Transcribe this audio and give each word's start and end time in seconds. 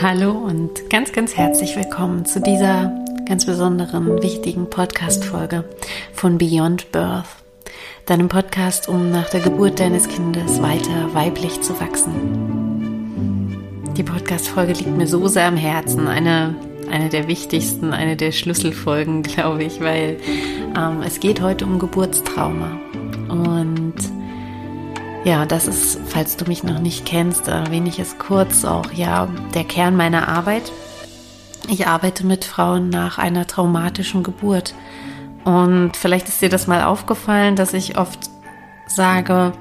Hallo 0.00 0.30
und 0.30 0.90
ganz, 0.90 1.10
ganz 1.10 1.36
herzlich 1.36 1.74
willkommen 1.74 2.24
zu 2.24 2.40
dieser 2.40 3.04
ganz 3.26 3.46
besonderen, 3.46 4.22
wichtigen 4.22 4.70
Podcast-Folge 4.70 5.64
von 6.12 6.38
Beyond 6.38 6.92
Birth, 6.92 7.26
deinem 8.06 8.28
Podcast, 8.28 8.88
um 8.88 9.10
nach 9.10 9.28
der 9.30 9.40
Geburt 9.40 9.80
deines 9.80 10.06
Kindes 10.08 10.62
weiter 10.62 11.12
weiblich 11.14 11.62
zu 11.62 11.80
wachsen. 11.80 12.14
Die 13.96 14.04
Podcast-Folge 14.04 14.74
liegt 14.74 14.96
mir 14.96 15.08
so 15.08 15.26
sehr 15.26 15.48
am 15.48 15.56
Herzen, 15.56 16.06
eine, 16.06 16.54
eine 16.92 17.08
der 17.08 17.26
wichtigsten, 17.26 17.92
eine 17.92 18.14
der 18.14 18.30
Schlüsselfolgen, 18.30 19.22
glaube 19.24 19.64
ich, 19.64 19.80
weil 19.80 20.18
ähm, 20.76 21.02
es 21.04 21.18
geht 21.18 21.40
heute 21.40 21.64
um 21.64 21.80
Geburtstrauma 21.80 22.78
und 23.30 23.94
ja, 25.24 25.46
das 25.46 25.66
ist, 25.66 25.98
falls 26.06 26.36
du 26.36 26.44
mich 26.46 26.62
noch 26.62 26.78
nicht 26.78 27.04
kennst, 27.04 27.48
erwähne 27.48 27.88
ich 27.88 27.98
es 27.98 28.18
kurz 28.18 28.64
auch, 28.64 28.92
ja, 28.92 29.28
der 29.54 29.64
Kern 29.64 29.96
meiner 29.96 30.28
Arbeit. 30.28 30.72
Ich 31.68 31.86
arbeite 31.86 32.24
mit 32.24 32.44
Frauen 32.44 32.88
nach 32.88 33.18
einer 33.18 33.46
traumatischen 33.46 34.22
Geburt. 34.22 34.74
Und 35.44 35.96
vielleicht 35.96 36.28
ist 36.28 36.40
dir 36.40 36.48
das 36.48 36.66
mal 36.66 36.82
aufgefallen, 36.82 37.56
dass 37.56 37.74
ich 37.74 37.98
oft 37.98 38.30
sage, 38.86 39.52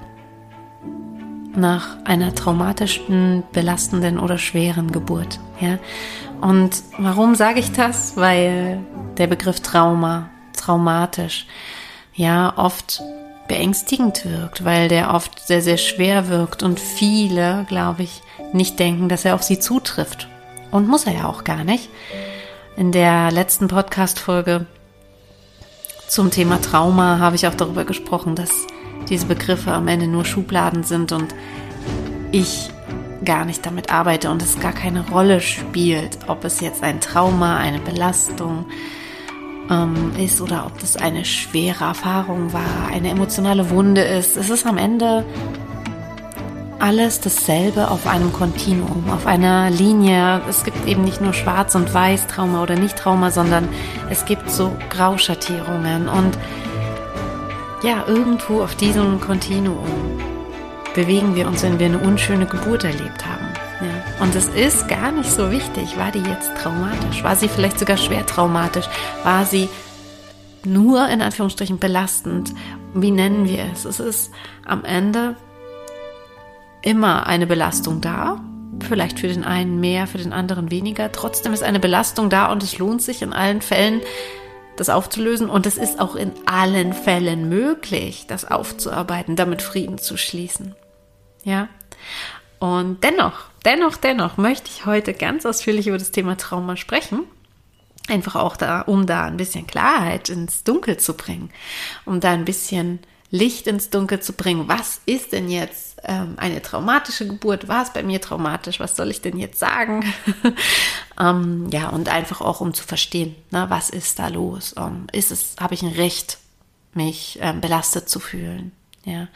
nach 1.56 1.98
einer 2.06 2.36
traumatischen, 2.36 3.44
belastenden 3.52 4.20
oder 4.20 4.38
schweren 4.38 4.92
Geburt. 4.92 5.40
Ja? 5.60 5.80
Und 6.40 6.84
warum 7.00 7.36
sage 7.36 7.60
ich 7.60 7.72
das? 7.72 8.16
Weil 8.16 8.80
der 9.18 9.28
Begriff 9.28 9.60
Trauma, 9.62 10.30
traumatisch, 10.56 11.48
ja, 12.14 12.54
oft 12.56 13.02
beängstigend 13.48 14.26
wirkt, 14.26 14.66
weil 14.66 14.88
der 14.88 15.14
oft 15.14 15.46
sehr, 15.46 15.62
sehr 15.62 15.78
schwer 15.78 16.28
wirkt 16.28 16.64
und 16.64 16.80
viele, 16.80 17.66
glaube 17.70 18.04
ich, 18.04 18.22
nicht 18.54 18.80
denken, 18.80 19.10
dass 19.10 19.26
er 19.26 19.36
auf 19.36 19.44
sie 19.44 19.60
zutrifft. 19.60 20.28
Und 20.72 20.88
muss 20.88 21.06
er 21.06 21.14
ja 21.14 21.26
auch 21.26 21.44
gar 21.44 21.64
nicht. 21.64 21.90
In 22.76 22.92
der 22.92 23.32
letzten 23.32 23.68
Podcast-Folge 23.68 24.66
zum 26.08 26.32
Thema 26.32 26.62
Trauma 26.62 27.20
habe 27.20 27.36
ich 27.36 27.48
auch 27.48 27.56
darüber 27.56 27.86
gesprochen, 27.86 28.36
dass 28.36 28.52
diese 29.10 29.26
Begriffe 29.26 29.72
am 29.72 29.88
Ende 29.88 30.08
nur 30.08 30.26
Schubladen 30.26 30.84
sind 30.84 31.12
und 31.12 31.34
ich 32.32 32.70
gar 33.26 33.46
nicht 33.46 33.66
damit 33.66 33.92
arbeite 33.92 34.30
und 34.30 34.42
es 34.42 34.60
gar 34.60 34.74
keine 34.74 35.10
Rolle 35.10 35.42
spielt, 35.42 36.20
ob 36.28 36.44
es 36.46 36.60
jetzt 36.60 36.84
ein 36.84 37.02
Trauma, 37.02 37.58
eine 37.58 37.80
Belastung, 37.80 38.66
ähm, 39.70 40.12
ist 40.18 40.42
oder 40.42 40.66
ob 40.66 40.80
das 40.80 40.96
eine 40.96 41.26
schwere 41.26 41.86
Erfahrung 41.86 42.54
war, 42.54 42.88
eine 42.92 43.10
emotionale 43.10 43.70
Wunde 43.70 44.02
ist. 44.02 44.38
Es 44.38 44.50
ist 44.50 44.66
am 44.66 44.78
Ende 44.78 45.26
alles 46.80 47.22
dasselbe 47.22 47.90
auf 47.90 48.06
einem 48.08 48.32
Kontinuum, 48.32 49.10
auf 49.10 49.26
einer 49.26 49.70
Linie. 49.70 50.42
Es 50.48 50.64
gibt 50.64 50.88
eben 50.88 51.04
nicht 51.04 51.22
nur 51.22 51.34
Schwarz 51.34 51.76
und 51.76 51.94
Weiß, 51.94 52.28
Trauma 52.28 52.62
oder 52.62 52.76
nicht 52.76 52.98
Trauma, 52.98 53.32
sondern 53.32 53.68
es 54.10 54.26
gibt 54.26 54.50
so 54.50 54.72
Grauschattierungen. 54.90 56.08
Und 56.08 56.38
ja, 57.84 58.06
irgendwo 58.08 58.62
auf 58.62 58.76
diesem 58.76 59.20
Kontinuum 59.20 60.20
bewegen 60.94 61.36
wir 61.36 61.48
uns, 61.48 61.64
wenn 61.64 61.80
wir 61.80 61.88
eine 61.88 62.00
unschöne 62.00 62.46
Geburt 62.46 62.84
erlebt 62.84 63.26
haben. 63.26 63.47
Und 64.20 64.36
es 64.36 64.48
ist 64.48 64.88
gar 64.88 65.12
nicht 65.12 65.30
so 65.30 65.52
wichtig, 65.52 65.96
war 65.96 66.12
die 66.12 66.24
jetzt 66.28 66.56
traumatisch? 66.58 67.24
War 67.24 67.36
sie 67.36 67.48
vielleicht 67.48 67.78
sogar 67.78 67.98
schwer 67.98 68.26
traumatisch? 68.26 68.88
War 69.24 69.46
sie 69.46 69.70
nur 70.66 71.08
in 71.08 71.22
Anführungsstrichen 71.22 71.78
belastend? 71.78 72.52
Wie 72.96 73.12
nennen 73.12 73.48
wir 73.48 73.66
es? 73.72 73.86
Es 73.86 74.00
ist 74.00 74.32
am 74.66 74.84
Ende 74.84 75.36
immer 76.82 77.28
eine 77.28 77.46
Belastung 77.46 78.02
da. 78.02 78.42
Vielleicht 78.88 79.20
für 79.20 79.28
den 79.28 79.44
einen 79.44 79.80
mehr, 79.80 80.08
für 80.08 80.18
den 80.18 80.34
anderen 80.34 80.72
weniger. 80.72 81.12
Trotzdem 81.12 81.54
ist 81.54 81.64
eine 81.64 81.80
Belastung 81.80 82.32
da 82.32 82.52
und 82.52 82.64
es 82.64 82.80
lohnt 82.80 83.04
sich 83.04 83.22
in 83.22 83.34
allen 83.34 83.62
Fällen, 83.62 84.02
das 84.78 84.90
aufzulösen. 84.90 85.48
Und 85.48 85.68
es 85.68 85.78
ist 85.78 86.00
auch 86.00 86.16
in 86.16 86.32
allen 86.48 86.94
Fällen 86.94 87.50
möglich, 87.50 88.26
das 88.28 88.46
aufzuarbeiten, 88.46 89.36
damit 89.36 89.62
Frieden 89.62 90.00
zu 90.00 90.18
schließen. 90.18 90.76
Ja. 91.44 91.68
Und 92.60 93.04
dennoch, 93.04 93.46
dennoch, 93.66 93.98
dennoch 93.98 94.38
möchte 94.38 94.70
ich 94.70 94.86
heute 94.86 95.14
ganz 95.14 95.46
ausführlich 95.46 95.88
über 95.88 95.98
das 95.98 96.12
Thema 96.12 96.38
Trauma 96.38 96.76
sprechen. 96.76 97.24
Einfach 98.08 98.36
auch 98.36 98.56
da, 98.56 98.82
um 98.82 99.06
da 99.06 99.26
ein 99.26 99.38
bisschen 99.38 99.68
Klarheit 99.68 100.30
ins 100.30 100.64
Dunkel 100.64 100.98
zu 100.98 101.16
bringen, 101.16 101.50
um 102.06 102.20
da 102.20 102.32
ein 102.32 102.46
bisschen 102.46 103.00
Licht 103.30 103.68
ins 103.68 103.90
Dunkel 103.90 104.22
zu 104.22 104.34
bringen. 104.34 104.68
Was 104.68 105.02
ist 105.06 105.34
denn 105.34 105.50
jetzt 105.50 105.98
ähm, 106.04 106.36
eine 106.38 106.62
traumatische 106.62 107.28
Geburt? 107.28 107.68
War 107.68 107.84
es 107.84 107.92
bei 107.92 108.04
mir 108.04 108.22
traumatisch? 108.22 108.80
Was 108.80 108.96
soll 108.96 109.12
ich 109.12 109.22
denn 109.22 109.38
jetzt 109.38 109.60
sagen? 109.60 110.06
ähm, 111.20 111.68
ja, 111.72 111.90
und 111.90 112.08
einfach 112.08 112.40
auch, 112.40 112.62
um 112.62 112.74
zu 112.74 112.86
verstehen, 112.86 113.36
ne, 113.52 113.66
was 113.70 113.90
ist 113.90 114.20
da 114.20 114.30
los? 114.30 114.74
Ähm, 114.78 115.08
ist 115.12 115.32
es, 115.32 115.56
habe 115.60 115.74
ich 115.74 115.82
ein 115.82 115.92
Recht, 115.92 116.38
mich 116.94 117.38
ähm, 117.42 117.60
belastet 117.60 118.08
zu 118.08 118.20
fühlen? 118.20 118.72
Ja. 119.08 119.30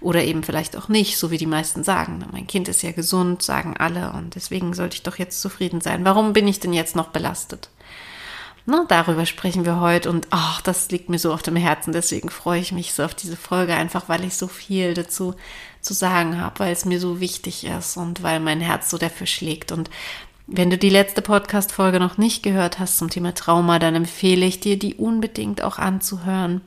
Oder 0.00 0.22
eben 0.22 0.44
vielleicht 0.44 0.76
auch 0.76 0.88
nicht, 0.88 1.18
so 1.18 1.32
wie 1.32 1.36
die 1.36 1.46
meisten 1.46 1.82
sagen. 1.82 2.24
Mein 2.30 2.46
Kind 2.46 2.68
ist 2.68 2.82
ja 2.82 2.92
gesund, 2.92 3.42
sagen 3.42 3.76
alle, 3.76 4.12
und 4.12 4.36
deswegen 4.36 4.72
sollte 4.72 4.94
ich 4.94 5.02
doch 5.02 5.18
jetzt 5.18 5.40
zufrieden 5.40 5.80
sein. 5.80 6.04
Warum 6.04 6.32
bin 6.32 6.46
ich 6.46 6.60
denn 6.60 6.72
jetzt 6.72 6.94
noch 6.94 7.08
belastet? 7.08 7.68
Na, 8.66 8.84
darüber 8.86 9.26
sprechen 9.26 9.64
wir 9.64 9.80
heute 9.80 10.10
und 10.10 10.28
ach, 10.30 10.60
das 10.60 10.92
liegt 10.92 11.08
mir 11.08 11.18
so 11.18 11.32
auf 11.32 11.42
dem 11.42 11.56
Herzen. 11.56 11.92
Deswegen 11.92 12.28
freue 12.28 12.60
ich 12.60 12.70
mich 12.70 12.94
so 12.94 13.02
auf 13.02 13.16
diese 13.16 13.36
Folge, 13.36 13.74
einfach 13.74 14.08
weil 14.08 14.22
ich 14.24 14.36
so 14.36 14.46
viel 14.46 14.94
dazu 14.94 15.34
zu 15.80 15.92
sagen 15.92 16.40
habe, 16.40 16.60
weil 16.60 16.72
es 16.72 16.84
mir 16.84 17.00
so 17.00 17.18
wichtig 17.18 17.66
ist 17.66 17.96
und 17.96 18.22
weil 18.22 18.38
mein 18.38 18.60
Herz 18.60 18.90
so 18.90 18.96
dafür 18.96 19.26
schlägt. 19.26 19.72
Und 19.72 19.90
wenn 20.46 20.70
du 20.70 20.78
die 20.78 20.90
letzte 20.90 21.20
Podcast-Folge 21.20 21.98
noch 21.98 22.16
nicht 22.16 22.44
gehört 22.44 22.78
hast 22.78 22.98
zum 22.98 23.10
Thema 23.10 23.34
Trauma, 23.34 23.80
dann 23.80 23.96
empfehle 23.96 24.46
ich 24.46 24.60
dir, 24.60 24.78
die 24.78 24.94
unbedingt 24.94 25.64
auch 25.64 25.78
anzuhören. 25.78 26.60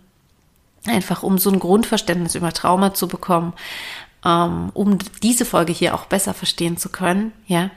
Einfach 0.85 1.23
um 1.23 1.37
so 1.37 1.49
ein 1.49 1.59
Grundverständnis 1.59 2.35
über 2.35 2.53
Trauma 2.53 2.93
zu 2.93 3.07
bekommen, 3.07 3.53
ähm, 4.25 4.71
um 4.73 4.97
diese 5.21 5.45
Folge 5.45 5.73
hier 5.73 5.95
auch 5.95 6.05
besser 6.05 6.33
verstehen 6.33 6.77
zu 6.77 6.89
können, 6.89 7.31
ja. 7.47 7.69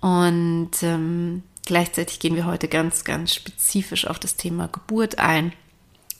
Und 0.00 0.70
ähm, 0.82 1.42
gleichzeitig 1.66 2.20
gehen 2.20 2.36
wir 2.36 2.46
heute 2.46 2.68
ganz, 2.68 3.04
ganz 3.04 3.34
spezifisch 3.34 4.06
auf 4.06 4.18
das 4.18 4.36
Thema 4.36 4.68
Geburt 4.68 5.18
ein. 5.18 5.52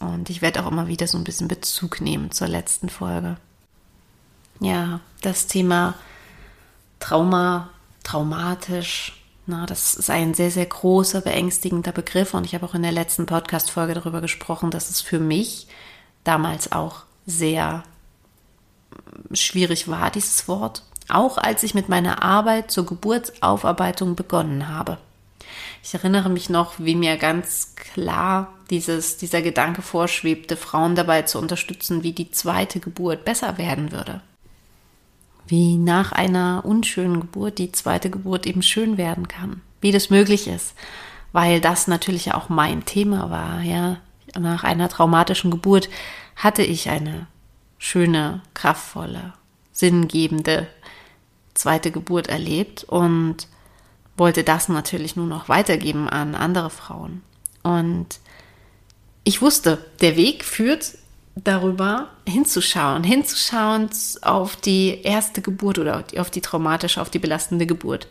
Und 0.01 0.31
ich 0.31 0.43
werde 0.43 0.63
auch 0.65 0.71
immer 0.71 0.89
wieder 0.89 1.07
so 1.07 1.19
ein 1.19 1.25
bisschen 1.25 1.49
Bezug 1.49 2.01
nehmen 2.01 2.31
zur 2.31 2.49
letzten 2.49 2.89
Folge. 2.89 3.37
Ja, 4.61 5.01
das 5.23 5.47
Thema 5.47 5.95
Trauma, 7.01 7.71
traumatisch, 8.03 9.18
na, 9.49 9.65
das 9.65 9.95
ist 9.95 10.11
ein 10.11 10.35
sehr, 10.35 10.51
sehr 10.51 10.67
großer, 10.67 11.23
beängstigender 11.23 11.91
Begriff 11.91 12.35
und 12.35 12.45
ich 12.45 12.55
habe 12.55 12.67
auch 12.67 12.75
in 12.75 12.83
der 12.83 12.93
letzten 12.93 13.25
Podcast-Folge 13.25 13.95
darüber 13.95 14.21
gesprochen, 14.21 14.71
dass 14.71 14.91
es 14.91 15.01
für 15.01 15.19
mich 15.19 15.67
damals 16.23 16.71
auch 16.71 17.05
sehr 17.25 17.83
schwierig 19.33 19.89
war, 19.89 20.11
dieses 20.11 20.49
Wort. 20.49 20.83
Auch 21.09 21.39
als 21.39 21.63
ich 21.63 21.75
mit 21.75 21.89
meiner 21.89 22.23
Arbeit 22.23 22.71
zur 22.71 22.85
Geburtsaufarbeitung 22.85 24.17
begonnen 24.17 24.69
habe. 24.69 24.99
Ich 25.83 25.95
erinnere 25.95 26.29
mich 26.29 26.51
noch, 26.51 26.75
wie 26.79 26.95
mir 26.95 27.17
ganz 27.17 27.75
klar 27.75 28.53
dieses, 28.69 29.17
dieser 29.17 29.41
Gedanke 29.41 29.81
vorschwebte, 29.81 30.59
Frauen 30.59 30.95
dabei 30.95 31.23
zu 31.23 31.39
unterstützen, 31.39 32.03
wie 32.03 32.13
die 32.13 32.31
zweite 32.31 32.81
Geburt 32.81 33.25
besser 33.25 33.57
werden 33.57 33.93
würde 33.93 34.21
wie 35.49 35.77
nach 35.77 36.13
einer 36.13 36.63
unschönen 36.65 37.21
Geburt 37.21 37.59
die 37.59 37.73
zweite 37.73 38.11
Geburt 38.11 38.47
eben 38.47 38.63
schön 38.63 38.97
werden 38.97 39.29
kann, 39.29 39.63
wie 39.81 39.93
das 39.93 40.11
möglich 40.11 40.47
ist, 40.47 40.75
weil 41.33 41.61
das 41.61 41.89
natürlich 41.89 42.35
auch 42.35 42.49
mein 42.49 42.85
Thema 42.85 43.31
war, 43.31 43.63
ja. 43.63 43.99
Nach 44.39 44.63
einer 44.63 44.91
traumatischen 44.91 45.51
Geburt 45.51 45.89
hatte 46.37 46.63
ich 46.63 46.91
eine 46.91 47.27
schöne, 47.79 48.43
kraftvolle, 48.53 49.33
sinngebende 49.73 50.67
zweite 51.55 51.91
Geburt 51.91 52.27
erlebt 52.27 52.85
und 52.85 53.49
wollte 54.19 54.45
das 54.45 54.69
natürlich 54.69 55.17
nur 55.17 55.27
noch 55.27 55.49
weitergeben 55.49 56.09
an 56.09 56.35
andere 56.35 56.69
Frauen. 56.69 57.23
Und 57.63 58.21
ich 59.25 59.41
wusste, 59.41 59.85
der 60.01 60.17
Weg 60.17 60.45
führt 60.45 60.98
darüber 61.45 62.09
hinzuschauen, 62.27 63.05
hinzuschauen 63.05 63.91
auf 64.23 64.57
die 64.57 65.03
erste 65.03 65.43
Geburt 65.43 65.79
oder 65.79 66.05
auf 66.17 66.31
die 66.31 66.41
traumatische, 66.41 67.01
auf 67.01 67.11
die 67.11 67.19
belastende 67.19 67.67
Geburt. 67.67 68.09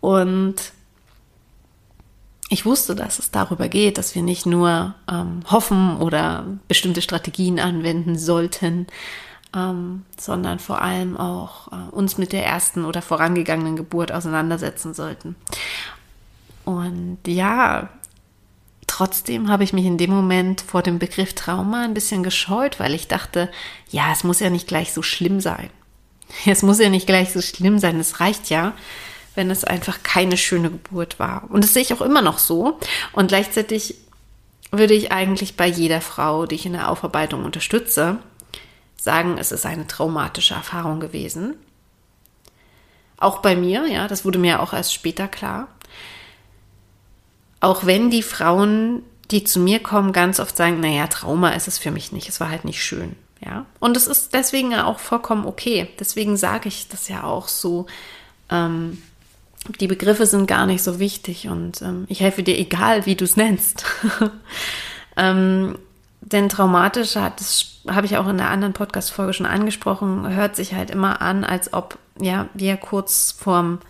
Und 0.00 0.72
ich 2.48 2.64
wusste, 2.64 2.94
dass 2.94 3.18
es 3.18 3.30
darüber 3.30 3.68
geht, 3.68 3.98
dass 3.98 4.14
wir 4.14 4.22
nicht 4.22 4.46
nur 4.46 4.94
ähm, 5.10 5.40
hoffen 5.50 5.96
oder 5.96 6.44
bestimmte 6.68 7.02
Strategien 7.02 7.58
anwenden 7.58 8.16
sollten, 8.16 8.86
ähm, 9.54 10.04
sondern 10.16 10.58
vor 10.58 10.80
allem 10.80 11.16
auch 11.16 11.72
äh, 11.72 11.90
uns 11.90 12.18
mit 12.18 12.32
der 12.32 12.46
ersten 12.46 12.84
oder 12.84 13.02
vorangegangenen 13.02 13.76
Geburt 13.76 14.12
auseinandersetzen 14.12 14.94
sollten. 14.94 15.34
Und 16.64 17.18
ja, 17.26 17.88
Trotzdem 18.86 19.48
habe 19.50 19.64
ich 19.64 19.72
mich 19.72 19.84
in 19.84 19.98
dem 19.98 20.10
Moment 20.10 20.60
vor 20.60 20.82
dem 20.82 20.98
Begriff 20.98 21.34
Trauma 21.34 21.84
ein 21.84 21.94
bisschen 21.94 22.22
gescheut, 22.22 22.78
weil 22.78 22.94
ich 22.94 23.08
dachte, 23.08 23.50
ja, 23.90 24.12
es 24.12 24.24
muss 24.24 24.40
ja 24.40 24.50
nicht 24.50 24.68
gleich 24.68 24.92
so 24.92 25.02
schlimm 25.02 25.40
sein. 25.40 25.70
Es 26.46 26.62
muss 26.62 26.80
ja 26.80 26.88
nicht 26.88 27.06
gleich 27.06 27.32
so 27.32 27.40
schlimm 27.40 27.78
sein. 27.78 28.00
Es 28.00 28.18
reicht 28.20 28.50
ja, 28.50 28.72
wenn 29.36 29.50
es 29.50 29.64
einfach 29.64 30.02
keine 30.02 30.36
schöne 30.36 30.70
Geburt 30.70 31.20
war. 31.20 31.44
Und 31.50 31.62
das 31.62 31.72
sehe 31.72 31.82
ich 31.82 31.92
auch 31.92 32.00
immer 32.00 32.22
noch 32.22 32.38
so. 32.38 32.80
Und 33.12 33.28
gleichzeitig 33.28 33.94
würde 34.72 34.94
ich 34.94 35.12
eigentlich 35.12 35.56
bei 35.56 35.66
jeder 35.66 36.00
Frau, 36.00 36.46
die 36.46 36.56
ich 36.56 36.66
in 36.66 36.72
der 36.72 36.90
Aufarbeitung 36.90 37.44
unterstütze, 37.44 38.18
sagen, 38.96 39.38
es 39.38 39.52
ist 39.52 39.66
eine 39.66 39.86
traumatische 39.86 40.54
Erfahrung 40.54 40.98
gewesen. 40.98 41.54
Auch 43.18 43.38
bei 43.38 43.56
mir, 43.56 43.86
ja, 43.86 44.08
das 44.08 44.24
wurde 44.24 44.38
mir 44.38 44.60
auch 44.60 44.72
erst 44.72 44.92
später 44.92 45.28
klar. 45.28 45.68
Auch 47.60 47.86
wenn 47.86 48.10
die 48.10 48.22
Frauen, 48.22 49.02
die 49.30 49.44
zu 49.44 49.60
mir 49.60 49.80
kommen, 49.80 50.12
ganz 50.12 50.40
oft 50.40 50.56
sagen, 50.56 50.80
naja, 50.80 51.06
Trauma 51.06 51.50
ist 51.50 51.68
es 51.68 51.78
für 51.78 51.90
mich 51.90 52.12
nicht, 52.12 52.28
es 52.28 52.40
war 52.40 52.50
halt 52.50 52.64
nicht 52.64 52.82
schön. 52.82 53.16
Ja, 53.44 53.66
und 53.80 53.96
es 53.96 54.06
ist 54.06 54.32
deswegen 54.32 54.74
auch 54.74 54.98
vollkommen 54.98 55.46
okay. 55.46 55.88
Deswegen 56.00 56.36
sage 56.36 56.68
ich 56.68 56.88
das 56.88 57.08
ja 57.08 57.24
auch 57.24 57.48
so. 57.48 57.86
Ähm, 58.50 59.02
die 59.80 59.88
Begriffe 59.88 60.26
sind 60.26 60.46
gar 60.46 60.66
nicht 60.66 60.82
so 60.82 61.00
wichtig 61.00 61.48
und 61.48 61.82
ähm, 61.82 62.04
ich 62.08 62.20
helfe 62.20 62.42
dir, 62.42 62.56
egal 62.58 63.04
wie 63.04 63.16
du 63.16 63.24
es 63.24 63.36
nennst. 63.36 63.84
ähm, 65.16 65.76
denn 66.20 66.48
traumatisch 66.48 67.14
das 67.14 67.66
habe 67.88 68.06
ich 68.06 68.16
auch 68.16 68.28
in 68.28 68.38
der 68.38 68.50
anderen 68.50 68.72
Podcast-Folge 68.72 69.32
schon 69.32 69.46
angesprochen, 69.46 70.28
hört 70.34 70.56
sich 70.56 70.74
halt 70.74 70.90
immer 70.90 71.20
an, 71.20 71.44
als 71.44 71.72
ob 71.72 71.98
ja, 72.20 72.48
wir 72.54 72.76
kurz 72.76 73.32
vorm 73.32 73.80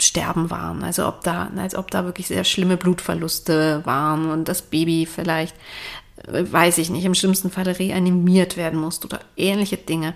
Sterben 0.00 0.50
waren. 0.50 0.82
Also 0.82 1.06
ob 1.06 1.22
da, 1.22 1.50
als 1.56 1.74
ob 1.74 1.90
da 1.90 2.04
wirklich 2.04 2.26
sehr 2.26 2.44
schlimme 2.44 2.76
Blutverluste 2.76 3.82
waren 3.84 4.30
und 4.30 4.48
das 4.48 4.62
Baby 4.62 5.06
vielleicht 5.06 5.54
weiß 6.28 6.78
ich 6.78 6.90
nicht, 6.90 7.04
im 7.04 7.14
schlimmsten 7.14 7.50
Falle 7.50 7.78
reanimiert 7.78 8.56
werden 8.56 8.78
musste 8.78 9.06
oder 9.06 9.20
ähnliche 9.36 9.76
Dinge. 9.76 10.14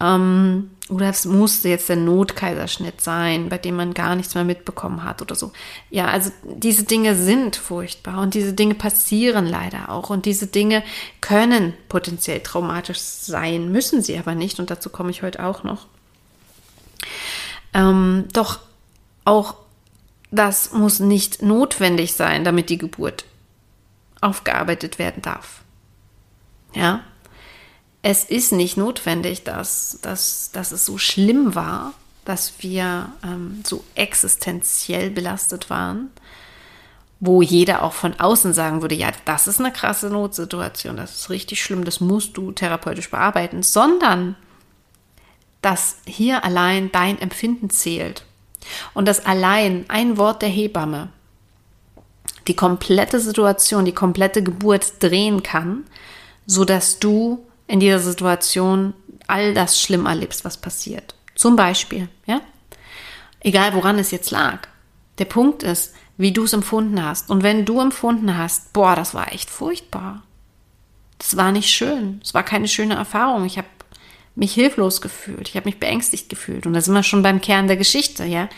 Ähm, 0.00 0.70
oder 0.88 1.08
es 1.08 1.24
musste 1.24 1.68
jetzt 1.68 1.88
der 1.88 1.96
Notkaiserschnitt 1.96 3.00
sein, 3.00 3.48
bei 3.48 3.58
dem 3.58 3.76
man 3.76 3.94
gar 3.94 4.16
nichts 4.16 4.34
mehr 4.34 4.44
mitbekommen 4.44 5.04
hat 5.04 5.22
oder 5.22 5.34
so. 5.34 5.52
Ja, 5.90 6.06
also 6.06 6.30
diese 6.42 6.84
Dinge 6.84 7.14
sind 7.14 7.54
furchtbar 7.54 8.20
und 8.20 8.34
diese 8.34 8.54
Dinge 8.54 8.74
passieren 8.74 9.46
leider 9.46 9.90
auch 9.90 10.10
und 10.10 10.24
diese 10.24 10.46
Dinge 10.46 10.82
können 11.20 11.74
potenziell 11.88 12.40
traumatisch 12.40 12.98
sein, 12.98 13.70
müssen 13.70 14.02
sie 14.02 14.18
aber 14.18 14.34
nicht 14.34 14.58
und 14.58 14.70
dazu 14.70 14.90
komme 14.90 15.10
ich 15.10 15.22
heute 15.22 15.44
auch 15.44 15.62
noch. 15.62 15.86
Ähm, 17.72 18.24
doch 18.32 18.58
auch 19.30 19.54
das 20.32 20.72
muss 20.72 20.98
nicht 20.98 21.40
notwendig 21.40 22.14
sein, 22.14 22.44
damit 22.44 22.68
die 22.68 22.78
Geburt 22.78 23.24
aufgearbeitet 24.20 24.98
werden 24.98 25.22
darf. 25.22 25.62
Ja, 26.74 27.04
es 28.02 28.24
ist 28.24 28.52
nicht 28.52 28.76
notwendig, 28.76 29.44
dass, 29.44 29.98
dass, 30.02 30.50
dass 30.52 30.72
es 30.72 30.84
so 30.84 30.98
schlimm 30.98 31.54
war, 31.54 31.94
dass 32.24 32.54
wir 32.58 33.12
ähm, 33.24 33.62
so 33.64 33.84
existenziell 33.94 35.10
belastet 35.10 35.70
waren, 35.70 36.10
wo 37.20 37.42
jeder 37.42 37.82
auch 37.82 37.92
von 37.92 38.18
außen 38.18 38.52
sagen 38.52 38.82
würde, 38.82 38.94
ja, 38.94 39.10
das 39.24 39.46
ist 39.46 39.60
eine 39.60 39.72
krasse 39.72 40.10
Notsituation, 40.10 40.96
das 40.96 41.14
ist 41.14 41.30
richtig 41.30 41.62
schlimm, 41.62 41.84
das 41.84 42.00
musst 42.00 42.36
du 42.36 42.52
therapeutisch 42.52 43.10
bearbeiten, 43.10 43.62
sondern 43.62 44.36
dass 45.62 45.98
hier 46.06 46.44
allein 46.44 46.90
dein 46.90 47.20
Empfinden 47.20 47.70
zählt 47.70 48.24
und 48.94 49.06
dass 49.06 49.24
allein 49.24 49.84
ein 49.88 50.16
Wort 50.18 50.42
der 50.42 50.48
Hebamme 50.48 51.08
die 52.48 52.56
komplette 52.56 53.20
Situation, 53.20 53.84
die 53.84 53.92
komplette 53.92 54.42
Geburt 54.42 55.02
drehen 55.02 55.42
kann, 55.42 55.84
so 56.46 56.64
dass 56.64 56.98
du 56.98 57.44
in 57.66 57.80
dieser 57.80 58.00
Situation 58.00 58.94
all 59.26 59.54
das 59.54 59.80
schlimm 59.80 60.06
erlebst, 60.06 60.44
was 60.44 60.56
passiert. 60.56 61.14
Zum 61.34 61.56
Beispiel, 61.56 62.08
ja? 62.26 62.40
Egal 63.40 63.74
woran 63.74 63.98
es 63.98 64.10
jetzt 64.10 64.30
lag. 64.30 64.68
Der 65.18 65.24
Punkt 65.24 65.62
ist, 65.62 65.94
wie 66.16 66.32
du 66.32 66.44
es 66.44 66.52
empfunden 66.52 67.02
hast. 67.02 67.30
Und 67.30 67.42
wenn 67.42 67.64
du 67.64 67.80
empfunden 67.80 68.36
hast, 68.36 68.72
boah, 68.72 68.94
das 68.94 69.14
war 69.14 69.32
echt 69.32 69.48
furchtbar. 69.48 70.22
Das 71.18 71.36
war 71.36 71.52
nicht 71.52 71.70
schön. 71.70 72.20
Es 72.22 72.34
war 72.34 72.42
keine 72.42 72.68
schöne 72.68 72.94
Erfahrung. 72.94 73.44
Ich 73.44 73.56
habe 73.56 73.68
mich 74.40 74.54
hilflos 74.54 75.00
gefühlt. 75.00 75.48
Ich 75.48 75.56
habe 75.56 75.68
mich 75.68 75.78
beängstigt 75.78 76.28
gefühlt. 76.28 76.66
Und 76.66 76.72
da 76.72 76.80
sind 76.80 76.94
wir 76.94 77.02
schon 77.02 77.22
beim 77.22 77.40
Kern 77.40 77.68
der 77.68 77.76
Geschichte, 77.76 78.24
ja? 78.24 78.48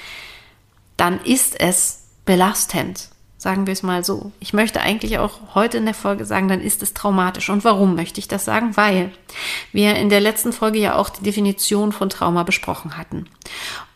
Dann 0.96 1.20
ist 1.24 1.60
es 1.60 2.04
belastend. 2.24 3.08
Sagen 3.36 3.66
wir 3.66 3.72
es 3.72 3.82
mal 3.82 4.04
so. 4.04 4.30
Ich 4.38 4.52
möchte 4.52 4.80
eigentlich 4.80 5.18
auch 5.18 5.56
heute 5.56 5.78
in 5.78 5.84
der 5.84 5.94
Folge 5.94 6.24
sagen, 6.24 6.46
dann 6.46 6.60
ist 6.60 6.80
es 6.84 6.94
traumatisch. 6.94 7.50
Und 7.50 7.64
warum 7.64 7.96
möchte 7.96 8.20
ich 8.20 8.28
das 8.28 8.44
sagen? 8.44 8.76
Weil 8.76 9.10
wir 9.72 9.96
in 9.96 10.08
der 10.08 10.20
letzten 10.20 10.52
Folge 10.52 10.78
ja 10.78 10.94
auch 10.94 11.10
die 11.10 11.24
Definition 11.24 11.90
von 11.90 12.08
Trauma 12.08 12.44
besprochen 12.44 12.96
hatten. 12.96 13.26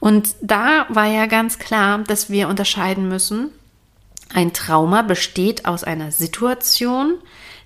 Und 0.00 0.34
da 0.40 0.86
war 0.88 1.06
ja 1.06 1.26
ganz 1.26 1.60
klar, 1.60 1.98
dass 1.98 2.30
wir 2.30 2.48
unterscheiden 2.48 3.08
müssen. 3.08 3.50
Ein 4.34 4.52
Trauma 4.52 5.02
besteht 5.02 5.66
aus 5.66 5.84
einer 5.84 6.10
Situation, 6.10 7.14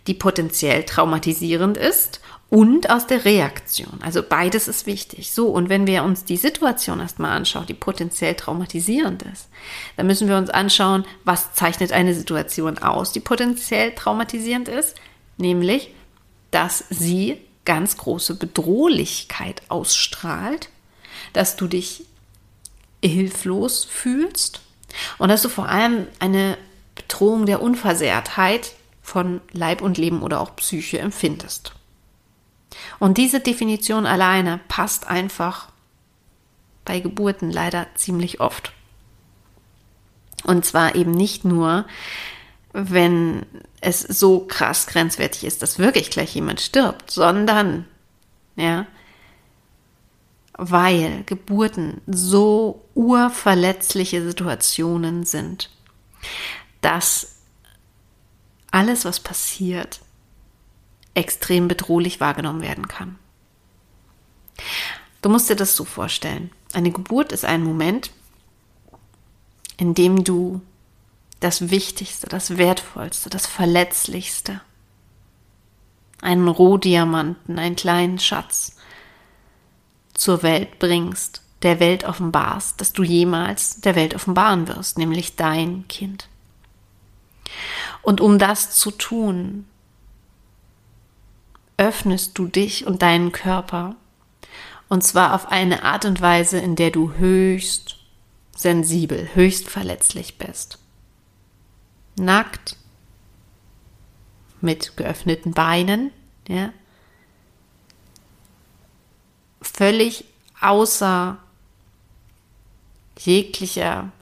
die 0.06 0.14
potenziell 0.14 0.82
traumatisierend 0.82 1.78
ist 1.78 2.20
und 2.50 2.91
aus 2.91 3.06
der 3.06 3.25
Reaktion. 3.25 4.00
Also 4.02 4.23
beides 4.23 4.67
ist 4.67 4.85
wichtig. 4.85 5.32
So, 5.32 5.47
und 5.47 5.69
wenn 5.69 5.87
wir 5.87 6.02
uns 6.02 6.25
die 6.25 6.37
Situation 6.37 6.99
erstmal 6.99 7.31
anschauen, 7.31 7.67
die 7.67 7.75
potenziell 7.75 8.35
traumatisierend 8.35 9.23
ist, 9.23 9.49
dann 9.97 10.08
müssen 10.08 10.29
wir 10.29 10.37
uns 10.37 10.50
anschauen, 10.50 11.05
was 11.25 11.55
zeichnet 11.55 11.93
eine 11.93 12.12
Situation 12.12 12.79
aus, 12.79 13.12
die 13.12 13.20
potenziell 13.20 13.94
traumatisierend 13.94 14.69
ist, 14.69 14.97
nämlich, 15.37 15.94
dass 16.50 16.85
sie 16.91 17.38
ganz 17.64 17.97
große 17.97 18.35
Bedrohlichkeit 18.35 19.62
ausstrahlt, 19.69 20.70
dass 21.32 21.55
du 21.55 21.69
dich 21.69 22.05
hilflos 23.03 23.85
fühlst 23.85 24.61
und 25.19 25.29
dass 25.29 25.43
du 25.43 25.49
vor 25.49 25.69
allem 25.69 26.08
eine 26.19 26.58
Bedrohung 26.96 27.46
der 27.46 27.62
Unversehrtheit 27.62 28.73
von 29.03 29.41
Leib 29.53 29.82
und 29.82 29.99
Leben 29.99 30.23
oder 30.23 30.41
auch 30.41 30.56
Psyche 30.56 30.99
empfindest. 30.99 31.75
Und 32.99 33.19
diese 33.19 33.40
Definition 33.40 34.06
alleine 34.06 34.61
passt 34.69 35.06
einfach 35.06 35.69
bei 36.84 37.00
Geburten 37.00 37.50
leider 37.50 37.87
ziemlich 37.94 38.40
oft. 38.40 38.72
Und 40.44 40.64
zwar 40.64 40.94
eben 40.94 41.11
nicht 41.11 41.44
nur, 41.44 41.87
wenn 42.72 43.44
es 43.81 44.00
so 44.00 44.46
krass 44.46 44.87
grenzwertig 44.87 45.44
ist, 45.44 45.62
dass 45.62 45.78
wirklich 45.78 46.11
gleich 46.11 46.34
jemand 46.34 46.61
stirbt, 46.61 47.11
sondern, 47.11 47.87
ja, 48.56 48.87
weil 50.62 51.25
Geburten 51.25 52.00
so 52.06 52.84
urverletzliche 52.94 54.22
Situationen 54.22 55.24
sind, 55.24 55.70
dass 56.81 57.36
alles, 58.70 59.05
was 59.05 59.20
passiert, 59.20 60.00
extrem 61.14 61.69
bedrohlich 61.69 62.20
wahrgenommen 62.20 62.62
werden 62.62 62.88
kann. 62.88 63.19
Du 65.22 65.29
musst 65.29 65.50
dir 65.50 65.56
das 65.56 65.76
so 65.76 65.84
vorstellen. 65.84 66.50
Eine 66.72 66.90
Geburt 66.90 67.32
ist 67.32 67.44
ein 67.44 67.62
Moment, 67.62 68.10
in 69.76 69.94
dem 69.94 70.24
du 70.24 70.60
das 71.40 71.70
Wichtigste, 71.70 72.26
das 72.29 72.58
Wertvollste, 72.58 73.31
das 73.31 73.46
Verletzlichste, 73.46 74.60
einen 76.20 76.48
Rohdiamanten, 76.48 77.58
einen 77.58 77.76
kleinen 77.76 78.19
Schatz 78.19 78.76
zur 80.12 80.43
Welt 80.43 80.79
bringst, 80.79 81.43
der 81.62 81.81
Welt 81.81 82.05
offenbarst, 82.05 82.81
dass 82.81 82.93
du 82.93 83.02
jemals 83.02 83.81
der 83.81 83.94
Welt 83.94 84.14
offenbaren 84.14 84.69
wirst, 84.69 84.98
nämlich 84.98 85.36
dein 85.36 85.86
Kind. 85.88 86.29
Und 88.02 88.20
um 88.20 88.38
das 88.38 88.70
zu 88.72 88.90
tun, 88.90 89.67
öffnest 91.81 92.37
du 92.39 92.46
dich 92.46 92.87
und 92.87 93.01
deinen 93.01 93.32
Körper. 93.32 93.96
Und 94.89 95.03
zwar 95.03 95.34
auf 95.34 95.51
eine 95.51 95.82
Art 95.82 96.05
und 96.05 96.20
Weise, 96.20 96.58
in 96.58 96.77
der 96.77 96.91
du 96.91 97.15
höchst 97.15 97.96
sensibel, 98.55 99.31
höchst 99.34 99.70
verletzlich 99.70 100.37
bist. 100.37 100.79
Nackt, 102.17 102.77
mit 104.60 104.99
geöffneten 104.99 105.53
Beinen, 105.53 106.13
ja. 106.46 106.70
Völlig 109.63 110.27
außer 110.60 111.39
jeglicher 113.19 114.13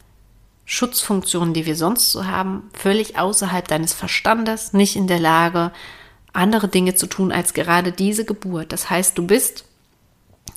Schutzfunktion, 0.65 1.55
die 1.55 1.67
wir 1.67 1.75
sonst 1.75 2.13
so 2.13 2.27
haben, 2.27 2.71
völlig 2.73 3.19
außerhalb 3.19 3.67
deines 3.67 3.95
Verstandes, 3.95 4.73
nicht 4.73 4.95
in 4.95 5.09
der 5.09 5.19
Lage, 5.19 5.73
andere 6.39 6.69
Dinge 6.69 6.95
zu 6.95 7.07
tun 7.07 7.33
als 7.33 7.53
gerade 7.53 7.93
diese 7.93 8.25
Geburt. 8.25 8.73
Das 8.73 8.91
heißt, 8.91 9.19
du 9.19 9.27
bist 9.27 9.65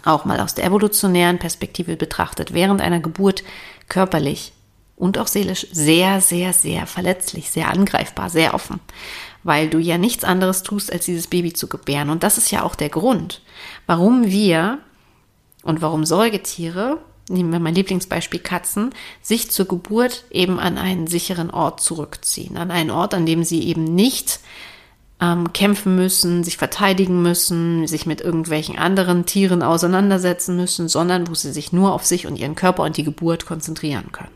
auch 0.03 0.25
mal 0.25 0.39
aus 0.39 0.55
der 0.55 0.65
evolutionären 0.65 1.39
Perspektive 1.39 1.95
betrachtet, 1.95 2.53
während 2.53 2.81
einer 2.81 2.99
Geburt 2.99 3.43
körperlich 3.87 4.53
und 4.95 5.17
auch 5.17 5.27
seelisch 5.27 5.67
sehr, 5.71 6.21
sehr, 6.21 6.53
sehr 6.53 6.87
verletzlich, 6.87 7.51
sehr 7.51 7.69
angreifbar, 7.69 8.29
sehr 8.29 8.53
offen, 8.53 8.79
weil 9.43 9.69
du 9.69 9.79
ja 9.79 9.97
nichts 9.97 10.23
anderes 10.23 10.63
tust, 10.63 10.91
als 10.91 11.05
dieses 11.05 11.27
Baby 11.27 11.53
zu 11.53 11.67
gebären. 11.67 12.09
Und 12.09 12.23
das 12.23 12.37
ist 12.37 12.51
ja 12.51 12.63
auch 12.63 12.75
der 12.75 12.89
Grund, 12.89 13.41
warum 13.85 14.25
wir 14.25 14.79
und 15.63 15.81
warum 15.81 16.05
Säugetiere 16.05 16.99
nehmen 17.29 17.51
wir 17.51 17.59
mein 17.59 17.75
Lieblingsbeispiel 17.75 18.41
Katzen, 18.41 18.93
sich 19.21 19.49
zur 19.51 19.67
Geburt 19.67 20.25
eben 20.31 20.59
an 20.59 20.77
einen 20.77 21.07
sicheren 21.07 21.49
Ort 21.49 21.81
zurückziehen. 21.81 22.57
An 22.57 22.71
einen 22.71 22.91
Ort, 22.91 23.13
an 23.13 23.25
dem 23.25 23.43
sie 23.43 23.63
eben 23.63 23.83
nicht 23.83 24.39
ähm, 25.21 25.53
kämpfen 25.53 25.95
müssen, 25.95 26.43
sich 26.43 26.57
verteidigen 26.57 27.21
müssen, 27.21 27.87
sich 27.87 28.05
mit 28.05 28.21
irgendwelchen 28.21 28.77
anderen 28.77 29.25
Tieren 29.25 29.61
auseinandersetzen 29.61 30.55
müssen, 30.55 30.89
sondern 30.89 31.27
wo 31.27 31.35
sie 31.35 31.53
sich 31.53 31.71
nur 31.71 31.93
auf 31.93 32.05
sich 32.05 32.25
und 32.25 32.37
ihren 32.37 32.55
Körper 32.55 32.83
und 32.83 32.97
die 32.97 33.03
Geburt 33.03 33.45
konzentrieren 33.45 34.11
können. 34.11 34.31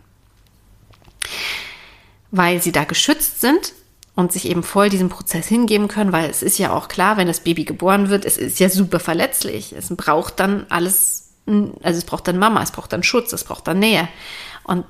Weil 2.29 2.61
sie 2.61 2.71
da 2.71 2.83
geschützt 2.83 3.41
sind 3.41 3.73
und 4.15 4.31
sich 4.31 4.47
eben 4.47 4.61
voll 4.61 4.89
diesem 4.89 5.09
Prozess 5.09 5.47
hingeben 5.47 5.87
können, 5.87 6.11
weil 6.11 6.29
es 6.29 6.43
ist 6.43 6.59
ja 6.59 6.71
auch 6.71 6.87
klar, 6.87 7.17
wenn 7.17 7.27
das 7.27 7.39
Baby 7.39 7.65
geboren 7.65 8.09
wird, 8.09 8.23
es 8.23 8.37
ist 8.37 8.59
ja 8.59 8.69
super 8.69 8.99
verletzlich. 8.99 9.73
Es 9.73 9.89
braucht 9.89 10.39
dann 10.39 10.67
alles, 10.69 11.31
also 11.47 11.97
es 11.97 12.05
braucht 12.05 12.27
dann 12.27 12.37
Mama, 12.37 12.61
es 12.61 12.71
braucht 12.71 12.93
dann 12.93 13.03
Schutz, 13.03 13.33
es 13.33 13.43
braucht 13.43 13.67
dann 13.67 13.79
Nähe. 13.79 14.07
Und 14.63 14.85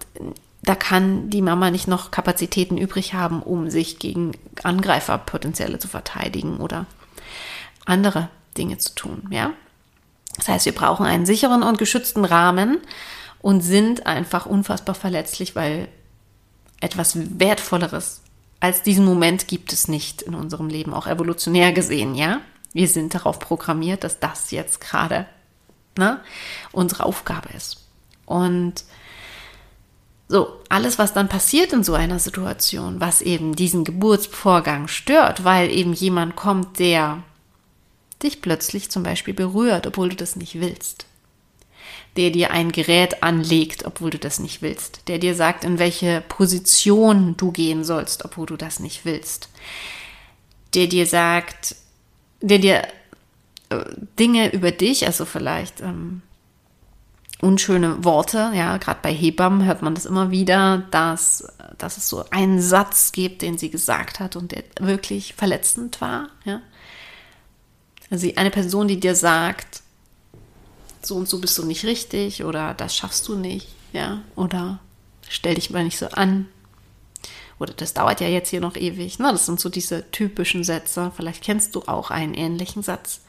da 0.65 0.75
kann 0.75 1.29
die 1.29 1.41
Mama 1.41 1.71
nicht 1.71 1.87
noch 1.87 2.11
Kapazitäten 2.11 2.77
übrig 2.77 3.13
haben, 3.13 3.41
um 3.41 3.69
sich 3.69 3.99
gegen 3.99 4.31
Angreifer 4.63 5.17
potenzielle 5.17 5.79
zu 5.79 5.87
verteidigen 5.87 6.57
oder 6.57 6.85
andere 7.85 8.29
Dinge 8.57 8.77
zu 8.77 8.95
tun, 8.95 9.27
ja? 9.29 9.51
Das 10.37 10.49
heißt, 10.49 10.65
wir 10.65 10.75
brauchen 10.75 11.05
einen 11.05 11.25
sicheren 11.25 11.63
und 11.63 11.77
geschützten 11.77 12.25
Rahmen 12.25 12.79
und 13.39 13.61
sind 13.61 14.05
einfach 14.05 14.45
unfassbar 14.45 14.95
verletzlich, 14.95 15.55
weil 15.55 15.87
etwas 16.81 17.39
Wertvolleres 17.39 18.21
als 18.59 18.81
diesen 18.81 19.05
Moment 19.05 19.47
gibt 19.47 19.71
es 19.71 19.87
nicht 19.87 20.23
in 20.23 20.33
unserem 20.33 20.67
Leben, 20.67 20.93
auch 20.93 21.07
evolutionär 21.07 21.71
gesehen, 21.71 22.15
ja? 22.15 22.41
Wir 22.73 22.87
sind 22.87 23.13
darauf 23.15 23.39
programmiert, 23.39 24.03
dass 24.03 24.19
das 24.19 24.51
jetzt 24.51 24.81
gerade 24.81 25.27
ne, 25.97 26.19
unsere 26.71 27.05
Aufgabe 27.05 27.49
ist. 27.55 27.85
Und 28.25 28.83
so, 30.27 30.59
alles, 30.69 30.97
was 30.97 31.13
dann 31.13 31.29
passiert 31.29 31.71
in 31.71 31.83
so 31.83 31.93
einer 31.93 32.17
Situation, 32.17 32.99
was 32.99 33.21
eben 33.21 33.55
diesen 33.55 33.83
Geburtsvorgang 33.83 34.87
stört, 34.87 35.43
weil 35.43 35.69
eben 35.69 35.93
jemand 35.93 36.35
kommt, 36.35 36.79
der 36.79 37.23
dich 38.23 38.41
plötzlich 38.41 38.89
zum 38.89 39.03
Beispiel 39.03 39.35
berührt, 39.35 39.85
obwohl 39.85 40.09
du 40.09 40.15
das 40.15 40.35
nicht 40.35 40.59
willst. 40.59 41.05
Der 42.17 42.31
dir 42.31 42.51
ein 42.51 42.71
Gerät 42.71 43.21
anlegt, 43.21 43.85
obwohl 43.85 44.09
du 44.09 44.17
das 44.17 44.39
nicht 44.39 44.61
willst. 44.63 45.07
Der 45.07 45.19
dir 45.19 45.35
sagt, 45.35 45.63
in 45.63 45.77
welche 45.77 46.23
Position 46.27 47.37
du 47.37 47.51
gehen 47.51 47.83
sollst, 47.83 48.25
obwohl 48.25 48.47
du 48.47 48.55
das 48.55 48.79
nicht 48.79 49.05
willst. 49.05 49.49
Der 50.73 50.87
dir 50.87 51.05
sagt, 51.05 51.75
der 52.41 52.59
dir 52.59 52.87
äh, 53.69 53.83
Dinge 54.17 54.51
über 54.53 54.71
dich, 54.71 55.05
also 55.05 55.25
vielleicht 55.25 55.81
ähm, 55.81 56.21
unschöne 57.41 58.03
Worte, 58.03 58.51
ja, 58.55 58.77
gerade 58.77 58.99
bei 59.01 59.13
Hebammen 59.13 59.65
hört 59.65 59.81
man 59.81 59.95
das 59.95 60.05
immer 60.05 60.31
wieder, 60.31 60.83
dass, 60.91 61.47
dass 61.77 61.97
es 61.97 62.07
so 62.07 62.25
einen 62.31 62.61
Satz 62.61 63.11
gibt, 63.11 63.41
den 63.41 63.57
sie 63.57 63.69
gesagt 63.69 64.19
hat 64.19 64.35
und 64.35 64.51
der 64.51 64.63
wirklich 64.79 65.33
verletzend 65.35 66.01
war, 66.01 66.29
ja. 66.43 66.61
Also 68.11 68.31
eine 68.35 68.51
Person, 68.51 68.87
die 68.87 68.99
dir 68.99 69.15
sagt, 69.15 69.81
so 71.01 71.15
und 71.15 71.27
so 71.27 71.39
bist 71.39 71.57
du 71.57 71.65
nicht 71.65 71.85
richtig 71.85 72.43
oder 72.43 72.73
das 72.73 72.95
schaffst 72.95 73.27
du 73.27 73.35
nicht, 73.35 73.67
ja, 73.93 74.21
oder 74.35 74.79
stell 75.27 75.55
dich 75.55 75.69
mal 75.69 75.83
nicht 75.83 75.97
so 75.97 76.07
an. 76.07 76.47
Oder 77.57 77.73
das 77.73 77.93
dauert 77.93 78.19
ja 78.19 78.27
jetzt 78.27 78.49
hier 78.49 78.59
noch 78.59 78.75
ewig. 78.75 79.17
Ne? 79.17 79.31
Das 79.31 79.45
sind 79.45 79.61
so 79.61 79.69
diese 79.69 80.11
typischen 80.11 80.65
Sätze. 80.65 81.11
Vielleicht 81.15 81.41
kennst 81.41 81.73
du 81.73 81.83
auch 81.87 82.11
einen 82.11 82.33
ähnlichen 82.33 82.83
Satz. 82.83 83.21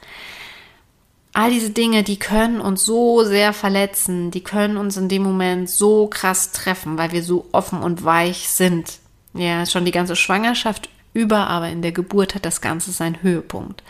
All 1.37 1.51
diese 1.51 1.69
Dinge, 1.69 2.01
die 2.01 2.17
können 2.17 2.59
uns 2.59 2.83
so 2.83 3.23
sehr 3.23 3.53
verletzen, 3.53 4.31
die 4.31 4.43
können 4.43 4.75
uns 4.75 4.97
in 4.97 5.07
dem 5.07 5.21
Moment 5.21 5.69
so 5.69 6.07
krass 6.07 6.51
treffen, 6.51 6.97
weil 6.97 7.11
wir 7.11 7.21
so 7.21 7.45
offen 7.51 7.83
und 7.83 8.03
weich 8.03 8.49
sind. 8.49 8.97
Ja, 9.35 9.63
schon 9.67 9.85
die 9.85 9.91
ganze 9.91 10.15
Schwangerschaft 10.15 10.89
über, 11.13 11.45
aber 11.45 11.69
in 11.69 11.83
der 11.83 11.91
Geburt 11.91 12.33
hat 12.33 12.43
das 12.43 12.59
Ganze 12.59 12.91
seinen 12.91 13.21
Höhepunkt. 13.21 13.83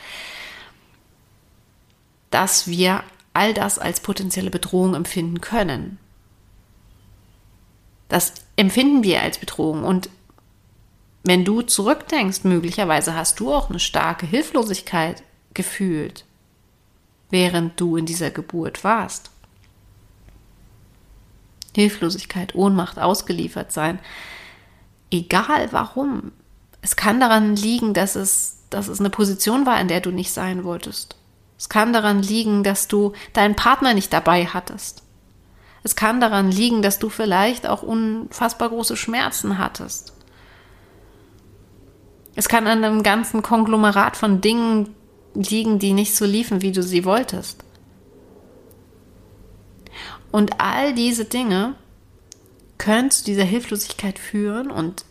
Dass 2.32 2.68
wir 2.68 3.02
all 3.32 3.54
das 3.54 3.80
als 3.80 4.02
potenzielle 4.02 4.52
Bedrohung 4.52 4.94
empfinden 4.94 5.40
können. 5.40 6.00
Das 8.10 8.34
empfinden 8.58 9.04
wir 9.04 9.22
als 9.22 9.38
Bedrohung. 9.38 9.86
Und 9.86 10.10
wenn 11.24 11.46
du 11.46 11.62
zurückdenkst, 11.62 12.44
möglicherweise 12.44 13.16
hast 13.16 13.40
du 13.40 13.54
auch 13.54 13.70
eine 13.70 13.80
starke 13.80 14.26
Hilflosigkeit 14.26 15.24
gefühlt 15.54 16.27
während 17.30 17.80
du 17.80 17.98
in 17.98 18.06
dieser 18.06 18.32
Geburt 18.32 18.84
warst. 18.84 19.32
Hilflosigkeit, 21.76 22.56
Ohnmacht, 22.56 22.98
ausgeliefert 22.98 23.72
sein. 23.72 24.00
Egal 25.12 25.72
warum. 25.72 26.32
Es 26.82 26.96
kann 26.96 27.20
daran 27.20 27.56
liegen, 27.56 27.94
dass 27.94 28.16
es, 28.16 28.60
dass 28.70 28.88
es 28.88 29.00
eine 29.00 29.10
Position 29.10 29.66
war, 29.66 29.80
in 29.80 29.88
der 29.88 30.02
du 30.02 30.12
nicht 30.12 30.32
sein 30.32 30.64
wolltest. 30.64 31.16
Es 31.58 31.70
kann 31.70 31.94
daran 31.94 32.22
liegen, 32.22 32.64
dass 32.64 32.88
du 32.88 33.14
deinen 33.34 33.56
Partner 33.56 33.94
nicht 33.94 34.14
dabei 34.14 34.46
hattest. 34.46 35.04
Es 35.84 35.96
kann 35.96 36.20
daran 36.20 36.52
liegen, 36.52 36.82
dass 36.82 37.00
du 37.00 37.10
vielleicht 37.10 37.68
auch 37.68 37.82
unfassbar 37.82 38.70
große 38.70 38.98
Schmerzen 38.98 39.58
hattest. 39.58 40.14
Es 42.36 42.50
kann 42.50 42.68
an 42.68 42.84
einem 42.84 43.04
ganzen 43.04 43.42
Konglomerat 43.42 44.18
von 44.18 44.42
Dingen 44.42 44.94
liegen, 45.44 45.80
die 45.80 45.94
nicht 45.94 46.16
so 46.16 46.26
liefen, 46.26 46.62
wie 46.62 46.72
du 46.72 46.84
sie 46.84 47.06
wolltest. 47.06 47.64
Und 50.32 50.60
all 50.60 50.94
diese 50.94 51.26
Dinge 51.26 51.76
können 52.78 53.12
zu 53.12 53.24
dieser 53.24 53.44
Hilflosigkeit 53.44 54.20
führen 54.20 54.70
und 54.70 55.06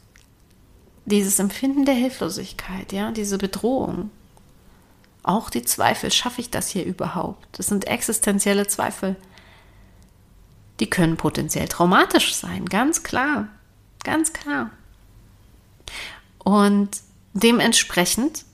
dieses 1.04 1.38
Empfinden 1.38 1.84
der 1.84 1.94
Hilflosigkeit, 1.94 2.92
ja, 2.92 3.12
diese 3.12 3.38
Bedrohung, 3.38 4.10
auch 5.22 5.50
die 5.50 5.62
Zweifel, 5.62 6.10
schaffe 6.10 6.40
ich 6.40 6.50
das 6.50 6.68
hier 6.68 6.84
überhaupt? 6.84 7.46
Das 7.52 7.66
sind 7.66 7.86
existenzielle 7.86 8.66
Zweifel. 8.66 9.16
Die 10.78 10.90
können 10.90 11.16
potenziell 11.16 11.68
traumatisch 11.68 12.34
sein, 12.34 12.66
ganz 12.66 13.02
klar, 13.02 13.48
ganz 14.04 14.32
klar. 14.32 14.70
Und 16.38 16.90
dementsprechend 17.34 18.45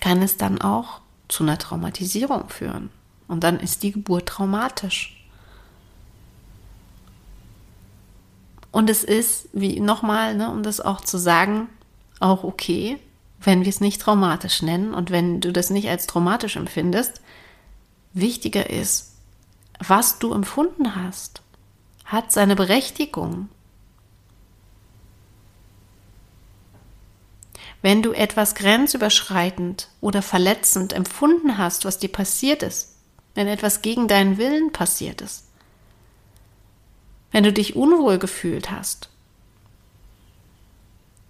kann 0.00 0.22
es 0.22 0.36
dann 0.36 0.60
auch 0.60 1.00
zu 1.28 1.44
einer 1.44 1.58
Traumatisierung 1.58 2.48
führen. 2.48 2.90
Und 3.28 3.44
dann 3.44 3.60
ist 3.60 3.82
die 3.82 3.92
Geburt 3.92 4.26
traumatisch. 4.26 5.16
Und 8.72 8.88
es 8.90 9.04
ist, 9.04 9.48
wie 9.52 9.80
nochmal, 9.80 10.36
ne, 10.36 10.50
um 10.50 10.62
das 10.62 10.80
auch 10.80 11.00
zu 11.00 11.18
sagen, 11.18 11.68
auch 12.20 12.44
okay, 12.44 12.98
wenn 13.40 13.62
wir 13.62 13.68
es 13.68 13.80
nicht 13.80 14.00
traumatisch 14.00 14.62
nennen 14.62 14.94
und 14.94 15.10
wenn 15.10 15.40
du 15.40 15.52
das 15.52 15.70
nicht 15.70 15.88
als 15.88 16.06
traumatisch 16.06 16.56
empfindest. 16.56 17.20
Wichtiger 18.12 18.68
ist, 18.68 19.16
was 19.78 20.18
du 20.18 20.34
empfunden 20.34 20.94
hast, 20.94 21.42
hat 22.04 22.32
seine 22.32 22.56
Berechtigung. 22.56 23.48
Wenn 27.82 28.02
du 28.02 28.12
etwas 28.12 28.54
grenzüberschreitend 28.54 29.88
oder 30.00 30.22
verletzend 30.22 30.92
empfunden 30.92 31.56
hast, 31.56 31.84
was 31.84 31.98
dir 31.98 32.12
passiert 32.12 32.62
ist, 32.62 32.96
wenn 33.34 33.46
etwas 33.46 33.80
gegen 33.82 34.06
deinen 34.08 34.38
Willen 34.38 34.72
passiert 34.72 35.20
ist, 35.20 35.44
wenn 37.32 37.44
du 37.44 37.52
dich 37.52 37.76
unwohl 37.76 38.18
gefühlt 38.18 38.70
hast, 38.70 39.08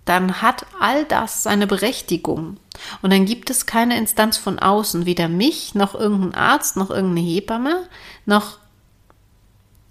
dann 0.07 0.43
hat 0.43 0.67
all 0.81 1.05
das 1.05 1.45
seine 1.45 1.69
Berechtigung. 1.69 2.57
Und 3.01 3.13
dann 3.13 3.27
gibt 3.27 3.49
es 3.49 3.67
keine 3.67 3.97
Instanz 3.97 4.39
von 4.39 4.59
außen, 4.59 5.07
weder 5.07 5.29
mich, 5.29 5.75
noch 5.77 5.95
irgendein 5.95 6.35
Arzt, 6.35 6.77
noch 6.77 6.91
irgendeine 6.91 7.29
Hebamme, 7.29 7.87
noch 8.27 8.59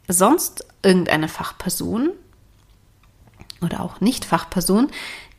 sonst 0.09 0.65
irgendeine 0.81 1.29
Fachperson 1.29 2.09
oder 3.61 3.81
auch 3.81 4.01
Nicht-Fachperson, 4.01 4.89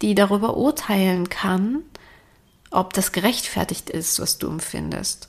die 0.02 0.14
darüber 0.14 0.56
urteilen 0.56 1.28
kann, 1.28 1.82
ob 2.70 2.92
das 2.92 3.12
gerechtfertigt 3.12 3.90
ist, 3.90 4.20
was 4.20 4.38
du 4.38 4.48
empfindest. 4.48 5.28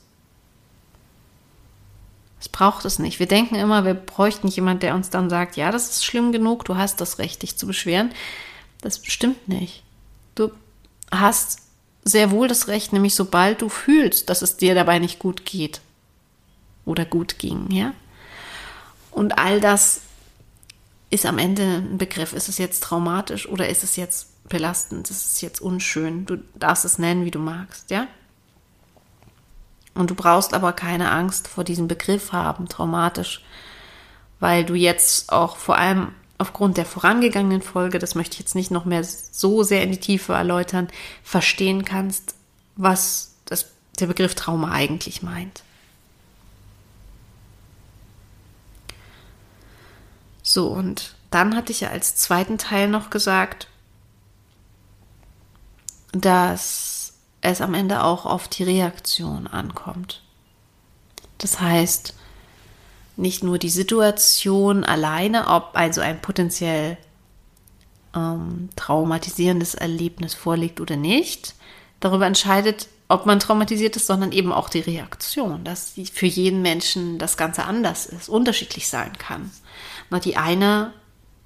Das 2.38 2.48
braucht 2.48 2.84
es 2.84 2.98
nicht. 2.98 3.20
Wir 3.20 3.26
denken 3.26 3.54
immer, 3.54 3.84
wir 3.84 3.94
bräuchten 3.94 4.48
jemand, 4.48 4.82
der 4.82 4.94
uns 4.94 5.10
dann 5.10 5.30
sagt, 5.30 5.56
ja, 5.56 5.70
das 5.70 5.90
ist 5.90 6.04
schlimm 6.04 6.32
genug, 6.32 6.64
du 6.64 6.76
hast 6.76 7.00
das 7.00 7.18
Recht, 7.18 7.42
dich 7.42 7.56
zu 7.56 7.66
beschweren. 7.66 8.10
Das 8.80 9.00
stimmt 9.04 9.46
nicht. 9.46 9.84
Du 10.34 10.50
hast 11.12 11.60
sehr 12.04 12.32
wohl 12.32 12.48
das 12.48 12.66
Recht, 12.66 12.92
nämlich 12.92 13.14
sobald 13.14 13.62
du 13.62 13.68
fühlst, 13.68 14.28
dass 14.28 14.42
es 14.42 14.56
dir 14.56 14.74
dabei 14.74 14.98
nicht 14.98 15.20
gut 15.20 15.44
geht 15.44 15.80
oder 16.84 17.04
gut 17.04 17.38
ging, 17.38 17.70
ja. 17.70 17.94
Und 19.12 19.38
all 19.38 19.60
das 19.60 20.00
ist 21.10 21.26
am 21.26 21.38
Ende 21.38 21.62
ein 21.62 21.98
Begriff. 21.98 22.32
Ist 22.32 22.48
es 22.48 22.58
jetzt 22.58 22.82
traumatisch 22.82 23.46
oder 23.46 23.68
ist 23.68 23.84
es 23.84 23.96
jetzt 23.96 24.31
belastend, 24.48 25.08
das 25.10 25.24
ist 25.24 25.42
jetzt 25.42 25.60
unschön. 25.60 26.26
Du 26.26 26.36
darfst 26.54 26.84
es 26.84 26.98
nennen, 26.98 27.24
wie 27.24 27.30
du 27.30 27.38
magst, 27.38 27.90
ja? 27.90 28.06
Und 29.94 30.10
du 30.10 30.14
brauchst 30.14 30.54
aber 30.54 30.72
keine 30.72 31.10
Angst 31.10 31.48
vor 31.48 31.64
diesem 31.64 31.88
Begriff 31.88 32.32
haben, 32.32 32.68
traumatisch, 32.68 33.44
weil 34.40 34.64
du 34.64 34.74
jetzt 34.74 35.30
auch 35.30 35.56
vor 35.56 35.76
allem 35.76 36.12
aufgrund 36.38 36.76
der 36.76 36.86
vorangegangenen 36.86 37.62
Folge, 37.62 37.98
das 37.98 38.14
möchte 38.14 38.34
ich 38.34 38.40
jetzt 38.40 38.54
nicht 38.54 38.70
noch 38.70 38.84
mehr 38.84 39.04
so 39.04 39.62
sehr 39.62 39.82
in 39.82 39.92
die 39.92 40.00
Tiefe 40.00 40.32
erläutern, 40.32 40.88
verstehen 41.22 41.84
kannst, 41.84 42.34
was 42.74 43.34
das, 43.44 43.70
der 44.00 44.06
Begriff 44.06 44.34
Trauma 44.34 44.72
eigentlich 44.72 45.22
meint. 45.22 45.62
So, 50.42 50.68
und 50.68 51.14
dann 51.30 51.54
hatte 51.54 51.70
ich 51.70 51.82
ja 51.82 51.90
als 51.90 52.16
zweiten 52.16 52.58
Teil 52.58 52.88
noch 52.88 53.10
gesagt, 53.10 53.68
dass 56.12 57.14
es 57.40 57.60
am 57.60 57.74
Ende 57.74 58.04
auch 58.04 58.24
auf 58.24 58.48
die 58.48 58.62
Reaktion 58.62 59.46
ankommt. 59.46 60.22
Das 61.38 61.60
heißt, 61.60 62.14
nicht 63.16 63.42
nur 63.42 63.58
die 63.58 63.70
Situation 63.70 64.84
alleine, 64.84 65.48
ob 65.48 65.70
also 65.74 66.00
ein 66.00 66.22
potenziell 66.22 66.96
ähm, 68.14 68.68
traumatisierendes 68.76 69.74
Erlebnis 69.74 70.34
vorliegt 70.34 70.80
oder 70.80 70.96
nicht, 70.96 71.54
darüber 72.00 72.26
entscheidet, 72.26 72.88
ob 73.08 73.26
man 73.26 73.40
traumatisiert 73.40 73.96
ist, 73.96 74.06
sondern 74.06 74.32
eben 74.32 74.52
auch 74.52 74.70
die 74.70 74.80
Reaktion, 74.80 75.64
dass 75.64 75.94
für 76.12 76.26
jeden 76.26 76.62
Menschen 76.62 77.18
das 77.18 77.36
Ganze 77.36 77.64
anders 77.64 78.06
ist, 78.06 78.28
unterschiedlich 78.28 78.88
sein 78.88 79.18
kann. 79.18 79.50
Na, 80.08 80.18
die 80.18 80.36
eine 80.36 80.92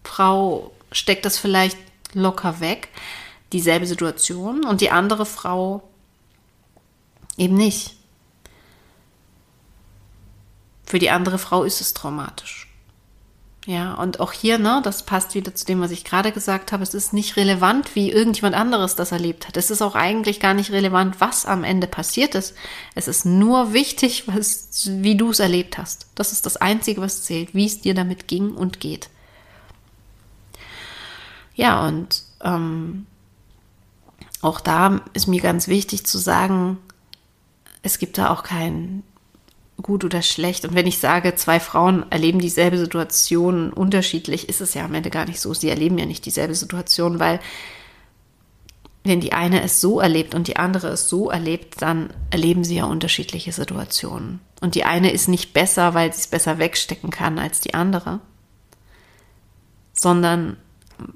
Frau 0.04 0.72
steckt 0.92 1.24
das 1.24 1.38
vielleicht 1.38 1.78
locker 2.14 2.60
weg, 2.60 2.88
dieselbe 3.56 3.86
Situation, 3.86 4.64
und 4.64 4.80
die 4.80 4.90
andere 4.90 5.26
Frau 5.26 5.82
eben 7.36 7.56
nicht. 7.56 7.96
Für 10.84 10.98
die 10.98 11.10
andere 11.10 11.38
Frau 11.38 11.64
ist 11.64 11.80
es 11.80 11.94
traumatisch. 11.94 12.66
Ja, 13.66 13.94
und 13.94 14.20
auch 14.20 14.30
hier, 14.30 14.58
ne, 14.58 14.80
das 14.84 15.04
passt 15.04 15.34
wieder 15.34 15.52
zu 15.52 15.66
dem, 15.66 15.80
was 15.80 15.90
ich 15.90 16.04
gerade 16.04 16.30
gesagt 16.30 16.70
habe. 16.70 16.84
Es 16.84 16.94
ist 16.94 17.12
nicht 17.12 17.36
relevant, 17.36 17.96
wie 17.96 18.12
irgendjemand 18.12 18.54
anderes 18.54 18.94
das 18.94 19.10
erlebt 19.10 19.48
hat. 19.48 19.56
Es 19.56 19.72
ist 19.72 19.82
auch 19.82 19.96
eigentlich 19.96 20.38
gar 20.38 20.54
nicht 20.54 20.70
relevant, 20.70 21.20
was 21.20 21.46
am 21.46 21.64
Ende 21.64 21.88
passiert 21.88 22.36
ist. 22.36 22.54
Es 22.94 23.08
ist 23.08 23.26
nur 23.26 23.72
wichtig, 23.72 24.22
was, 24.28 24.88
wie 24.88 25.16
du 25.16 25.30
es 25.30 25.40
erlebt 25.40 25.78
hast. 25.78 26.06
Das 26.14 26.30
ist 26.30 26.46
das 26.46 26.56
Einzige, 26.56 27.00
was 27.00 27.24
zählt, 27.24 27.54
wie 27.54 27.66
es 27.66 27.80
dir 27.80 27.94
damit 27.94 28.28
ging 28.28 28.52
und 28.52 28.78
geht. 28.78 29.08
Ja, 31.56 31.88
und 31.88 32.22
ähm, 32.42 33.06
auch 34.46 34.60
da 34.60 35.00
ist 35.12 35.26
mir 35.26 35.40
ganz 35.40 35.66
wichtig 35.66 36.06
zu 36.06 36.18
sagen, 36.18 36.78
es 37.82 37.98
gibt 37.98 38.16
da 38.16 38.30
auch 38.30 38.44
kein 38.44 39.02
gut 39.82 40.04
oder 40.04 40.22
schlecht. 40.22 40.64
Und 40.64 40.74
wenn 40.74 40.86
ich 40.86 40.98
sage, 40.98 41.34
zwei 41.34 41.60
Frauen 41.60 42.10
erleben 42.10 42.38
dieselbe 42.38 42.78
Situation 42.78 43.72
unterschiedlich, 43.72 44.48
ist 44.48 44.60
es 44.60 44.74
ja 44.74 44.84
am 44.84 44.94
Ende 44.94 45.10
gar 45.10 45.26
nicht 45.26 45.40
so. 45.40 45.52
Sie 45.52 45.68
erleben 45.68 45.98
ja 45.98 46.06
nicht 46.06 46.24
dieselbe 46.24 46.54
Situation, 46.54 47.18
weil 47.18 47.40
wenn 49.04 49.20
die 49.20 49.32
eine 49.32 49.62
es 49.62 49.80
so 49.80 50.00
erlebt 50.00 50.34
und 50.34 50.48
die 50.48 50.56
andere 50.56 50.88
es 50.88 51.08
so 51.08 51.28
erlebt, 51.28 51.82
dann 51.82 52.10
erleben 52.30 52.64
sie 52.64 52.76
ja 52.76 52.84
unterschiedliche 52.84 53.52
Situationen. 53.52 54.40
Und 54.60 54.74
die 54.74 54.84
eine 54.84 55.10
ist 55.10 55.28
nicht 55.28 55.52
besser, 55.52 55.94
weil 55.94 56.12
sie 56.12 56.20
es 56.20 56.26
besser 56.28 56.58
wegstecken 56.58 57.10
kann 57.10 57.38
als 57.38 57.60
die 57.60 57.74
andere, 57.74 58.20
sondern 59.92 60.56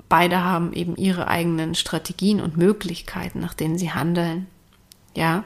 beide 0.08 0.42
haben 0.44 0.72
eben 0.72 0.96
ihre 0.96 1.28
eigenen 1.28 1.74
Strategien 1.74 2.40
und 2.40 2.56
Möglichkeiten, 2.56 3.40
nach 3.40 3.54
denen 3.54 3.78
sie 3.78 3.92
handeln. 3.92 4.46
Ja. 5.14 5.44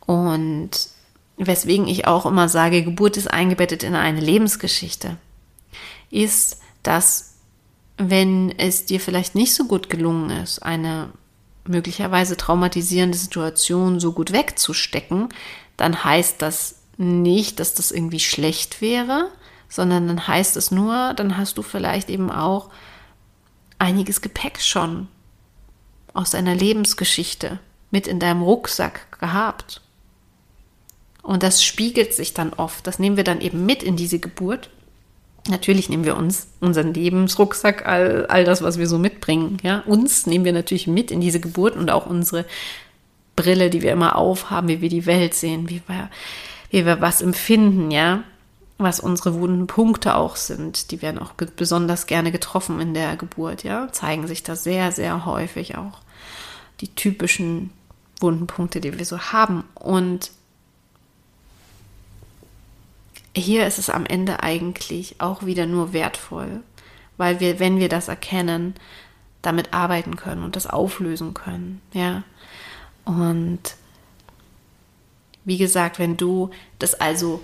Und 0.00 0.70
weswegen 1.36 1.86
ich 1.86 2.06
auch 2.06 2.26
immer 2.26 2.48
sage, 2.48 2.82
Geburt 2.82 3.16
ist 3.16 3.30
eingebettet 3.30 3.82
in 3.82 3.94
eine 3.94 4.20
Lebensgeschichte, 4.20 5.16
ist, 6.10 6.60
dass 6.82 7.34
wenn 7.98 8.56
es 8.58 8.84
dir 8.84 9.00
vielleicht 9.00 9.34
nicht 9.34 9.54
so 9.54 9.64
gut 9.64 9.90
gelungen 9.90 10.30
ist, 10.30 10.60
eine 10.60 11.10
möglicherweise 11.64 12.36
traumatisierende 12.36 13.18
Situation 13.18 14.00
so 14.00 14.12
gut 14.12 14.32
wegzustecken, 14.32 15.28
dann 15.76 16.04
heißt 16.04 16.40
das 16.40 16.82
nicht, 16.96 17.60
dass 17.60 17.74
das 17.74 17.90
irgendwie 17.90 18.20
schlecht 18.20 18.80
wäre, 18.80 19.30
sondern 19.68 20.06
dann 20.06 20.26
heißt 20.26 20.56
es 20.56 20.70
nur, 20.70 21.12
dann 21.14 21.36
hast 21.36 21.58
du 21.58 21.62
vielleicht 21.62 22.08
eben 22.08 22.30
auch 22.30 22.70
einiges 23.78 24.20
Gepäck 24.20 24.60
schon 24.60 25.08
aus 26.14 26.30
deiner 26.30 26.54
Lebensgeschichte 26.54 27.58
mit 27.90 28.06
in 28.06 28.18
deinem 28.18 28.42
Rucksack 28.42 29.18
gehabt. 29.20 29.80
Und 31.22 31.42
das 31.42 31.62
spiegelt 31.62 32.14
sich 32.14 32.34
dann 32.34 32.52
oft. 32.52 32.86
Das 32.86 32.98
nehmen 32.98 33.16
wir 33.16 33.24
dann 33.24 33.40
eben 33.40 33.66
mit 33.66 33.82
in 33.82 33.96
diese 33.96 34.18
Geburt. 34.18 34.70
Natürlich 35.48 35.88
nehmen 35.88 36.04
wir 36.04 36.16
uns 36.16 36.48
unseren 36.60 36.94
Lebensrucksack, 36.94 37.86
all, 37.86 38.26
all 38.26 38.44
das, 38.44 38.62
was 38.62 38.78
wir 38.78 38.86
so 38.86 38.98
mitbringen. 38.98 39.58
Ja, 39.62 39.80
uns 39.86 40.26
nehmen 40.26 40.44
wir 40.44 40.52
natürlich 40.52 40.86
mit 40.86 41.10
in 41.10 41.20
diese 41.20 41.40
Geburt 41.40 41.76
und 41.76 41.90
auch 41.90 42.06
unsere 42.06 42.44
Brille, 43.36 43.70
die 43.70 43.82
wir 43.82 43.92
immer 43.92 44.16
aufhaben, 44.16 44.68
wie 44.68 44.80
wir 44.80 44.88
die 44.88 45.06
Welt 45.06 45.34
sehen, 45.34 45.68
wie 45.68 45.82
wir, 45.86 46.10
wie 46.70 46.86
wir 46.86 47.00
was 47.00 47.22
empfinden, 47.22 47.90
ja, 47.90 48.24
was 48.78 49.00
unsere 49.00 49.34
wunden 49.34 49.66
Punkte 49.66 50.16
auch 50.16 50.36
sind. 50.36 50.90
Die 50.90 51.00
werden 51.00 51.18
auch 51.18 51.32
besonders 51.32 52.06
gerne 52.06 52.30
getroffen 52.30 52.80
in 52.80 52.94
der 52.94 53.16
Geburt, 53.16 53.62
ja, 53.62 53.90
zeigen 53.92 54.26
sich 54.26 54.42
da 54.42 54.54
sehr, 54.54 54.92
sehr 54.92 55.24
häufig 55.24 55.76
auch 55.76 56.00
die 56.80 56.94
typischen 56.94 57.70
wunden 58.20 58.46
Punkte, 58.46 58.80
die 58.80 58.98
wir 58.98 59.04
so 59.04 59.18
haben. 59.18 59.64
Und 59.74 60.30
hier 63.34 63.66
ist 63.66 63.78
es 63.78 63.90
am 63.90 64.06
Ende 64.06 64.42
eigentlich 64.42 65.20
auch 65.20 65.44
wieder 65.44 65.66
nur 65.66 65.92
wertvoll, 65.92 66.62
weil 67.16 67.40
wir, 67.40 67.58
wenn 67.58 67.78
wir 67.78 67.88
das 67.88 68.08
erkennen, 68.08 68.74
damit 69.42 69.72
arbeiten 69.72 70.16
können 70.16 70.42
und 70.42 70.56
das 70.56 70.66
auflösen 70.66 71.34
können, 71.34 71.80
ja. 71.92 72.24
Und 73.04 73.76
wie 75.44 75.58
gesagt, 75.58 75.98
wenn 75.98 76.16
du 76.16 76.50
das 76.78 76.94
also 76.94 77.40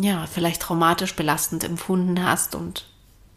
ja, 0.00 0.26
vielleicht 0.26 0.62
traumatisch 0.62 1.14
belastend 1.14 1.64
empfunden 1.64 2.22
hast 2.22 2.54
und 2.54 2.86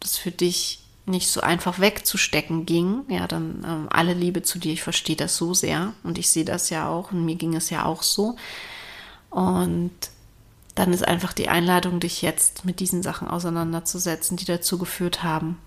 das 0.00 0.16
für 0.16 0.30
dich 0.30 0.80
nicht 1.06 1.30
so 1.30 1.40
einfach 1.40 1.78
wegzustecken 1.78 2.66
ging, 2.66 3.02
ja, 3.08 3.26
dann 3.26 3.64
ähm, 3.66 3.88
alle 3.90 4.14
Liebe 4.14 4.42
zu 4.42 4.58
dir, 4.58 4.72
ich 4.72 4.82
verstehe 4.82 5.16
das 5.16 5.36
so 5.36 5.54
sehr 5.54 5.92
und 6.02 6.18
ich 6.18 6.30
sehe 6.30 6.44
das 6.44 6.70
ja 6.70 6.88
auch 6.88 7.12
und 7.12 7.24
mir 7.24 7.36
ging 7.36 7.54
es 7.54 7.70
ja 7.70 7.84
auch 7.84 8.02
so. 8.02 8.36
Und 9.30 9.92
dann 10.74 10.92
ist 10.92 11.06
einfach 11.06 11.32
die 11.32 11.48
Einladung, 11.48 12.00
dich 12.00 12.22
jetzt 12.22 12.64
mit 12.64 12.80
diesen 12.80 13.02
Sachen 13.02 13.28
auseinanderzusetzen, 13.28 14.36
die 14.36 14.44
dazu 14.44 14.78
geführt 14.78 15.22
haben. 15.22 15.58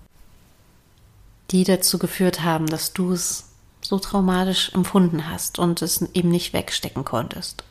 Die 1.50 1.64
dazu 1.64 1.98
geführt 1.98 2.42
haben, 2.42 2.66
dass 2.66 2.92
du 2.92 3.12
es 3.12 3.50
so 3.80 3.98
traumatisch 3.98 4.72
empfunden 4.72 5.28
hast 5.28 5.58
und 5.58 5.82
es 5.82 6.02
eben 6.14 6.30
nicht 6.30 6.52
wegstecken 6.52 7.04
konntest. 7.04 7.64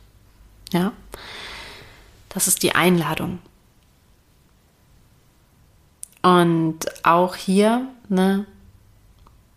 Ja? 0.72 0.92
Das 2.34 2.48
ist 2.48 2.62
die 2.62 2.74
Einladung. 2.74 3.38
Und 6.20 6.80
auch 7.04 7.36
hier, 7.36 7.86
ne, 8.08 8.46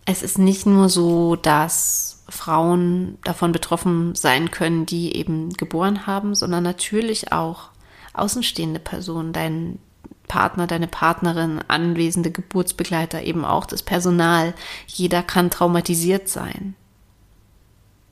es 0.05 0.21
ist 0.21 0.37
nicht 0.37 0.65
nur 0.65 0.87
so, 0.87 1.35
dass 1.35 2.23
Frauen 2.29 3.17
davon 3.23 3.51
betroffen 3.51 4.15
sein 4.15 4.51
können, 4.51 4.85
die 4.85 5.15
eben 5.15 5.53
geboren 5.53 6.05
haben, 6.07 6.35
sondern 6.35 6.63
natürlich 6.63 7.31
auch 7.31 7.69
außenstehende 8.13 8.79
Personen, 8.79 9.33
dein 9.33 9.79
Partner, 10.27 10.67
deine 10.67 10.87
Partnerin, 10.87 11.61
anwesende 11.67 12.31
Geburtsbegleiter, 12.31 13.23
eben 13.23 13.45
auch 13.45 13.65
das 13.65 13.81
Personal. 13.81 14.53
Jeder 14.87 15.23
kann 15.23 15.49
traumatisiert 15.49 16.27
sein 16.27 16.75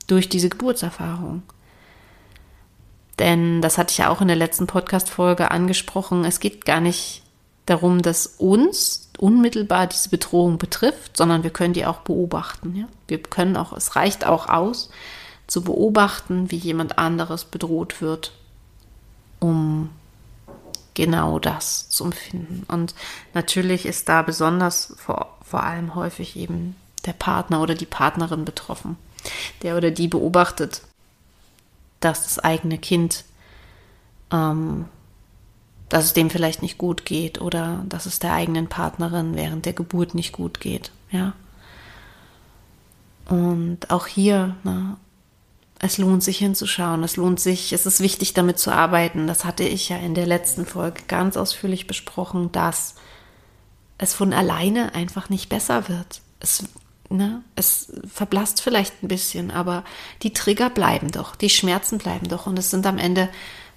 durch 0.06 0.28
diese 0.28 0.48
Geburtserfahrung. 0.48 1.42
Denn 3.18 3.62
das 3.62 3.78
hatte 3.78 3.92
ich 3.92 3.98
ja 3.98 4.10
auch 4.10 4.20
in 4.20 4.28
der 4.28 4.36
letzten 4.36 4.66
Podcast-Folge 4.66 5.50
angesprochen. 5.50 6.24
Es 6.24 6.40
geht 6.40 6.64
gar 6.64 6.80
nicht 6.80 7.22
darum, 7.64 8.02
dass 8.02 8.26
uns 8.26 9.10
unmittelbar 9.18 9.86
diese 9.86 10.10
Bedrohung 10.10 10.58
betrifft, 10.58 11.16
sondern 11.16 11.42
wir 11.42 11.50
können 11.50 11.72
die 11.72 11.86
auch 11.86 12.00
beobachten. 12.00 12.76
Ja? 12.76 12.84
Wir 13.08 13.22
können 13.22 13.56
auch, 13.56 13.72
es 13.72 13.96
reicht 13.96 14.26
auch 14.26 14.48
aus, 14.48 14.90
zu 15.46 15.62
beobachten, 15.62 16.50
wie 16.50 16.56
jemand 16.56 16.98
anderes 16.98 17.44
bedroht 17.44 18.02
wird 18.02 18.32
um 19.40 19.90
genau 20.94 21.38
das 21.38 21.88
zu 21.88 22.04
empfinden. 22.04 22.64
Und 22.68 22.94
natürlich 23.34 23.86
ist 23.86 24.08
da 24.08 24.22
besonders 24.22 24.94
vor, 24.96 25.36
vor 25.42 25.62
allem 25.62 25.94
häufig 25.94 26.36
eben 26.36 26.76
der 27.04 27.12
Partner 27.12 27.60
oder 27.60 27.74
die 27.74 27.86
Partnerin 27.86 28.44
betroffen, 28.44 28.96
der 29.62 29.76
oder 29.76 29.90
die 29.90 30.08
beobachtet, 30.08 30.82
dass 32.06 32.22
das 32.22 32.38
eigene 32.38 32.78
Kind, 32.78 33.24
ähm, 34.32 34.86
dass 35.88 36.04
es 36.04 36.12
dem 36.12 36.30
vielleicht 36.30 36.62
nicht 36.62 36.78
gut 36.78 37.04
geht 37.04 37.40
oder 37.40 37.84
dass 37.88 38.06
es 38.06 38.18
der 38.18 38.32
eigenen 38.32 38.68
Partnerin 38.68 39.34
während 39.34 39.66
der 39.66 39.72
Geburt 39.72 40.14
nicht 40.14 40.32
gut 40.32 40.60
geht, 40.60 40.92
ja. 41.10 41.32
Und 43.28 43.90
auch 43.90 44.06
hier, 44.06 44.54
ne, 44.62 44.96
es 45.80 45.98
lohnt 45.98 46.22
sich 46.22 46.38
hinzuschauen, 46.38 47.02
es 47.02 47.16
lohnt 47.16 47.40
sich, 47.40 47.72
es 47.72 47.84
ist 47.84 48.00
wichtig 48.00 48.34
damit 48.34 48.58
zu 48.58 48.70
arbeiten. 48.70 49.26
Das 49.26 49.44
hatte 49.44 49.64
ich 49.64 49.88
ja 49.88 49.96
in 49.96 50.14
der 50.14 50.26
letzten 50.26 50.64
Folge 50.64 51.02
ganz 51.08 51.36
ausführlich 51.36 51.88
besprochen, 51.88 52.52
dass 52.52 52.94
es 53.98 54.14
von 54.14 54.32
alleine 54.32 54.94
einfach 54.94 55.28
nicht 55.28 55.48
besser 55.48 55.88
wird. 55.88 56.20
Es, 56.38 56.64
ne, 57.08 57.42
es 57.54 57.92
verblasst 58.12 58.62
vielleicht 58.62 59.02
ein 59.02 59.08
bisschen, 59.08 59.50
aber 59.50 59.84
die 60.22 60.32
Trigger 60.32 60.70
bleiben 60.70 61.10
doch, 61.10 61.36
die 61.36 61.50
Schmerzen 61.50 61.98
bleiben 61.98 62.28
doch 62.28 62.46
und 62.46 62.58
es 62.58 62.70
sind 62.70 62.86
am 62.86 62.98
Ende 62.98 63.28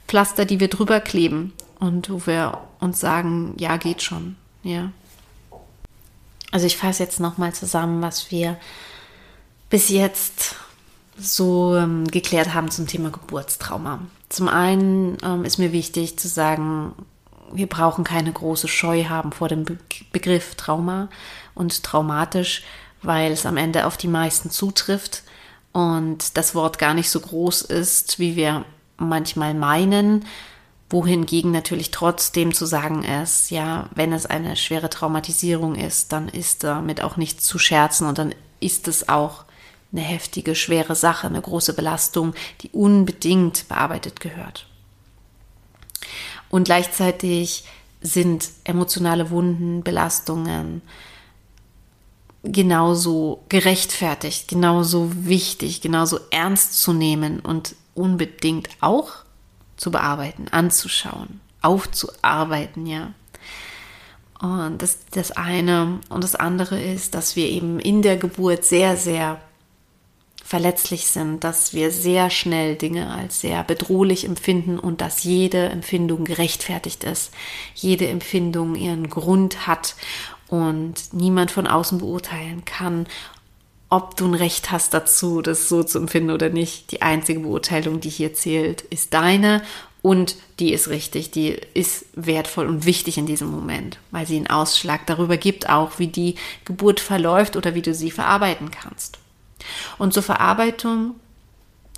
Pflaster, 0.08 0.46
die 0.46 0.60
wir 0.60 0.70
drüber 0.70 1.00
kleben 1.00 1.54
und 1.80 2.10
wo 2.10 2.26
wir 2.26 2.60
uns 2.80 3.00
sagen, 3.00 3.56
ja, 3.58 3.78
geht 3.78 4.02
schon, 4.02 4.36
ja. 4.63 4.92
Also 6.52 6.65
ich 6.65 6.78
fasse 6.78 7.04
jetzt 7.04 7.20
nochmal 7.20 7.54
zusammen, 7.54 8.02
was 8.02 8.32
wir 8.32 8.58
bis 9.70 9.89
jetzt 9.89 10.56
so 11.18 11.76
ähm, 11.76 12.08
geklärt 12.08 12.54
haben 12.54 12.72
zum 12.72 12.88
Thema 12.88 13.12
Geburtstrauma. 13.12 14.00
Zum 14.30 14.48
einen 14.48 15.18
ähm, 15.24 15.46
ist 15.46 15.60
mir 15.60 15.72
wichtig 15.72 16.18
zu 16.18 16.28
sagen, 16.28 16.94
wir 17.52 17.68
brauchen 17.68 18.04
keine 18.04 18.32
große 18.32 18.68
Scheu 18.68 19.06
haben 19.06 19.32
vor 19.32 19.48
dem 19.48 19.65
Be 19.65 19.78
Begriff 20.12 20.56
Trauma 20.56 21.10
und 21.56 21.84
traumatisch, 21.84 22.63
weil 23.02 23.32
es 23.32 23.46
am 23.46 23.58
Ende 23.58 23.86
auf 23.86 23.98
die 23.98 24.08
meisten 24.08 24.50
zutrifft 24.50 25.24
und 25.72 26.38
das 26.38 26.56
Wort 26.56 26.80
gar 26.80 26.94
nicht 26.94 27.10
so 27.10 27.20
groß 27.20 27.62
ist, 27.62 28.20
wie 28.20 28.36
wir 28.36 28.66
manchmal 28.98 29.54
meinen, 29.54 30.26
wohingegen 30.90 31.52
natürlich 31.52 31.92
trotzdem 31.92 32.54
zu 32.54 32.66
sagen 32.66 33.04
ist, 33.04 33.52
ja, 33.52 33.90
wenn 33.94 34.12
es 34.12 34.26
eine 34.26 34.56
schwere 34.56 34.90
Traumatisierung 34.90 35.76
ist, 35.76 36.12
dann 36.12 36.28
ist 36.28 36.64
damit 36.64 37.02
auch 37.02 37.16
nicht 37.16 37.44
zu 37.44 37.60
scherzen 37.60 38.08
und 38.08 38.18
dann 38.18 38.34
ist 38.60 38.88
es 38.88 39.08
auch 39.08 39.46
eine 39.92 40.02
heftige, 40.02 40.56
schwere 40.56 40.96
Sache, 40.96 41.28
eine 41.28 41.42
große 41.42 41.74
Belastung, 41.74 42.34
die 42.62 42.70
unbedingt 42.70 43.68
bearbeitet 43.68 44.20
gehört. 44.20 44.68
Und 46.50 46.66
gleichzeitig 46.66 47.66
sind 48.02 48.50
emotionale 48.64 49.30
Wunden, 49.30 49.84
Belastungen 49.84 50.82
genauso 52.43 53.43
gerechtfertigt, 53.49 54.47
genauso 54.47 55.12
wichtig, 55.13 55.82
genauso 55.82 56.19
ernst 56.32 56.82
zu 56.82 56.93
nehmen 56.93 57.39
und 57.39 57.75
unbedingt 57.95 58.69
auch 58.80 59.12
zu 59.78 59.91
bearbeiten, 59.91 60.47
anzuschauen, 60.49 61.41
aufzuarbeiten, 61.62 62.86
ja. 62.86 63.13
Und 64.41 64.82
das, 64.82 64.99
das 65.12 65.32
eine 65.32 65.99
und 66.08 66.23
das 66.23 66.36
andere 66.36 66.82
ist, 66.82 67.13
dass 67.13 67.36
wir 67.36 67.47
eben 67.49 67.78
in 67.80 68.02
der 68.02 68.15
Geburt 68.15 68.63
sehr, 68.63 68.95
sehr 68.95 69.41
verletzlich 70.49 71.08
sind, 71.08 71.43
dass 71.43 71.73
wir 71.73 71.91
sehr 71.91 72.30
schnell 72.30 72.75
Dinge 72.75 73.13
als 73.13 73.41
sehr 73.41 73.63
bedrohlich 73.63 74.25
empfinden 74.25 74.80
und 74.80 74.99
dass 75.02 75.23
jede 75.23 75.69
Empfindung 75.69 76.23
gerechtfertigt 76.23 77.04
ist, 77.04 77.32
jede 77.75 78.08
Empfindung 78.08 78.73
ihren 78.73 79.10
Grund 79.10 79.67
hat 79.67 79.95
und 80.50 81.14
niemand 81.14 81.52
von 81.52 81.68
außen 81.68 82.00
beurteilen 82.00 82.66
kann, 82.66 83.08
ob 83.90 84.16
du 84.18 84.26
ein 84.26 84.36
Recht 84.36 84.72
hast 84.72 84.94
dazu, 84.94 85.42
das 85.42 85.68
so 85.68 85.84
zu 85.84 85.98
empfinden 85.98 86.32
oder 86.32 86.50
nicht. 86.50 86.92
Die 86.92 87.02
einzige 87.02 87.40
Beurteilung, 87.40 88.00
die 88.00 88.10
hier 88.10 88.34
zählt, 88.34 88.82
ist 88.82 89.14
deine 89.14 89.64
und 90.02 90.36
die 90.60 90.72
ist 90.72 90.90
richtig, 90.90 91.32
die 91.32 91.58
ist 91.74 92.06
wertvoll 92.14 92.68
und 92.68 92.86
wichtig 92.86 93.18
in 93.18 93.26
diesem 93.26 93.50
Moment, 93.50 93.98
weil 94.12 94.26
sie 94.26 94.38
einen 94.38 94.48
Ausschlag 94.48 95.06
darüber 95.08 95.38
gibt, 95.38 95.70
auch 95.70 95.98
wie 95.98 96.08
die 96.08 96.36
Geburt 96.66 97.00
verläuft 97.00 97.58
oder 97.58 97.76
wie 97.76 97.82
du 97.82 97.94
sie 97.94 98.12
verarbeiten 98.12 98.72
kannst. 98.72 99.20
Und 99.98 100.14
zur 100.14 100.24
Verarbeitung 100.24 101.16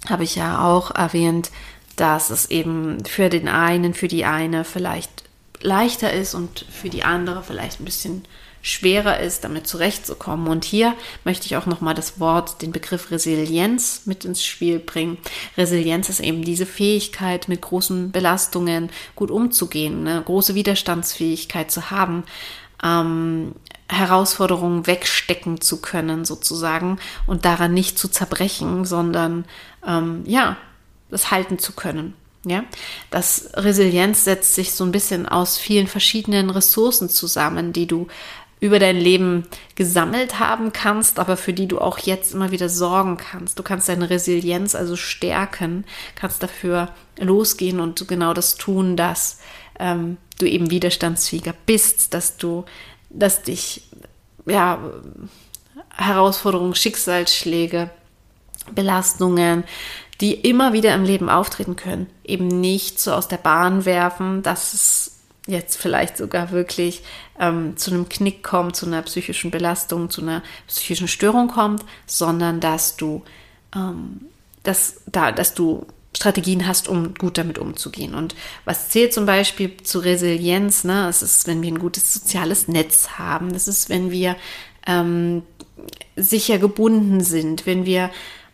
habe 0.10 0.24
ich 0.24 0.36
ja 0.36 0.66
auch 0.66 0.92
erwähnt, 0.92 1.52
dass 1.96 2.32
es 2.32 2.50
eben 2.50 3.06
für 3.06 3.30
den 3.30 3.48
einen, 3.48 3.94
für 3.94 4.08
die 4.08 4.26
eine 4.26 4.64
vielleicht 4.64 5.24
leichter 5.62 6.12
ist 6.12 6.34
und 6.34 6.66
für 6.70 6.90
die 6.90 7.04
andere 7.04 7.44
vielleicht 7.44 7.80
ein 7.80 7.86
bisschen 7.86 8.26
schwerer 8.62 9.20
ist, 9.20 9.44
damit 9.44 9.68
zurechtzukommen. 9.68 10.48
Und 10.48 10.64
hier 10.64 10.94
möchte 11.24 11.46
ich 11.46 11.56
auch 11.56 11.66
nochmal 11.66 11.96
das 11.96 12.20
Wort, 12.20 12.62
den 12.62 12.72
Begriff 12.72 13.12
Resilienz 13.12 14.04
mit 14.06 14.24
ins 14.24 14.44
Spiel 14.44 14.80
bringen. 14.80 15.18
Resilienz 15.58 16.10
ist 16.10 16.20
eben 16.20 16.44
diese 16.44 16.66
Fähigkeit, 16.66 17.48
mit 17.48 17.62
großen 17.62 18.12
Belastungen 18.12 18.90
gut 19.16 19.32
umzugehen, 19.32 20.08
eine 20.08 20.22
große 20.22 20.56
Widerstandsfähigkeit 20.56 21.72
zu 21.72 21.90
haben, 21.90 22.24
ähm, 22.84 23.54
Herausforderungen 23.90 24.88
wegstecken 24.88 25.60
zu 25.60 25.82
können, 25.82 26.24
sozusagen, 26.24 26.98
und 27.28 27.46
daran 27.46 27.74
nicht 27.74 28.00
zu 28.00 28.08
zerbrechen, 28.08 28.86
sondern 28.86 29.46
ähm, 29.86 30.24
ja, 30.26 30.56
das 31.10 31.32
halten 31.32 31.60
zu 31.60 31.74
können. 31.74 32.14
Ja, 32.44 32.64
das 33.12 33.52
Resilienz 33.54 34.24
setzt 34.24 34.56
sich 34.56 34.74
so 34.74 34.84
ein 34.84 34.92
bisschen 34.92 35.28
aus 35.28 35.60
vielen 35.60 35.86
verschiedenen 35.86 36.50
Ressourcen 36.50 37.08
zusammen, 37.08 37.72
die 37.72 37.86
du 37.86 38.08
über 38.60 38.80
dein 38.80 38.98
Leben 38.98 39.46
gesammelt 39.76 40.40
haben 40.40 40.72
kannst, 40.74 41.20
aber 41.20 41.38
für 41.38 41.54
die 41.54 41.68
du 41.68 41.80
auch 41.80 42.00
jetzt 42.00 42.34
immer 42.34 42.52
wieder 42.52 42.70
sorgen 42.70 43.18
kannst. 43.18 43.58
Du 43.60 43.64
kannst 43.64 43.90
deine 43.90 44.10
Resilienz 44.10 44.76
also 44.76 44.96
stärken, 44.96 45.84
kannst 46.16 46.42
dafür 46.42 46.90
losgehen 47.18 47.80
und 47.80 48.08
genau 48.08 48.34
das 48.34 48.56
tun, 48.56 48.96
dass 48.98 49.40
ähm, 49.80 50.18
du 50.40 50.48
eben 50.48 50.70
widerstandsfähiger 50.70 51.54
bist, 51.66 52.14
dass 52.14 52.38
du 52.38 52.66
dass 53.14 53.44
dich, 53.44 53.84
ja, 54.46 54.80
Herausforderungen, 55.96 56.76
Schicksalsschläge, 56.76 57.90
Belastungen, 58.74 59.64
die 60.22 60.34
immer 60.36 60.72
wieder 60.72 60.94
im 60.94 61.04
Leben 61.04 61.30
auftreten 61.30 61.76
können, 61.76 62.08
eben 62.24 62.48
nicht 62.48 63.00
so 63.00 63.14
aus 63.14 63.28
der 63.28 63.38
Bahn 63.38 63.86
werfen, 63.86 64.44
dass 64.44 64.74
es 64.74 65.18
jetzt 65.48 65.78
vielleicht 65.78 66.18
sogar 66.18 66.52
wirklich 66.52 67.02
ähm, 67.40 67.76
zu 67.76 67.92
einem 67.92 68.08
Knick 68.08 68.44
kommt, 68.44 68.76
zu 68.76 68.86
einer 68.86 69.02
psychischen 69.02 69.50
Belastung, 69.50 70.12
zu 70.12 70.22
einer 70.22 70.44
psychischen 70.68 71.08
Störung 71.08 71.48
kommt, 71.48 71.84
sondern 72.06 72.60
dass 72.60 72.96
du, 72.96 73.24
ähm, 73.76 74.22
dass, 74.62 75.02
da, 75.08 75.32
dass 75.32 75.56
du 75.56 75.88
Strategien 76.16 76.68
hast, 76.68 76.88
um 76.88 77.16
gut 77.16 77.40
damit 77.40 77.58
umzugehen. 77.58 78.14
Und 78.14 78.36
was 78.64 78.90
zählt 78.90 79.14
zum 79.14 79.26
Beispiel 79.26 79.78
zu 79.78 80.00
Resilienz? 80.00 80.84
Ne? 80.84 81.08
Es 81.10 81.24
ist, 81.24 81.48
wenn 81.48 81.64
wir 81.64 81.72
ein 81.72 81.80
gutes 81.80 82.14
soziales 82.14 82.68
Netz 82.68 83.18
haben. 83.18 83.54
Das 83.54 83.68
ist, 83.68 83.90
wenn 83.90 84.12
wir 84.12 84.36
ähm, 84.86 85.42
sicher 86.16 86.60
gebunden 86.60 87.22
sind, 87.22 87.66
wenn 87.66 87.86
wir 87.86 88.12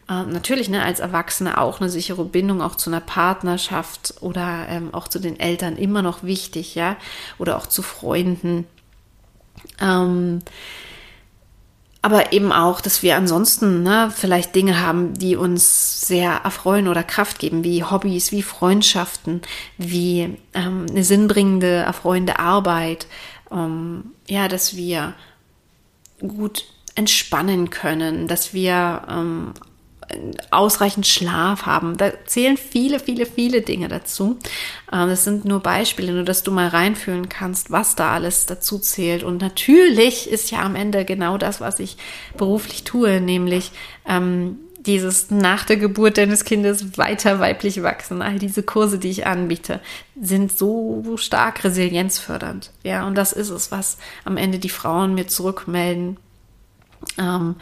äh, 0.09 0.23
natürlich 0.23 0.69
ne, 0.69 0.83
als 0.83 0.99
Erwachsene 0.99 1.57
auch 1.59 1.81
eine 1.81 1.89
sichere 1.89 2.25
Bindung 2.25 2.61
auch 2.61 2.75
zu 2.75 2.89
einer 2.89 3.01
Partnerschaft 3.01 4.15
oder 4.21 4.67
ähm, 4.69 4.93
auch 4.93 5.07
zu 5.07 5.19
den 5.19 5.39
Eltern 5.39 5.77
immer 5.77 6.01
noch 6.01 6.23
wichtig, 6.23 6.75
ja, 6.75 6.95
oder 7.37 7.57
auch 7.57 7.67
zu 7.67 7.81
Freunden. 7.81 8.65
Ähm, 9.81 10.39
aber 12.01 12.31
eben 12.31 12.53
auch, 12.53 12.79
dass 12.79 13.03
wir 13.03 13.17
ansonsten 13.17 13.83
ne, 13.83 14.13
vielleicht 14.15 14.55
Dinge 14.55 14.79
haben, 14.79 15.13
die 15.15 15.35
uns 15.35 16.01
sehr 16.01 16.31
erfreuen 16.31 16.87
oder 16.87 17.03
Kraft 17.03 17.39
geben, 17.39 17.65
wie 17.65 17.83
Hobbys, 17.83 18.31
wie 18.31 18.43
Freundschaften, 18.43 19.41
wie 19.77 20.37
ähm, 20.53 20.85
eine 20.89 21.03
sinnbringende, 21.03 21.67
erfreuende 21.67 22.39
Arbeit. 22.39 23.07
Ähm, 23.51 24.11
ja, 24.27 24.47
dass 24.47 24.77
wir 24.77 25.15
gut 26.19 26.65
entspannen 26.95 27.69
können, 27.69 28.27
dass 28.27 28.53
wir 28.53 29.03
ähm, 29.09 29.53
ausreichend 30.51 31.05
Schlaf 31.05 31.65
haben. 31.65 31.97
Da 31.97 32.11
zählen 32.25 32.57
viele, 32.57 32.99
viele, 32.99 33.25
viele 33.25 33.61
Dinge 33.61 33.87
dazu. 33.87 34.37
Ähm, 34.91 35.09
das 35.09 35.23
sind 35.23 35.45
nur 35.45 35.59
Beispiele, 35.59 36.13
nur 36.13 36.23
dass 36.23 36.43
du 36.43 36.51
mal 36.51 36.67
reinfühlen 36.67 37.29
kannst, 37.29 37.71
was 37.71 37.95
da 37.95 38.13
alles 38.13 38.45
dazu 38.45 38.79
zählt. 38.79 39.23
Und 39.23 39.41
natürlich 39.41 40.29
ist 40.29 40.51
ja 40.51 40.59
am 40.59 40.75
Ende 40.75 41.05
genau 41.05 41.37
das, 41.37 41.61
was 41.61 41.79
ich 41.79 41.97
beruflich 42.37 42.83
tue, 42.83 43.19
nämlich 43.19 43.71
ähm, 44.07 44.59
dieses 44.79 45.29
nach 45.29 45.65
der 45.65 45.77
Geburt 45.77 46.17
deines 46.17 46.45
Kindes 46.45 46.97
weiter 46.97 47.39
weiblich 47.39 47.83
wachsen. 47.83 48.21
All 48.21 48.39
diese 48.39 48.63
Kurse, 48.63 48.99
die 48.99 49.09
ich 49.09 49.27
anbiete, 49.27 49.81
sind 50.19 50.57
so 50.57 51.17
stark 51.17 51.63
resilienzfördernd. 51.65 52.71
Ja, 52.83 53.05
und 53.05 53.15
das 53.15 53.33
ist 53.33 53.49
es, 53.49 53.71
was 53.71 53.97
am 54.23 54.37
Ende 54.37 54.59
die 54.59 54.69
Frauen 54.69 55.13
mir 55.13 55.27
zurückmelden. 55.27 56.17
Ähm, 57.17 57.55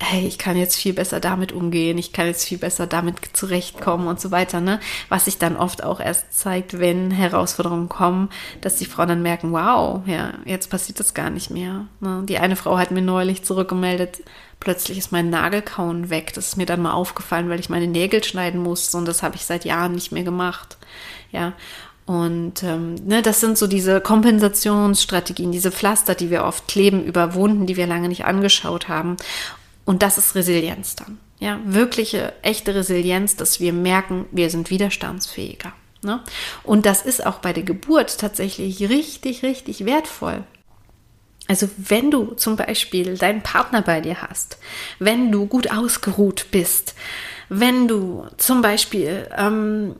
hey, 0.00 0.26
ich 0.26 0.38
kann 0.38 0.56
jetzt 0.56 0.76
viel 0.76 0.92
besser 0.92 1.18
damit 1.18 1.52
umgehen, 1.52 1.98
ich 1.98 2.12
kann 2.12 2.26
jetzt 2.26 2.44
viel 2.44 2.58
besser 2.58 2.86
damit 2.86 3.16
zurechtkommen 3.32 4.06
und 4.06 4.20
so 4.20 4.30
weiter, 4.30 4.60
ne? 4.60 4.78
Was 5.08 5.24
sich 5.24 5.38
dann 5.38 5.56
oft 5.56 5.82
auch 5.82 5.98
erst 6.00 6.38
zeigt, 6.38 6.78
wenn 6.78 7.10
Herausforderungen 7.10 7.88
kommen, 7.88 8.30
dass 8.60 8.76
die 8.76 8.84
Frauen 8.84 9.08
dann 9.08 9.22
merken, 9.22 9.52
wow, 9.52 10.02
ja, 10.06 10.34
jetzt 10.44 10.70
passiert 10.70 11.00
das 11.00 11.14
gar 11.14 11.30
nicht 11.30 11.50
mehr. 11.50 11.86
Ne? 12.00 12.22
Die 12.28 12.38
eine 12.38 12.56
Frau 12.56 12.78
hat 12.78 12.92
mir 12.92 13.02
neulich 13.02 13.42
zurückgemeldet, 13.42 14.22
plötzlich 14.60 14.98
ist 14.98 15.10
mein 15.10 15.30
Nagelkauen 15.30 16.10
weg. 16.10 16.32
Das 16.34 16.48
ist 16.48 16.56
mir 16.56 16.66
dann 16.66 16.82
mal 16.82 16.92
aufgefallen, 16.92 17.48
weil 17.48 17.60
ich 17.60 17.68
meine 17.68 17.88
Nägel 17.88 18.22
schneiden 18.22 18.62
musste 18.62 18.96
und 18.98 19.06
das 19.06 19.22
habe 19.22 19.34
ich 19.34 19.44
seit 19.44 19.64
Jahren 19.64 19.92
nicht 19.92 20.12
mehr 20.12 20.24
gemacht. 20.24 20.78
Ja, 21.32 21.54
und 22.08 22.62
ähm, 22.62 22.94
ne, 23.04 23.20
das 23.20 23.40
sind 23.40 23.58
so 23.58 23.66
diese 23.66 24.00
Kompensationsstrategien, 24.00 25.52
diese 25.52 25.70
Pflaster, 25.70 26.14
die 26.14 26.30
wir 26.30 26.44
oft 26.44 26.66
kleben 26.66 27.04
über 27.04 27.34
Wunden, 27.34 27.66
die 27.66 27.76
wir 27.76 27.86
lange 27.86 28.08
nicht 28.08 28.24
angeschaut 28.24 28.88
haben. 28.88 29.18
Und 29.88 30.02
das 30.02 30.18
ist 30.18 30.34
Resilienz 30.34 30.96
dann. 30.96 31.18
Ja, 31.38 31.60
wirkliche, 31.64 32.34
echte 32.42 32.74
Resilienz, 32.74 33.36
dass 33.36 33.58
wir 33.58 33.72
merken, 33.72 34.26
wir 34.32 34.50
sind 34.50 34.68
widerstandsfähiger. 34.68 35.72
Ne? 36.02 36.22
Und 36.62 36.84
das 36.84 37.00
ist 37.00 37.24
auch 37.24 37.38
bei 37.38 37.54
der 37.54 37.62
Geburt 37.62 38.18
tatsächlich 38.18 38.86
richtig, 38.90 39.42
richtig 39.42 39.86
wertvoll. 39.86 40.44
Also 41.46 41.70
wenn 41.78 42.10
du 42.10 42.34
zum 42.34 42.56
Beispiel 42.56 43.16
deinen 43.16 43.42
Partner 43.42 43.80
bei 43.80 44.02
dir 44.02 44.20
hast, 44.20 44.58
wenn 44.98 45.32
du 45.32 45.46
gut 45.46 45.70
ausgeruht 45.70 46.48
bist, 46.50 46.94
wenn 47.48 47.88
du 47.88 48.26
zum 48.36 48.60
Beispiel 48.60 49.26
ähm, 49.38 49.96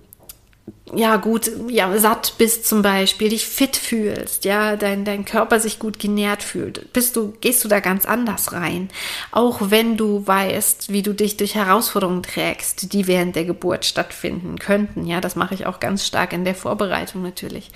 ja 0.94 1.16
gut, 1.16 1.51
ja 1.68 1.98
satt 1.98 2.35
bist 2.38 2.66
zum 2.66 2.83
Beispiel, 2.83 3.29
dich 3.31 3.46
fit 3.46 3.77
fühlst, 3.77 4.44
ja 4.44 4.77
dein 4.77 5.05
dein 5.05 5.24
Körper 5.24 5.61
sich 5.61 5.79
gut 5.79 5.98
genährt 5.98 6.42
fühlt, 6.42 6.92
bist 6.92 7.16
du 7.16 7.33
gehst 7.40 7.64
du 7.64 7.68
da 7.68 7.81
ganz 7.81 8.07
anders 8.07 8.53
rein. 8.53 8.88
Auch 9.31 9.70
wenn 9.70 9.96
du 9.96 10.27
weißt, 10.27 10.92
wie 10.92 11.03
du 11.03 11.12
dich 11.12 11.37
durch 11.37 11.55
Herausforderungen 11.55 12.22
trägst, 12.22 12.92
die 12.92 13.07
während 13.07 13.37
der 13.37 13.44
Geburt 13.44 13.85
stattfinden 13.85 14.59
könnten, 14.59 15.07
ja, 15.07 15.20
das 15.20 15.37
mache 15.37 15.55
ich 15.55 15.66
auch 15.66 15.81
ganz 15.81 16.07
stark 16.07 16.33
in 16.33 16.44
der 16.44 16.55
Vorbereitung 16.55 17.22
natürlich. 17.22 17.70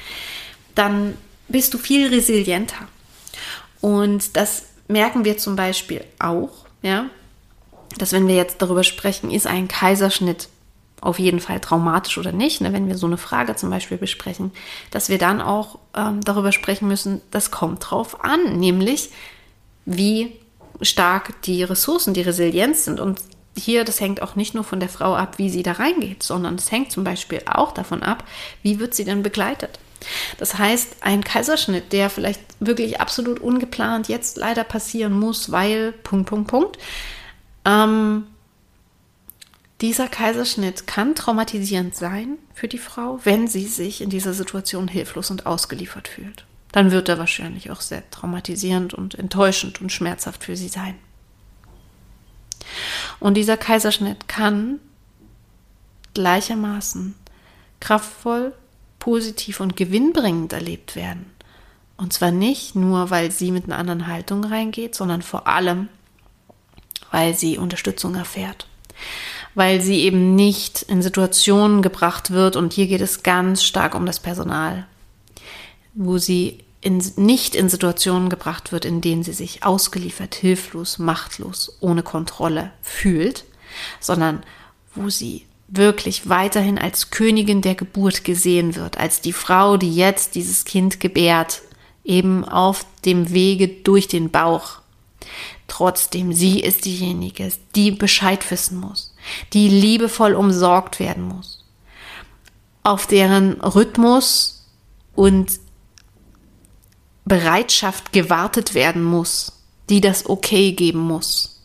Dann 0.75 1.16
bist 1.48 1.75
du 1.75 1.79
viel 1.79 2.09
resilienter. 2.09 2.88
Und 3.81 4.37
das 4.37 4.66
merken 4.88 5.25
wir 5.25 5.37
zum 5.38 5.57
Beispiel 5.57 6.05
auch, 6.18 6.51
ja, 6.83 7.07
dass 7.98 8.12
wenn 8.12 8.29
wir 8.29 8.37
jetzt 8.37 8.62
darüber 8.62 8.85
sprechen, 8.85 9.31
ist 9.31 9.46
ein 9.46 9.68
Kaiserschnitt 9.68 10.48
auf 11.02 11.18
jeden 11.18 11.40
Fall 11.40 11.60
traumatisch 11.60 12.16
oder 12.16 12.32
nicht, 12.32 12.60
ne, 12.60 12.72
wenn 12.72 12.88
wir 12.88 12.96
so 12.96 13.06
eine 13.06 13.18
Frage 13.18 13.56
zum 13.56 13.70
Beispiel 13.70 13.98
besprechen, 13.98 14.52
dass 14.90 15.08
wir 15.08 15.18
dann 15.18 15.42
auch 15.42 15.78
ähm, 15.94 16.20
darüber 16.22 16.52
sprechen 16.52 16.88
müssen, 16.88 17.20
das 17.30 17.50
kommt 17.50 17.90
drauf 17.90 18.24
an, 18.24 18.58
nämlich 18.58 19.10
wie 19.84 20.32
stark 20.80 21.42
die 21.42 21.64
Ressourcen, 21.64 22.14
die 22.14 22.22
Resilienz 22.22 22.84
sind. 22.84 23.00
Und 23.00 23.20
hier, 23.56 23.84
das 23.84 24.00
hängt 24.00 24.22
auch 24.22 24.36
nicht 24.36 24.54
nur 24.54 24.62
von 24.62 24.78
der 24.78 24.88
Frau 24.88 25.14
ab, 25.16 25.38
wie 25.38 25.50
sie 25.50 25.64
da 25.64 25.72
reingeht, 25.72 26.22
sondern 26.22 26.54
es 26.54 26.70
hängt 26.70 26.92
zum 26.92 27.02
Beispiel 27.02 27.42
auch 27.46 27.72
davon 27.72 28.04
ab, 28.04 28.24
wie 28.62 28.78
wird 28.78 28.94
sie 28.94 29.04
denn 29.04 29.24
begleitet. 29.24 29.80
Das 30.38 30.58
heißt, 30.58 30.96
ein 31.00 31.24
Kaiserschnitt, 31.24 31.92
der 31.92 32.10
vielleicht 32.10 32.40
wirklich 32.60 33.00
absolut 33.00 33.40
ungeplant 33.40 34.08
jetzt 34.08 34.36
leider 34.36 34.62
passieren 34.64 35.18
muss, 35.18 35.50
weil 35.50 35.92
Punkt, 35.92 36.28
Punkt, 36.28 36.48
Punkt. 36.48 36.78
Ähm, 37.64 38.26
dieser 39.82 40.08
Kaiserschnitt 40.08 40.86
kann 40.86 41.16
traumatisierend 41.16 41.94
sein 41.94 42.38
für 42.54 42.68
die 42.68 42.78
Frau, 42.78 43.18
wenn 43.24 43.48
sie 43.48 43.66
sich 43.66 44.00
in 44.00 44.10
dieser 44.10 44.32
Situation 44.32 44.86
hilflos 44.86 45.30
und 45.30 45.44
ausgeliefert 45.44 46.06
fühlt. 46.06 46.46
Dann 46.70 46.92
wird 46.92 47.08
er 47.08 47.18
wahrscheinlich 47.18 47.70
auch 47.70 47.80
sehr 47.80 48.08
traumatisierend 48.10 48.94
und 48.94 49.16
enttäuschend 49.16 49.80
und 49.80 49.90
schmerzhaft 49.90 50.44
für 50.44 50.56
sie 50.56 50.68
sein. 50.68 50.94
Und 53.18 53.34
dieser 53.34 53.56
Kaiserschnitt 53.56 54.28
kann 54.28 54.78
gleichermaßen 56.14 57.14
kraftvoll 57.80 58.54
positiv 59.00 59.58
und 59.58 59.76
gewinnbringend 59.76 60.52
erlebt 60.52 60.94
werden. 60.94 61.26
Und 61.96 62.12
zwar 62.12 62.30
nicht 62.30 62.76
nur, 62.76 63.10
weil 63.10 63.32
sie 63.32 63.50
mit 63.50 63.64
einer 63.64 63.78
anderen 63.78 64.06
Haltung 64.06 64.44
reingeht, 64.44 64.94
sondern 64.94 65.22
vor 65.22 65.48
allem, 65.48 65.88
weil 67.10 67.34
sie 67.34 67.58
Unterstützung 67.58 68.14
erfährt. 68.14 68.66
Weil 69.54 69.80
sie 69.80 70.00
eben 70.00 70.34
nicht 70.34 70.82
in 70.82 71.02
Situationen 71.02 71.82
gebracht 71.82 72.30
wird, 72.30 72.56
und 72.56 72.72
hier 72.72 72.86
geht 72.86 73.00
es 73.00 73.22
ganz 73.22 73.62
stark 73.64 73.94
um 73.94 74.06
das 74.06 74.20
Personal, 74.20 74.86
wo 75.94 76.18
sie 76.18 76.58
in, 76.80 77.02
nicht 77.16 77.54
in 77.54 77.68
Situationen 77.68 78.28
gebracht 78.28 78.72
wird, 78.72 78.84
in 78.84 79.00
denen 79.00 79.22
sie 79.22 79.32
sich 79.32 79.62
ausgeliefert, 79.62 80.34
hilflos, 80.34 80.98
machtlos, 80.98 81.76
ohne 81.80 82.02
Kontrolle 82.02 82.72
fühlt, 82.82 83.44
sondern 84.00 84.42
wo 84.94 85.08
sie 85.08 85.46
wirklich 85.68 86.28
weiterhin 86.28 86.78
als 86.78 87.10
Königin 87.10 87.62
der 87.62 87.74
Geburt 87.74 88.24
gesehen 88.24 88.74
wird, 88.74 88.98
als 88.98 89.22
die 89.22 89.32
Frau, 89.32 89.78
die 89.78 89.94
jetzt 89.94 90.34
dieses 90.34 90.64
Kind 90.64 91.00
gebärt, 91.00 91.62
eben 92.04 92.44
auf 92.44 92.84
dem 93.04 93.32
Wege 93.32 93.68
durch 93.68 94.08
den 94.08 94.30
Bauch. 94.30 94.80
Trotzdem, 95.68 96.32
sie 96.32 96.60
ist 96.60 96.84
diejenige, 96.84 97.50
die 97.74 97.92
Bescheid 97.92 98.50
wissen 98.50 98.78
muss, 98.78 99.12
die 99.52 99.68
liebevoll 99.68 100.35
umsorgt 100.35 101.00
werden 101.00 101.24
muss, 101.24 101.64
auf 102.82 103.06
deren 103.06 103.61
Rhythmus 103.61 104.66
und 105.14 105.61
Bereitschaft 107.24 108.12
gewartet 108.12 108.74
werden 108.74 109.02
muss, 109.02 109.52
die 109.88 110.00
das 110.00 110.28
Okay 110.28 110.72
geben 110.72 111.00
muss. 111.00 111.61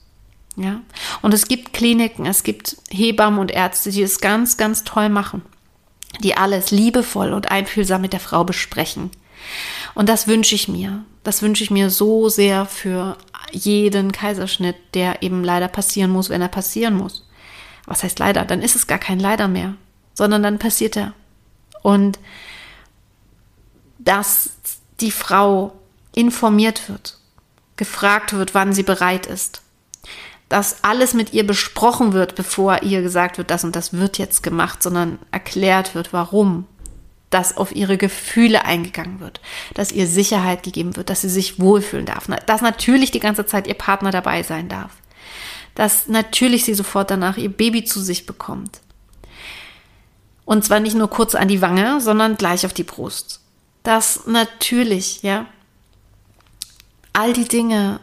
Ja. 0.56 0.82
Und 1.22 1.34
es 1.34 1.48
gibt 1.48 1.74
Kliniken, 1.74 2.26
es 2.26 2.44
gibt 2.44 2.78
Hebammen 2.90 3.40
und 3.40 3.52
Ärzte, 3.52 3.92
die 3.92 4.02
es 4.02 4.20
ganz, 4.20 4.58
ganz 4.58 4.84
toll 4.84 5.10
machen, 5.10 5.44
die 6.24 6.36
alles 6.36 6.72
liebevoll 6.72 7.34
und 7.34 7.52
einfühlsam 7.52 8.02
mit 8.02 8.14
der 8.14 8.20
Frau 8.20 8.44
besprechen. 8.44 9.12
Und 9.94 10.10
das 10.10 10.28
wünsche 10.28 10.56
ich 10.56 10.68
mir. 10.68 11.06
Das 11.24 11.42
wünsche 11.42 11.64
ich 11.64 11.72
mir 11.72 11.90
so 11.90 12.30
sehr 12.30 12.66
für 12.66 13.18
jeden 13.52 14.12
Kaiserschnitt, 14.12 14.76
der 14.94 15.22
eben 15.22 15.44
leider 15.44 15.68
passieren 15.68 16.12
muss, 16.12 16.30
wenn 16.30 16.42
er 16.42 16.48
passieren 16.48 16.96
muss. 16.96 17.27
Was 17.88 18.04
heißt 18.04 18.20
leider? 18.20 18.46
Dann 18.46 18.62
ist 18.62 18.76
es 18.76 18.86
gar 18.86 19.00
kein 19.00 19.20
Leider 19.20 19.48
mehr, 19.48 19.74
sondern 20.14 20.44
dann 20.44 20.60
passiert 20.60 20.96
er. 20.96 21.14
Und 21.82 22.20
dass 23.98 24.52
die 25.00 25.12
Frau 25.12 25.74
informiert 26.14 26.90
wird, 26.90 27.18
gefragt 27.78 28.34
wird, 28.34 28.54
wann 28.54 28.74
sie 28.74 28.84
bereit 28.84 29.26
ist, 29.26 29.62
dass 30.50 30.84
alles 30.84 31.14
mit 31.14 31.34
ihr 31.34 31.46
besprochen 31.46 32.14
wird, 32.14 32.36
bevor 32.36 32.84
ihr 32.84 33.02
gesagt 33.02 33.38
wird, 33.38 33.52
das 33.52 33.64
und 33.64 33.76
das 33.76 33.94
wird 33.94 34.18
jetzt 34.18 34.44
gemacht, 34.44 34.82
sondern 34.82 35.20
erklärt 35.32 35.94
wird, 35.96 36.14
warum, 36.14 36.66
dass 37.30 37.58
auf 37.58 37.76
ihre 37.76 37.98
Gefühle 37.98 38.64
eingegangen 38.64 39.20
wird, 39.20 39.42
dass 39.74 39.92
ihr 39.92 40.08
Sicherheit 40.08 40.64
gegeben 40.64 40.96
wird, 40.96 41.10
dass 41.10 41.22
sie 41.22 41.30
sich 41.30 41.60
wohlfühlen 41.60 42.06
darf, 42.06 42.28
dass 42.46 42.62
natürlich 42.62 43.12
die 43.12 43.20
ganze 43.20 43.46
Zeit 43.46 43.68
ihr 43.68 43.74
Partner 43.74 44.12
dabei 44.12 44.44
sein 44.44 44.70
darf, 44.70 44.92
dass 45.78 46.08
natürlich 46.08 46.66
sie 46.66 46.74
sofort 46.74 47.12
danach 47.12 47.38
ihr 47.38 47.50
Baby 47.50 47.84
zu 47.84 48.02
sich 48.02 48.26
bekommt. 48.26 48.82
Und 50.44 50.66
zwar 50.66 50.80
nicht 50.80 50.96
nur 50.96 51.08
kurz 51.08 51.36
an 51.36 51.48
die 51.48 51.62
Wange, 51.62 52.02
sondern 52.02 52.36
gleich 52.36 52.66
auf 52.66 52.74
die 52.74 52.84
Brust. 52.84 53.42
Dass 53.84 54.26
natürlich, 54.26 55.22
ja, 55.22 55.46
all 57.14 57.34
die 57.34 57.48
Dinge 57.48 58.00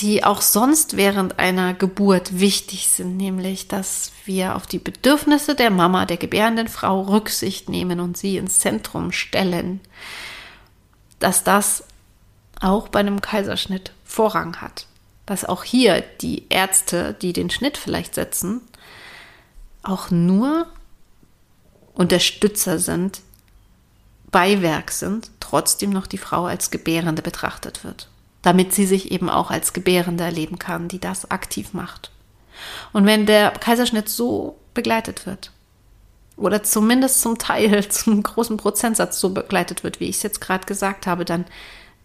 die 0.00 0.22
auch 0.22 0.40
sonst 0.40 0.96
während 0.96 1.38
einer 1.38 1.74
Geburt 1.74 2.38
wichtig 2.38 2.88
sind, 2.88 3.16
nämlich 3.16 3.66
dass 3.66 4.12
wir 4.24 4.54
auf 4.54 4.66
die 4.66 4.78
Bedürfnisse 4.78 5.54
der 5.54 5.70
Mama, 5.70 6.06
der 6.06 6.16
gebärenden 6.16 6.68
Frau 6.68 7.02
Rücksicht 7.02 7.68
nehmen 7.68 8.00
und 8.00 8.16
sie 8.16 8.36
ins 8.36 8.60
Zentrum 8.60 9.10
stellen, 9.10 9.80
dass 11.18 11.42
das 11.42 11.84
auch 12.60 12.88
bei 12.88 13.00
einem 13.00 13.20
Kaiserschnitt 13.20 13.92
Vorrang 14.04 14.60
hat. 14.60 14.86
Dass 15.26 15.44
auch 15.44 15.64
hier 15.64 16.02
die 16.20 16.46
Ärzte, 16.48 17.14
die 17.20 17.32
den 17.32 17.50
Schnitt 17.50 17.76
vielleicht 17.76 18.14
setzen, 18.14 18.60
auch 19.82 20.10
nur 20.10 20.66
Unterstützer 21.94 22.78
sind, 22.78 23.20
Beiwerk 24.30 24.90
sind, 24.90 25.30
trotzdem 25.40 25.90
noch 25.90 26.06
die 26.06 26.18
Frau 26.18 26.46
als 26.46 26.70
Gebärende 26.70 27.22
betrachtet 27.22 27.84
wird 27.84 28.08
damit 28.44 28.74
sie 28.74 28.84
sich 28.84 29.10
eben 29.10 29.30
auch 29.30 29.50
als 29.50 29.72
Gebärende 29.72 30.22
erleben 30.22 30.58
kann, 30.58 30.86
die 30.86 31.00
das 31.00 31.30
aktiv 31.30 31.72
macht. 31.72 32.10
Und 32.92 33.06
wenn 33.06 33.24
der 33.26 33.50
Kaiserschnitt 33.50 34.08
so 34.08 34.58
begleitet 34.74 35.26
wird, 35.26 35.50
oder 36.36 36.62
zumindest 36.62 37.22
zum 37.22 37.38
Teil, 37.38 37.88
zum 37.88 38.22
großen 38.22 38.58
Prozentsatz 38.58 39.18
so 39.18 39.30
begleitet 39.30 39.82
wird, 39.82 39.98
wie 39.98 40.08
ich 40.08 40.16
es 40.16 40.22
jetzt 40.22 40.40
gerade 40.42 40.66
gesagt 40.66 41.06
habe, 41.06 41.24
dann 41.24 41.46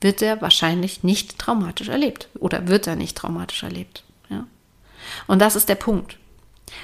wird 0.01 0.21
er 0.21 0.41
wahrscheinlich 0.41 1.03
nicht 1.03 1.39
traumatisch 1.39 1.87
erlebt 1.89 2.29
oder 2.39 2.67
wird 2.67 2.87
er 2.87 2.95
nicht 2.95 3.17
traumatisch 3.17 3.63
erlebt. 3.63 4.03
Ja? 4.29 4.45
Und 5.27 5.39
das 5.39 5.55
ist 5.55 5.69
der 5.69 5.75
Punkt, 5.75 6.17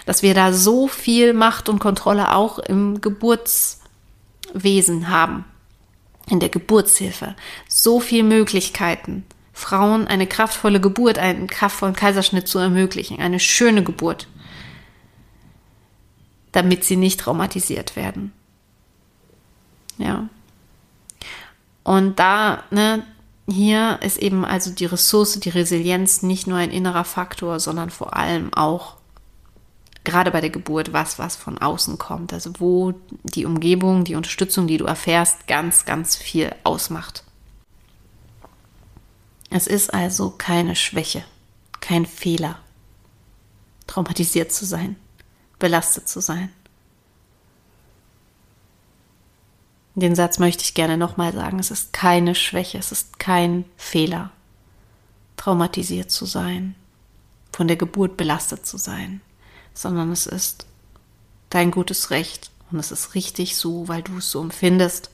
dass 0.05 0.23
wir 0.23 0.33
da 0.33 0.53
so 0.53 0.87
viel 0.87 1.33
Macht 1.33 1.67
und 1.69 1.79
Kontrolle 1.79 2.35
auch 2.35 2.59
im 2.59 3.01
Geburtswesen 3.01 5.09
haben, 5.09 5.45
in 6.27 6.39
der 6.39 6.49
Geburtshilfe, 6.49 7.35
so 7.67 7.99
viele 7.99 8.23
Möglichkeiten, 8.23 9.25
Frauen 9.53 10.07
eine 10.07 10.27
kraftvolle 10.27 10.81
Geburt, 10.81 11.17
einen 11.17 11.47
kraftvollen 11.47 11.95
Kaiserschnitt 11.95 12.47
zu 12.47 12.59
ermöglichen, 12.59 13.19
eine 13.21 13.39
schöne 13.39 13.83
Geburt, 13.83 14.27
damit 16.51 16.83
sie 16.83 16.97
nicht 16.97 17.21
traumatisiert 17.21 17.95
werden. 17.95 18.33
Ja. 19.97 20.27
Und 21.85 22.17
da, 22.17 22.63
ne, 22.71 23.05
hier 23.47 23.99
ist 24.01 24.17
eben 24.17 24.43
also 24.43 24.71
die 24.71 24.85
Ressource, 24.85 25.39
die 25.39 25.49
Resilienz 25.49 26.23
nicht 26.23 26.47
nur 26.47 26.57
ein 26.57 26.71
innerer 26.71 27.05
Faktor, 27.05 27.59
sondern 27.59 27.91
vor 27.91 28.17
allem 28.17 28.51
auch 28.55 28.95
gerade 30.03 30.31
bei 30.31 30.41
der 30.41 30.49
Geburt 30.49 30.93
was, 30.93 31.19
was 31.19 31.35
von 31.35 31.59
außen 31.59 31.99
kommt. 31.99 32.33
Also 32.33 32.51
wo 32.59 32.95
die 33.23 33.45
Umgebung, 33.45 34.03
die 34.03 34.15
Unterstützung, 34.15 34.65
die 34.65 34.77
du 34.77 34.85
erfährst, 34.85 35.45
ganz, 35.45 35.85
ganz 35.85 36.15
viel 36.15 36.53
ausmacht. 36.63 37.23
Es 39.51 39.67
ist 39.67 39.93
also 39.93 40.31
keine 40.31 40.75
Schwäche, 40.75 41.23
kein 41.81 42.07
Fehler. 42.07 42.57
traumatisiert 43.85 44.51
zu 44.51 44.65
sein, 44.65 44.95
belastet 45.59 46.09
zu 46.09 46.19
sein. 46.19 46.51
Den 49.95 50.13
Satz 50.13 50.39
möchte 50.39 50.63
ich 50.63 50.73
gerne 50.73 50.97
nochmal 50.97 51.33
sagen. 51.33 51.57
Es 51.57 51.71
ist 51.71 51.93
keine 51.93 52.35
Schwäche, 52.35 52.77
es 52.77 52.91
ist 52.91 53.17
kein 53.17 53.63
Fehler, 53.77 54.31
traumatisiert 55.37 56.11
zu 56.11 56.25
sein, 56.25 56.75
von 57.53 57.67
der 57.67 57.77
Geburt 57.77 58.17
belastet 58.17 58.65
zu 58.65 58.77
sein, 58.77 59.21
sondern 59.73 60.11
es 60.11 60.27
ist 60.27 60.65
dein 61.49 61.71
gutes 61.71 62.11
Recht 62.11 62.51
und 62.71 62.79
es 62.79 62.91
ist 62.91 63.15
richtig 63.15 63.55
so, 63.55 63.87
weil 63.87 64.01
du 64.01 64.17
es 64.17 64.31
so 64.31 64.41
empfindest. 64.41 65.09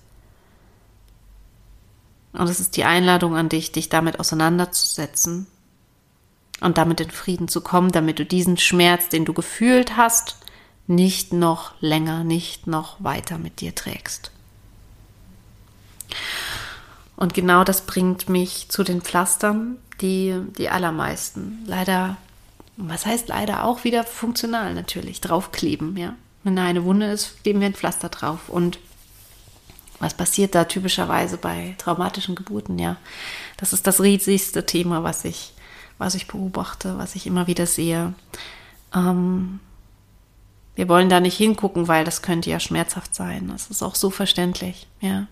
Und 2.33 2.47
es 2.47 2.59
ist 2.59 2.75
die 2.75 2.85
Einladung 2.85 3.35
an 3.35 3.49
dich, 3.49 3.71
dich 3.71 3.89
damit 3.89 4.19
auseinanderzusetzen 4.19 5.45
und 6.61 6.79
damit 6.79 7.01
in 7.01 7.11
Frieden 7.11 7.47
zu 7.47 7.61
kommen, 7.61 7.91
damit 7.91 8.17
du 8.17 8.25
diesen 8.25 8.57
Schmerz, 8.57 9.09
den 9.09 9.25
du 9.25 9.33
gefühlt 9.33 9.95
hast, 9.95 10.37
nicht 10.87 11.33
noch 11.33 11.73
länger, 11.81 12.23
nicht 12.23 12.65
noch 12.65 13.03
weiter 13.03 13.37
mit 13.37 13.61
dir 13.61 13.75
trägst. 13.75 14.31
Und 17.15 17.33
genau 17.33 17.63
das 17.63 17.81
bringt 17.81 18.29
mich 18.29 18.69
zu 18.69 18.83
den 18.83 19.01
Pflastern, 19.01 19.77
die 20.01 20.35
die 20.57 20.69
allermeisten 20.69 21.63
leider, 21.67 22.17
was 22.77 23.05
heißt 23.05 23.27
leider 23.27 23.63
auch 23.63 23.83
wieder 23.83 24.03
funktional 24.03 24.73
natürlich, 24.73 25.21
draufkleben, 25.21 25.97
ja. 25.97 26.15
Wenn 26.43 26.55
da 26.55 26.63
eine 26.65 26.83
Wunde 26.83 27.11
ist, 27.11 27.43
kleben 27.43 27.59
wir 27.59 27.67
ein 27.67 27.75
Pflaster 27.75 28.09
drauf. 28.09 28.49
Und 28.49 28.79
was 29.99 30.15
passiert 30.15 30.55
da 30.55 30.63
typischerweise 30.63 31.37
bei 31.37 31.75
traumatischen 31.77 32.33
Geburten? 32.33 32.79
Ja, 32.79 32.97
das 33.57 33.73
ist 33.73 33.85
das 33.85 34.01
riesigste 34.01 34.65
Thema, 34.65 35.03
was 35.03 35.23
ich, 35.23 35.53
was 35.99 36.15
ich 36.15 36.27
beobachte, 36.27 36.97
was 36.97 37.15
ich 37.15 37.27
immer 37.27 37.45
wieder 37.45 37.67
sehe. 37.67 38.15
Ähm, 38.95 39.59
wir 40.73 40.89
wollen 40.89 41.09
da 41.09 41.19
nicht 41.19 41.37
hingucken, 41.37 41.87
weil 41.87 42.03
das 42.03 42.23
könnte 42.23 42.49
ja 42.49 42.59
schmerzhaft 42.59 43.13
sein. 43.13 43.49
Das 43.49 43.67
ist 43.67 43.83
auch 43.83 43.93
so 43.93 44.09
verständlich, 44.09 44.87
ja. 44.99 45.27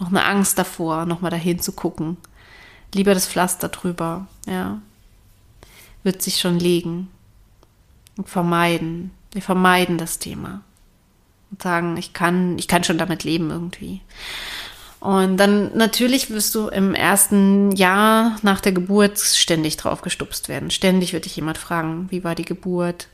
Noch 0.00 0.08
eine 0.08 0.24
Angst 0.24 0.58
davor, 0.58 1.06
nochmal 1.06 1.30
dahin 1.30 1.60
zu 1.60 1.72
gucken. 1.72 2.16
Lieber 2.94 3.14
das 3.14 3.26
Pflaster 3.26 3.68
drüber, 3.68 4.26
ja. 4.46 4.80
Wird 6.02 6.22
sich 6.22 6.40
schon 6.40 6.58
legen. 6.58 7.08
Und 8.16 8.28
vermeiden. 8.28 9.12
Wir 9.32 9.42
vermeiden 9.42 9.96
das 9.96 10.18
Thema 10.18 10.62
und 11.52 11.62
sagen, 11.62 11.96
ich 11.96 12.12
kann, 12.12 12.58
ich 12.58 12.66
kann 12.66 12.82
schon 12.82 12.98
damit 12.98 13.24
leben 13.24 13.50
irgendwie. 13.50 14.00
Und 15.00 15.36
dann 15.36 15.76
natürlich 15.76 16.30
wirst 16.30 16.54
du 16.54 16.68
im 16.68 16.94
ersten 16.94 17.72
Jahr 17.72 18.36
nach 18.42 18.60
der 18.60 18.72
Geburt 18.72 19.18
ständig 19.18 19.76
drauf 19.76 20.00
gestupst 20.00 20.48
werden. 20.48 20.70
Ständig 20.70 21.12
wird 21.12 21.24
dich 21.24 21.36
jemand 21.36 21.58
fragen, 21.58 22.06
wie 22.10 22.24
war 22.24 22.34
die 22.34 22.44
Geburt? 22.44 23.08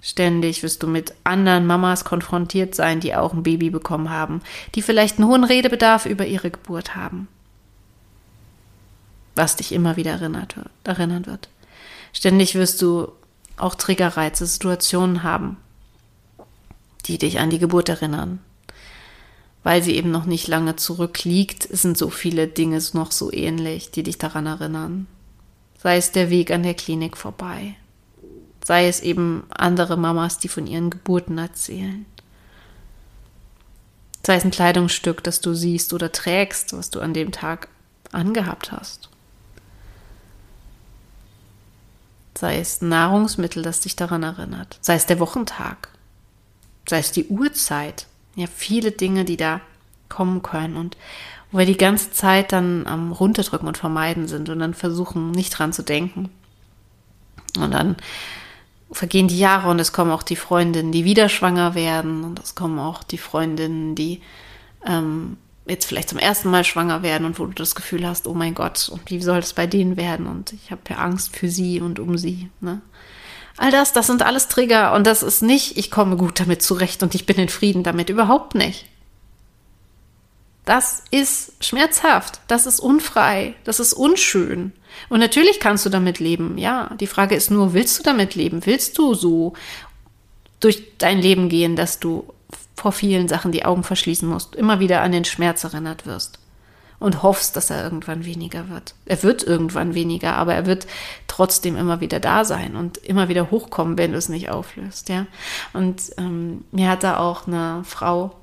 Ständig 0.00 0.62
wirst 0.62 0.82
du 0.82 0.86
mit 0.86 1.14
anderen 1.24 1.66
Mamas 1.66 2.04
konfrontiert 2.04 2.74
sein, 2.74 3.00
die 3.00 3.14
auch 3.14 3.32
ein 3.32 3.42
Baby 3.42 3.70
bekommen 3.70 4.10
haben, 4.10 4.42
die 4.74 4.82
vielleicht 4.82 5.18
einen 5.18 5.28
hohen 5.28 5.44
Redebedarf 5.44 6.06
über 6.06 6.26
ihre 6.26 6.50
Geburt 6.50 6.94
haben. 6.94 7.26
Was 9.34 9.56
dich 9.56 9.72
immer 9.72 9.96
wieder 9.96 10.12
erinnert, 10.12 10.56
erinnern 10.84 11.26
wird. 11.26 11.48
Ständig 12.12 12.54
wirst 12.54 12.80
du 12.82 13.12
auch 13.56 13.74
Triggerreize, 13.74 14.46
Situationen 14.46 15.22
haben, 15.22 15.56
die 17.06 17.18
dich 17.18 17.40
an 17.40 17.50
die 17.50 17.58
Geburt 17.58 17.88
erinnern. 17.88 18.40
Weil 19.64 19.82
sie 19.82 19.96
eben 19.96 20.10
noch 20.10 20.24
nicht 20.24 20.46
lange 20.46 20.76
zurückliegt, 20.76 21.68
sind 21.70 21.98
so 21.98 22.10
viele 22.10 22.46
Dinge 22.46 22.80
noch 22.92 23.12
so 23.12 23.32
ähnlich, 23.32 23.90
die 23.90 24.04
dich 24.04 24.18
daran 24.18 24.46
erinnern. 24.46 25.06
Sei 25.82 25.96
es 25.96 26.12
der 26.12 26.30
Weg 26.30 26.50
an 26.50 26.62
der 26.62 26.74
Klinik 26.74 27.16
vorbei, 27.16 27.74
sei 28.68 28.86
es 28.86 29.00
eben 29.00 29.44
andere 29.48 29.96
Mamas, 29.96 30.38
die 30.38 30.48
von 30.48 30.66
ihren 30.66 30.90
Geburten 30.90 31.38
erzählen. 31.38 32.06
Sei 34.24 34.36
es 34.36 34.44
ein 34.44 34.50
Kleidungsstück, 34.50 35.24
das 35.24 35.40
du 35.40 35.54
siehst 35.54 35.94
oder 35.94 36.12
trägst, 36.12 36.76
was 36.76 36.90
du 36.90 37.00
an 37.00 37.14
dem 37.14 37.32
Tag 37.32 37.68
angehabt 38.12 38.70
hast. 38.70 39.08
Sei 42.36 42.58
es 42.58 42.82
Nahrungsmittel, 42.82 43.62
das 43.62 43.80
dich 43.80 43.96
daran 43.96 44.22
erinnert. 44.22 44.78
Sei 44.82 44.94
es 44.94 45.06
der 45.06 45.18
Wochentag 45.18 45.88
sei 46.88 46.98
es 46.98 47.12
die 47.12 47.26
Uhrzeit, 47.26 48.06
ja, 48.34 48.46
viele 48.46 48.92
Dinge, 48.92 49.24
die 49.24 49.36
da 49.36 49.60
kommen 50.08 50.42
können 50.42 50.76
und 50.76 50.96
wo 51.50 51.58
wir 51.58 51.66
die 51.66 51.76
ganze 51.76 52.12
Zeit 52.12 52.52
dann 52.52 52.86
am 52.86 53.12
Runterdrücken 53.12 53.68
und 53.68 53.78
vermeiden 53.78 54.28
sind 54.28 54.48
und 54.48 54.58
dann 54.58 54.74
versuchen, 54.74 55.30
nicht 55.30 55.50
dran 55.58 55.72
zu 55.72 55.82
denken. 55.82 56.30
Und 57.58 57.72
dann 57.72 57.96
vergehen 58.90 59.28
die 59.28 59.38
Jahre 59.38 59.68
und 59.68 59.78
es 59.78 59.92
kommen 59.92 60.10
auch 60.10 60.22
die 60.22 60.36
Freundinnen, 60.36 60.92
die 60.92 61.04
wieder 61.04 61.28
schwanger 61.28 61.74
werden 61.74 62.24
und 62.24 62.38
es 62.40 62.54
kommen 62.54 62.78
auch 62.78 63.02
die 63.02 63.18
Freundinnen, 63.18 63.94
die 63.94 64.22
ähm, 64.86 65.36
jetzt 65.66 65.86
vielleicht 65.86 66.08
zum 66.08 66.18
ersten 66.18 66.50
Mal 66.50 66.64
schwanger 66.64 67.02
werden 67.02 67.26
und 67.26 67.38
wo 67.38 67.46
du 67.46 67.52
das 67.52 67.74
Gefühl 67.74 68.06
hast, 68.06 68.26
oh 68.26 68.34
mein 68.34 68.54
Gott, 68.54 68.88
und 68.88 69.10
wie 69.10 69.20
soll 69.20 69.38
es 69.38 69.52
bei 69.52 69.66
denen 69.66 69.96
werden? 69.96 70.26
Und 70.26 70.52
ich 70.52 70.70
habe 70.70 70.80
ja 70.88 70.96
Angst 70.96 71.36
für 71.36 71.48
sie 71.48 71.80
und 71.80 71.98
um 71.98 72.16
sie. 72.16 72.50
Ne? 72.60 72.80
All 73.58 73.70
das, 73.70 73.92
das 73.92 74.06
sind 74.06 74.22
alles 74.22 74.48
Trigger 74.48 74.94
und 74.94 75.06
das 75.06 75.22
ist 75.22 75.42
nicht, 75.42 75.76
ich 75.76 75.90
komme 75.90 76.16
gut 76.16 76.40
damit 76.40 76.62
zurecht 76.62 77.02
und 77.02 77.14
ich 77.14 77.26
bin 77.26 77.36
in 77.36 77.48
Frieden 77.48 77.82
damit, 77.82 78.08
überhaupt 78.08 78.54
nicht. 78.54 78.86
Das 80.68 81.02
ist 81.10 81.64
schmerzhaft, 81.64 82.40
das 82.46 82.66
ist 82.66 82.78
unfrei, 82.78 83.54
das 83.64 83.80
ist 83.80 83.94
unschön. 83.94 84.74
Und 85.08 85.18
natürlich 85.18 85.60
kannst 85.60 85.86
du 85.86 85.88
damit 85.88 86.18
leben, 86.18 86.58
ja. 86.58 86.94
Die 87.00 87.06
Frage 87.06 87.34
ist 87.34 87.50
nur, 87.50 87.72
willst 87.72 87.98
du 87.98 88.02
damit 88.02 88.34
leben? 88.34 88.66
Willst 88.66 88.98
du 88.98 89.14
so 89.14 89.54
durch 90.60 90.98
dein 90.98 91.22
Leben 91.22 91.48
gehen, 91.48 91.74
dass 91.74 92.00
du 92.00 92.34
vor 92.76 92.92
vielen 92.92 93.28
Sachen 93.28 93.50
die 93.50 93.64
Augen 93.64 93.82
verschließen 93.82 94.28
musst, 94.28 94.56
immer 94.56 94.78
wieder 94.78 95.00
an 95.00 95.12
den 95.12 95.24
Schmerz 95.24 95.64
erinnert 95.64 96.04
wirst? 96.04 96.38
und 97.00 97.22
hoffst, 97.22 97.54
dass 97.54 97.70
er 97.70 97.84
irgendwann 97.84 98.24
weniger 98.24 98.70
wird. 98.70 98.96
Er 99.06 99.22
wird 99.22 99.44
irgendwann 99.44 99.94
weniger, 99.94 100.34
aber 100.34 100.54
er 100.54 100.66
wird 100.66 100.88
trotzdem 101.28 101.76
immer 101.76 102.00
wieder 102.00 102.18
da 102.18 102.44
sein 102.44 102.74
und 102.74 102.96
immer 102.98 103.28
wieder 103.28 103.52
hochkommen, 103.52 103.96
wenn 103.96 104.10
du 104.10 104.18
es 104.18 104.28
nicht 104.28 104.50
auflöst, 104.50 105.08
ja. 105.08 105.28
Und 105.72 106.02
ähm, 106.18 106.64
mir 106.72 106.90
hat 106.90 107.04
da 107.04 107.18
auch 107.18 107.46
eine 107.46 107.84
Frau 107.84 108.34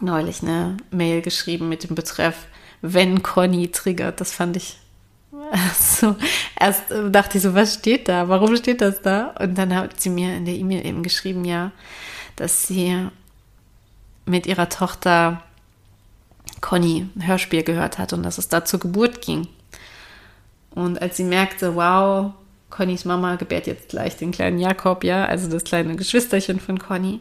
neulich 0.00 0.42
eine 0.42 0.76
Mail 0.90 1.22
geschrieben 1.22 1.68
mit 1.68 1.84
dem 1.88 1.94
Betreff, 1.94 2.46
wenn 2.82 3.22
Conny 3.22 3.68
triggert. 3.70 4.20
Das 4.20 4.32
fand 4.32 4.56
ich 4.56 4.78
so. 5.78 6.16
Erst 6.58 6.84
dachte 7.10 7.38
ich 7.38 7.42
so, 7.42 7.54
was 7.54 7.74
steht 7.74 8.08
da? 8.08 8.28
Warum 8.28 8.56
steht 8.56 8.80
das 8.80 9.02
da? 9.02 9.34
Und 9.38 9.56
dann 9.56 9.74
hat 9.74 10.00
sie 10.00 10.10
mir 10.10 10.36
in 10.36 10.44
der 10.44 10.54
E-Mail 10.54 10.84
eben 10.86 11.02
geschrieben, 11.02 11.44
ja, 11.44 11.72
dass 12.36 12.66
sie 12.66 13.08
mit 14.24 14.46
ihrer 14.46 14.68
Tochter 14.68 15.42
Conny 16.60 17.08
ein 17.14 17.26
Hörspiel 17.26 17.62
gehört 17.62 17.98
hat 17.98 18.12
und 18.12 18.22
dass 18.22 18.38
es 18.38 18.48
da 18.48 18.64
zur 18.64 18.80
Geburt 18.80 19.22
ging. 19.22 19.48
Und 20.70 21.00
als 21.00 21.16
sie 21.16 21.24
merkte, 21.24 21.74
wow, 21.74 22.32
Connys 22.70 23.04
Mama 23.04 23.36
gebärt 23.36 23.66
jetzt 23.66 23.88
gleich 23.88 24.16
den 24.16 24.32
kleinen 24.32 24.58
Jakob, 24.58 25.04
ja, 25.04 25.24
also 25.24 25.48
das 25.48 25.64
kleine 25.64 25.96
Geschwisterchen 25.96 26.60
von 26.60 26.78
Conny, 26.78 27.20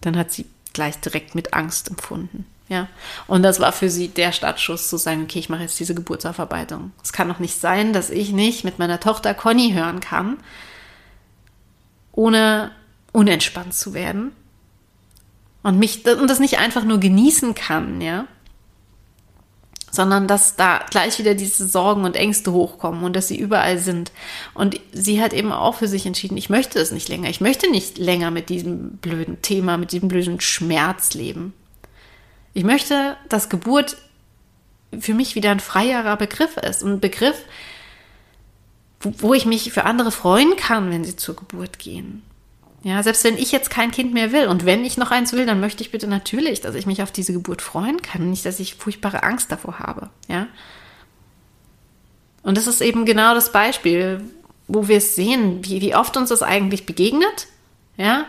dann 0.00 0.16
hat 0.16 0.32
sie 0.32 0.46
gleich 0.72 0.98
direkt 1.00 1.34
mit 1.34 1.54
Angst 1.54 1.88
empfunden. 1.88 2.46
Ja, 2.68 2.86
und 3.26 3.42
das 3.42 3.60
war 3.60 3.72
für 3.72 3.88
sie 3.88 4.08
der 4.08 4.30
Startschuss 4.30 4.88
zu 4.88 4.98
sagen, 4.98 5.22
okay, 5.22 5.38
ich 5.38 5.48
mache 5.48 5.62
jetzt 5.62 5.80
diese 5.80 5.94
Geburtsaufarbeitung. 5.94 6.92
Es 7.02 7.14
kann 7.14 7.28
doch 7.28 7.38
nicht 7.38 7.58
sein, 7.58 7.94
dass 7.94 8.10
ich 8.10 8.32
nicht 8.32 8.62
mit 8.62 8.78
meiner 8.78 9.00
Tochter 9.00 9.32
Conny 9.32 9.72
hören 9.72 10.00
kann, 10.00 10.36
ohne 12.12 12.70
unentspannt 13.12 13.72
zu 13.72 13.94
werden 13.94 14.32
und 15.62 15.78
mich 15.78 16.06
und 16.06 16.28
das 16.28 16.40
nicht 16.40 16.58
einfach 16.58 16.84
nur 16.84 17.00
genießen 17.00 17.54
kann, 17.54 18.02
ja, 18.02 18.26
sondern 19.90 20.26
dass 20.26 20.56
da 20.56 20.80
gleich 20.90 21.18
wieder 21.18 21.34
diese 21.34 21.66
Sorgen 21.66 22.04
und 22.04 22.16
Ängste 22.16 22.52
hochkommen 22.52 23.04
und 23.04 23.16
dass 23.16 23.28
sie 23.28 23.38
überall 23.38 23.78
sind. 23.78 24.12
Und 24.54 24.80
sie 24.92 25.22
hat 25.22 25.32
eben 25.32 25.52
auch 25.52 25.76
für 25.76 25.88
sich 25.88 26.06
entschieden, 26.06 26.36
ich 26.36 26.50
möchte 26.50 26.78
es 26.78 26.92
nicht 26.92 27.08
länger. 27.08 27.28
Ich 27.28 27.40
möchte 27.40 27.70
nicht 27.70 27.98
länger 27.98 28.30
mit 28.30 28.48
diesem 28.48 28.98
blöden 28.98 29.40
Thema, 29.42 29.76
mit 29.76 29.92
diesem 29.92 30.08
blöden 30.08 30.40
Schmerz 30.40 31.14
leben. 31.14 31.54
Ich 32.54 32.64
möchte, 32.64 33.16
dass 33.28 33.48
Geburt 33.48 33.96
für 34.98 35.14
mich 35.14 35.34
wieder 35.34 35.50
ein 35.50 35.60
freierer 35.60 36.16
Begriff 36.16 36.56
ist. 36.56 36.82
Ein 36.82 37.00
Begriff, 37.00 37.44
wo 39.00 39.34
ich 39.34 39.46
mich 39.46 39.72
für 39.72 39.84
andere 39.84 40.10
freuen 40.10 40.56
kann, 40.56 40.90
wenn 40.90 41.04
sie 41.04 41.16
zur 41.16 41.36
Geburt 41.36 41.78
gehen. 41.78 42.22
Ja, 42.82 43.02
selbst 43.02 43.24
wenn 43.24 43.36
ich 43.36 43.50
jetzt 43.50 43.70
kein 43.70 43.90
Kind 43.90 44.14
mehr 44.14 44.32
will 44.32 44.46
und 44.46 44.64
wenn 44.64 44.84
ich 44.84 44.96
noch 44.96 45.10
eins 45.10 45.32
will, 45.32 45.46
dann 45.46 45.60
möchte 45.60 45.82
ich 45.82 45.90
bitte 45.90 46.06
natürlich, 46.06 46.60
dass 46.60 46.76
ich 46.76 46.86
mich 46.86 47.02
auf 47.02 47.10
diese 47.10 47.32
Geburt 47.32 47.60
freuen 47.60 48.02
kann, 48.02 48.30
nicht, 48.30 48.44
dass 48.44 48.60
ich 48.60 48.76
furchtbare 48.76 49.24
Angst 49.24 49.50
davor 49.50 49.80
habe, 49.80 50.10
ja. 50.28 50.46
Und 52.44 52.56
das 52.56 52.68
ist 52.68 52.80
eben 52.80 53.04
genau 53.04 53.34
das 53.34 53.50
Beispiel, 53.50 54.22
wo 54.68 54.86
wir 54.86 54.98
es 54.98 55.16
sehen, 55.16 55.64
wie, 55.64 55.80
wie 55.80 55.96
oft 55.96 56.16
uns 56.16 56.28
das 56.28 56.42
eigentlich 56.42 56.86
begegnet, 56.86 57.48
ja, 57.96 58.26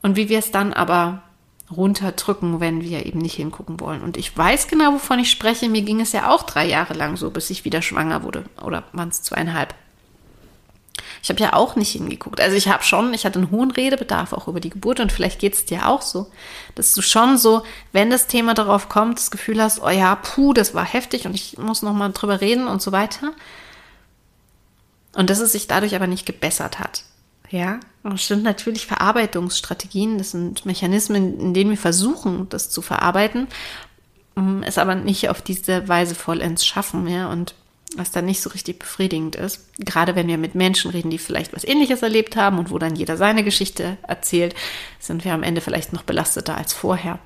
und 0.00 0.16
wie 0.16 0.30
wir 0.30 0.38
es 0.38 0.50
dann 0.50 0.72
aber 0.72 1.22
runterdrücken, 1.70 2.60
wenn 2.60 2.82
wir 2.82 3.06
eben 3.06 3.20
nicht 3.20 3.34
hingucken 3.34 3.80
wollen. 3.80 4.02
Und 4.02 4.16
ich 4.16 4.36
weiß 4.36 4.68
genau, 4.68 4.92
wovon 4.92 5.18
ich 5.18 5.30
spreche. 5.30 5.68
Mir 5.68 5.82
ging 5.82 6.00
es 6.00 6.12
ja 6.12 6.30
auch 6.30 6.42
drei 6.42 6.66
Jahre 6.66 6.94
lang 6.94 7.16
so, 7.16 7.30
bis 7.30 7.50
ich 7.50 7.64
wieder 7.64 7.82
schwanger 7.82 8.22
wurde. 8.22 8.44
Oder 8.62 8.84
waren 8.92 9.08
es 9.08 9.22
zweieinhalb. 9.22 9.74
Ich 11.24 11.30
habe 11.30 11.40
ja 11.40 11.54
auch 11.54 11.74
nicht 11.74 11.92
hingeguckt. 11.92 12.38
Also 12.38 12.54
ich 12.54 12.68
habe 12.68 12.84
schon, 12.84 13.14
ich 13.14 13.24
hatte 13.24 13.38
einen 13.38 13.50
hohen 13.50 13.70
Redebedarf 13.70 14.34
auch 14.34 14.46
über 14.46 14.60
die 14.60 14.68
Geburt 14.68 15.00
und 15.00 15.10
vielleicht 15.10 15.38
geht 15.38 15.54
es 15.54 15.64
dir 15.64 15.88
auch 15.88 16.02
so, 16.02 16.30
dass 16.74 16.92
du 16.92 17.00
schon 17.00 17.38
so, 17.38 17.62
wenn 17.92 18.10
das 18.10 18.26
Thema 18.26 18.52
darauf 18.52 18.90
kommt, 18.90 19.18
das 19.18 19.30
Gefühl 19.30 19.62
hast, 19.62 19.82
oh 19.82 19.88
ja, 19.88 20.16
puh, 20.16 20.52
das 20.52 20.74
war 20.74 20.84
heftig 20.84 21.24
und 21.24 21.34
ich 21.34 21.56
muss 21.56 21.80
nochmal 21.80 22.12
drüber 22.12 22.42
reden 22.42 22.68
und 22.68 22.82
so 22.82 22.92
weiter. 22.92 23.32
Und 25.14 25.30
dass 25.30 25.40
es 25.40 25.52
sich 25.52 25.66
dadurch 25.66 25.94
aber 25.94 26.06
nicht 26.06 26.26
gebessert 26.26 26.78
hat. 26.78 27.04
Ja, 27.48 27.80
das 28.02 28.28
sind 28.28 28.42
natürlich 28.42 28.86
Verarbeitungsstrategien, 28.86 30.18
das 30.18 30.32
sind 30.32 30.66
Mechanismen, 30.66 31.40
in 31.40 31.54
denen 31.54 31.70
wir 31.70 31.78
versuchen, 31.78 32.50
das 32.50 32.68
zu 32.68 32.82
verarbeiten, 32.82 33.48
es 34.60 34.76
aber 34.76 34.94
nicht 34.94 35.30
auf 35.30 35.40
diese 35.40 35.88
Weise 35.88 36.14
vollends 36.14 36.66
schaffen, 36.66 37.08
ja, 37.08 37.30
und 37.30 37.54
was 37.96 38.10
dann 38.10 38.24
nicht 38.24 38.40
so 38.40 38.50
richtig 38.50 38.78
befriedigend 38.78 39.36
ist. 39.36 39.60
Gerade 39.78 40.14
wenn 40.14 40.28
wir 40.28 40.38
mit 40.38 40.54
Menschen 40.54 40.90
reden, 40.90 41.10
die 41.10 41.18
vielleicht 41.18 41.52
was 41.52 41.64
Ähnliches 41.64 42.02
erlebt 42.02 42.36
haben 42.36 42.58
und 42.58 42.70
wo 42.70 42.78
dann 42.78 42.96
jeder 42.96 43.16
seine 43.16 43.44
Geschichte 43.44 43.96
erzählt, 44.02 44.54
sind 44.98 45.24
wir 45.24 45.34
am 45.34 45.42
Ende 45.42 45.60
vielleicht 45.60 45.92
noch 45.92 46.02
belasteter 46.02 46.56
als 46.56 46.72
vorher. 46.72 47.18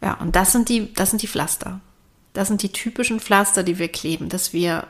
Ja, 0.00 0.14
und 0.14 0.36
das 0.36 0.52
sind 0.52 0.68
die, 0.68 0.92
das 0.92 1.10
sind 1.10 1.22
die 1.22 1.28
Pflaster. 1.28 1.80
Das 2.32 2.48
sind 2.48 2.62
die 2.62 2.72
typischen 2.72 3.18
Pflaster, 3.18 3.62
die 3.62 3.78
wir 3.78 3.88
kleben, 3.88 4.28
dass 4.28 4.52
wir 4.52 4.86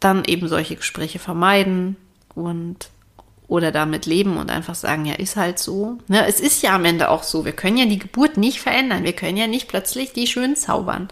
dann 0.00 0.24
eben 0.24 0.48
solche 0.48 0.76
Gespräche 0.76 1.18
vermeiden 1.18 1.96
und 2.34 2.90
oder 3.50 3.72
damit 3.72 4.06
leben 4.06 4.36
und 4.36 4.48
einfach 4.48 4.76
sagen, 4.76 5.04
ja, 5.04 5.14
ist 5.14 5.34
halt 5.34 5.58
so. 5.58 5.98
Ne, 6.06 6.24
es 6.28 6.38
ist 6.38 6.62
ja 6.62 6.72
am 6.72 6.84
Ende 6.84 7.10
auch 7.10 7.24
so. 7.24 7.44
Wir 7.44 7.52
können 7.52 7.76
ja 7.76 7.84
die 7.84 7.98
Geburt 7.98 8.36
nicht 8.36 8.60
verändern. 8.60 9.02
Wir 9.02 9.12
können 9.12 9.36
ja 9.36 9.48
nicht 9.48 9.66
plötzlich 9.66 10.12
die 10.12 10.28
schön 10.28 10.54
zaubern. 10.54 11.08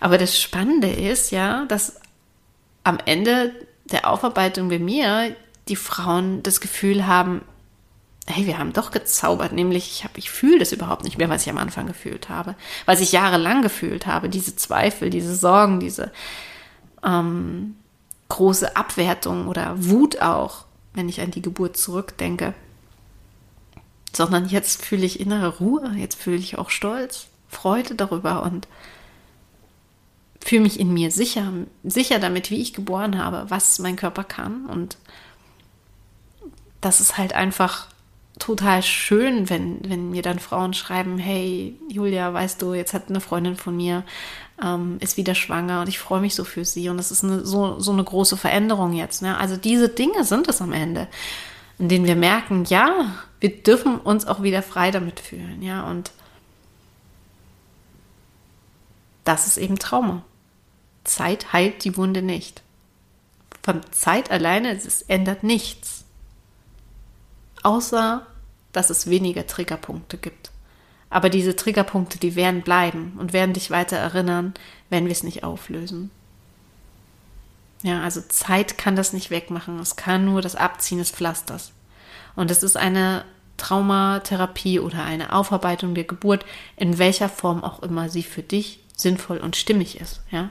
Aber 0.00 0.18
das 0.18 0.38
Spannende 0.38 0.90
ist 0.90 1.30
ja, 1.30 1.64
dass 1.66 2.00
am 2.82 2.98
Ende 3.06 3.52
der 3.84 4.10
Aufarbeitung 4.10 4.68
bei 4.68 4.80
mir 4.80 5.36
die 5.68 5.76
Frauen 5.76 6.42
das 6.42 6.60
Gefühl 6.60 7.06
haben, 7.06 7.42
hey, 8.26 8.46
wir 8.46 8.58
haben 8.58 8.72
doch 8.72 8.90
gezaubert, 8.90 9.52
nämlich 9.52 10.04
ich 10.04 10.18
ich 10.18 10.28
fühle 10.28 10.58
das 10.58 10.72
überhaupt 10.72 11.04
nicht 11.04 11.18
mehr, 11.18 11.28
was 11.28 11.42
ich 11.42 11.50
am 11.50 11.58
Anfang 11.58 11.86
gefühlt 11.86 12.28
habe, 12.28 12.56
was 12.84 13.00
ich 13.00 13.12
jahrelang 13.12 13.62
gefühlt 13.62 14.08
habe, 14.08 14.28
diese 14.28 14.56
Zweifel, 14.56 15.08
diese 15.08 15.36
Sorgen, 15.36 15.78
diese 15.78 16.10
ähm, 17.04 17.76
große 18.28 18.74
Abwertung 18.74 19.46
oder 19.46 19.74
Wut 19.76 20.20
auch 20.20 20.66
wenn 20.96 21.08
ich 21.08 21.20
an 21.20 21.30
die 21.30 21.42
Geburt 21.42 21.76
zurückdenke, 21.76 22.54
sondern 24.12 24.48
jetzt 24.48 24.84
fühle 24.84 25.06
ich 25.06 25.20
innere 25.20 25.58
Ruhe, 25.58 25.94
jetzt 25.96 26.16
fühle 26.16 26.38
ich 26.38 26.58
auch 26.58 26.70
Stolz, 26.70 27.28
Freude 27.48 27.94
darüber 27.94 28.42
und 28.42 28.66
fühle 30.44 30.62
mich 30.62 30.80
in 30.80 30.92
mir 30.92 31.10
sicher, 31.10 31.52
sicher 31.84 32.18
damit, 32.18 32.50
wie 32.50 32.60
ich 32.60 32.72
geboren 32.72 33.22
habe, 33.22 33.50
was 33.50 33.78
mein 33.78 33.96
Körper 33.96 34.24
kann. 34.24 34.66
Und 34.66 34.96
das 36.80 37.00
ist 37.00 37.18
halt 37.18 37.34
einfach 37.34 37.88
total 38.38 38.82
schön, 38.82 39.50
wenn, 39.50 39.78
wenn 39.88 40.10
mir 40.10 40.22
dann 40.22 40.38
Frauen 40.38 40.72
schreiben, 40.72 41.18
hey 41.18 41.78
Julia, 41.88 42.32
weißt 42.32 42.60
du, 42.62 42.74
jetzt 42.74 42.94
hat 42.94 43.08
eine 43.08 43.20
Freundin 43.20 43.56
von 43.56 43.76
mir, 43.76 44.04
ähm, 44.62 44.98
ist 45.00 45.16
wieder 45.16 45.34
schwanger 45.34 45.80
und 45.80 45.88
ich 45.88 45.98
freue 45.98 46.20
mich 46.20 46.34
so 46.34 46.44
für 46.44 46.64
sie 46.64 46.88
und 46.88 46.96
das 46.96 47.10
ist 47.10 47.24
eine, 47.24 47.44
so, 47.44 47.78
so 47.78 47.92
eine 47.92 48.04
große 48.04 48.36
Veränderung 48.36 48.92
jetzt. 48.92 49.22
Ne? 49.22 49.36
Also 49.36 49.56
diese 49.56 49.88
Dinge 49.88 50.24
sind 50.24 50.48
es 50.48 50.62
am 50.62 50.72
Ende, 50.72 51.08
in 51.78 51.88
denen 51.88 52.06
wir 52.06 52.16
merken, 52.16 52.64
ja, 52.64 53.14
wir 53.40 53.62
dürfen 53.62 53.98
uns 53.98 54.26
auch 54.26 54.42
wieder 54.42 54.62
frei 54.62 54.90
damit 54.90 55.20
fühlen, 55.20 55.62
ja, 55.62 55.88
und 55.88 56.10
das 59.24 59.46
ist 59.46 59.56
eben 59.56 59.78
Trauma. 59.78 60.22
Zeit 61.04 61.52
heilt 61.52 61.84
die 61.84 61.96
Wunde 61.96 62.22
nicht. 62.22 62.62
Von 63.62 63.80
Zeit 63.90 64.30
alleine, 64.30 64.70
es 64.72 65.02
ändert 65.02 65.42
nichts 65.42 66.04
außer 67.66 68.24
dass 68.72 68.90
es 68.90 69.08
weniger 69.08 69.46
Triggerpunkte 69.46 70.18
gibt. 70.18 70.50
Aber 71.16 71.30
diese 71.30 71.56
Triggerpunkte, 71.56 72.18
die 72.18 72.36
werden 72.36 72.60
bleiben 72.60 73.14
und 73.18 73.32
werden 73.32 73.54
dich 73.54 73.70
weiter 73.70 73.96
erinnern, 73.96 74.52
wenn 74.90 75.06
wir 75.06 75.12
es 75.12 75.22
nicht 75.22 75.44
auflösen. 75.44 76.10
Ja, 77.82 78.02
also 78.02 78.20
Zeit 78.20 78.76
kann 78.76 78.96
das 78.96 79.14
nicht 79.14 79.30
wegmachen. 79.30 79.78
Es 79.78 79.96
kann 79.96 80.26
nur 80.26 80.42
das 80.42 80.56
Abziehen 80.56 80.98
des 80.98 81.10
Pflasters. 81.10 81.72
Und 82.34 82.50
es 82.50 82.62
ist 82.62 82.76
eine 82.76 83.24
Traumatherapie 83.56 84.78
oder 84.78 85.04
eine 85.04 85.32
Aufarbeitung 85.32 85.94
der 85.94 86.04
Geburt, 86.04 86.44
in 86.76 86.98
welcher 86.98 87.30
Form 87.30 87.64
auch 87.64 87.82
immer 87.82 88.10
sie 88.10 88.22
für 88.22 88.42
dich 88.42 88.80
sinnvoll 88.94 89.38
und 89.38 89.56
stimmig 89.56 89.98
ist. 89.98 90.20
Ja. 90.30 90.50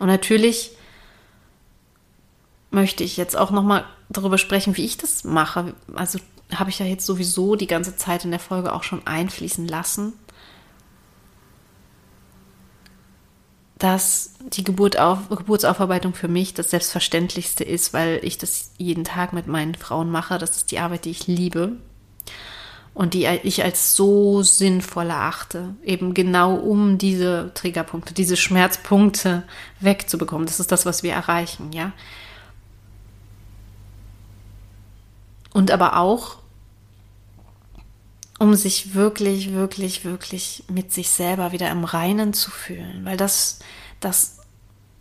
Und 0.00 0.08
natürlich 0.08 0.72
möchte 2.72 3.04
ich 3.04 3.16
jetzt 3.16 3.36
auch 3.36 3.52
noch 3.52 3.62
mal 3.62 3.84
darüber 4.08 4.38
sprechen, 4.38 4.76
wie 4.76 4.84
ich 4.84 4.96
das 4.96 5.22
mache. 5.22 5.72
Also 5.94 6.18
habe 6.54 6.70
ich 6.70 6.78
ja 6.78 6.86
jetzt 6.86 7.06
sowieso 7.06 7.56
die 7.56 7.66
ganze 7.66 7.96
Zeit 7.96 8.24
in 8.24 8.30
der 8.30 8.40
Folge 8.40 8.72
auch 8.72 8.82
schon 8.82 9.06
einfließen 9.06 9.66
lassen, 9.68 10.14
dass 13.78 14.34
die 14.40 14.64
Geburt 14.64 14.98
auf, 14.98 15.28
Geburtsaufarbeitung 15.28 16.14
für 16.14 16.28
mich 16.28 16.54
das 16.54 16.70
Selbstverständlichste 16.70 17.64
ist, 17.64 17.92
weil 17.92 18.20
ich 18.22 18.38
das 18.38 18.72
jeden 18.76 19.04
Tag 19.04 19.32
mit 19.32 19.46
meinen 19.46 19.74
Frauen 19.74 20.10
mache. 20.10 20.38
Das 20.38 20.56
ist 20.56 20.70
die 20.72 20.80
Arbeit, 20.80 21.04
die 21.04 21.10
ich 21.10 21.26
liebe 21.26 21.76
und 22.94 23.14
die 23.14 23.26
ich 23.26 23.62
als 23.62 23.94
so 23.94 24.42
sinnvoll 24.42 25.10
erachte, 25.10 25.76
eben 25.84 26.14
genau 26.14 26.56
um 26.56 26.98
diese 26.98 27.52
Triggerpunkte, 27.54 28.14
diese 28.14 28.36
Schmerzpunkte 28.36 29.44
wegzubekommen. 29.78 30.46
Das 30.46 30.58
ist 30.58 30.72
das, 30.72 30.84
was 30.84 31.04
wir 31.04 31.12
erreichen, 31.12 31.72
ja. 31.72 31.92
Und 35.58 35.72
aber 35.72 35.96
auch, 35.96 36.36
um 38.38 38.54
sich 38.54 38.94
wirklich, 38.94 39.52
wirklich, 39.52 40.04
wirklich 40.04 40.62
mit 40.68 40.92
sich 40.92 41.10
selber 41.10 41.50
wieder 41.50 41.68
im 41.68 41.82
Reinen 41.82 42.32
zu 42.32 42.52
fühlen. 42.52 43.00
Weil 43.04 43.16
das, 43.16 43.58
das 43.98 44.38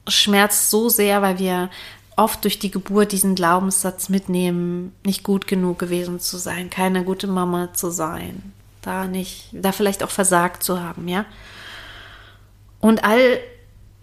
schmerzt 0.08 0.72
so 0.72 0.90
sehr, 0.90 1.22
weil 1.22 1.38
wir 1.38 1.70
oft 2.16 2.44
durch 2.44 2.58
die 2.58 2.72
Geburt 2.72 3.12
diesen 3.12 3.36
Glaubenssatz 3.36 4.10
mitnehmen, 4.10 4.96
nicht 5.06 5.22
gut 5.22 5.46
genug 5.46 5.78
gewesen 5.78 6.20
zu 6.20 6.38
sein, 6.38 6.72
keine 6.72 7.04
gute 7.04 7.28
Mama 7.28 7.72
zu 7.76 7.92
sein, 7.92 8.52
da 8.82 9.06
nicht, 9.06 9.50
da 9.52 9.72
vielleicht 9.72 10.02
auch 10.02 10.10
versagt 10.10 10.64
zu 10.64 10.82
haben, 10.82 11.08
ja. 11.08 11.28
Und 12.80 13.04
all 13.04 13.40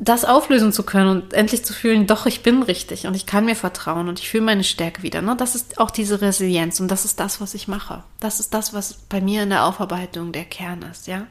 das 0.04 0.24
auflösen 0.24 0.72
zu 0.72 0.82
können 0.82 1.08
und 1.08 1.32
endlich 1.32 1.64
zu 1.64 1.72
fühlen, 1.72 2.06
doch, 2.06 2.26
ich 2.26 2.42
bin 2.42 2.62
richtig 2.62 3.06
und 3.06 3.14
ich 3.14 3.26
kann 3.26 3.46
mir 3.46 3.56
vertrauen 3.56 4.08
und 4.08 4.18
ich 4.20 4.28
fühle 4.28 4.44
meine 4.44 4.64
Stärke 4.64 5.02
wieder. 5.02 5.22
Ne? 5.22 5.34
Das 5.36 5.54
ist 5.54 5.78
auch 5.78 5.90
diese 5.90 6.20
Resilienz 6.20 6.78
und 6.80 6.88
das 6.88 7.04
ist 7.04 7.20
das, 7.20 7.40
was 7.40 7.54
ich 7.54 7.68
mache. 7.68 8.04
Das 8.20 8.38
ist 8.38 8.52
das, 8.52 8.74
was 8.74 8.94
bei 8.94 9.20
mir 9.20 9.42
in 9.42 9.50
der 9.50 9.64
Aufarbeitung 9.64 10.32
der 10.32 10.44
Kern 10.44 10.82
ist, 10.82 11.06
ja. 11.06 11.26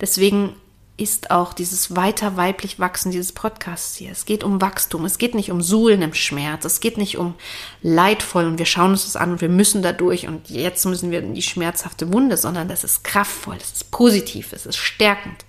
Deswegen 0.00 0.54
ist 0.96 1.30
auch 1.30 1.52
dieses 1.52 1.96
weiter 1.96 2.36
weiblich 2.36 2.78
wachsen 2.78 3.12
dieses 3.12 3.32
Podcasts 3.32 3.96
hier. 3.96 4.10
Es 4.10 4.24
geht 4.24 4.44
um 4.44 4.60
Wachstum. 4.60 5.04
Es 5.04 5.16
geht 5.16 5.34
nicht 5.34 5.50
um 5.50 5.62
Suhlen 5.62 6.02
im 6.02 6.12
Schmerz. 6.12 6.64
Es 6.64 6.80
geht 6.80 6.98
nicht 6.98 7.16
um 7.16 7.34
leidvoll 7.82 8.44
und 8.44 8.58
wir 8.58 8.66
schauen 8.66 8.90
uns 8.90 9.04
das 9.04 9.16
an 9.16 9.32
und 9.32 9.40
wir 9.40 9.48
müssen 9.48 9.82
da 9.82 9.92
durch 9.92 10.28
und 10.28 10.50
jetzt 10.50 10.84
müssen 10.84 11.10
wir 11.10 11.20
in 11.20 11.34
die 11.34 11.42
schmerzhafte 11.42 12.12
Wunde, 12.12 12.36
sondern 12.36 12.68
das 12.68 12.84
ist 12.84 13.04
kraftvoll, 13.04 13.56
das 13.58 13.72
ist 13.72 13.90
positiv, 13.90 14.52
es 14.52 14.66
ist 14.66 14.76
stärkend. 14.76 15.44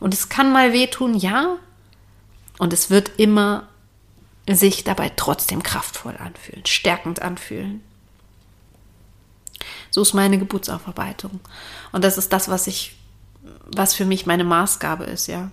Und 0.00 0.14
es 0.14 0.28
kann 0.28 0.52
mal 0.52 0.72
wehtun, 0.72 1.14
ja. 1.14 1.56
Und 2.58 2.72
es 2.72 2.90
wird 2.90 3.12
immer 3.18 3.68
sich 4.48 4.84
dabei 4.84 5.10
trotzdem 5.14 5.62
kraftvoll 5.62 6.16
anfühlen, 6.16 6.64
stärkend 6.66 7.22
anfühlen. 7.22 7.82
So 9.90 10.02
ist 10.02 10.14
meine 10.14 10.38
Geburtsaufarbeitung. 10.38 11.40
Und 11.92 12.04
das 12.04 12.18
ist 12.18 12.32
das, 12.32 12.48
was 12.48 12.66
ich, 12.66 12.96
was 13.66 13.94
für 13.94 14.04
mich 14.04 14.26
meine 14.26 14.44
Maßgabe 14.44 15.04
ist, 15.04 15.26
ja. 15.26 15.50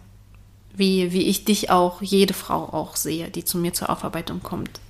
Wie, 0.74 1.14
wie 1.14 1.28
ich 1.28 1.46
dich 1.46 1.70
auch, 1.70 2.02
jede 2.02 2.34
Frau 2.34 2.74
auch 2.74 2.96
sehe, 2.98 3.30
die 3.30 3.46
zu 3.46 3.58
mir 3.58 3.74
zur 3.74 3.90
Aufarbeitung 3.90 4.44
kommt. 4.44 4.82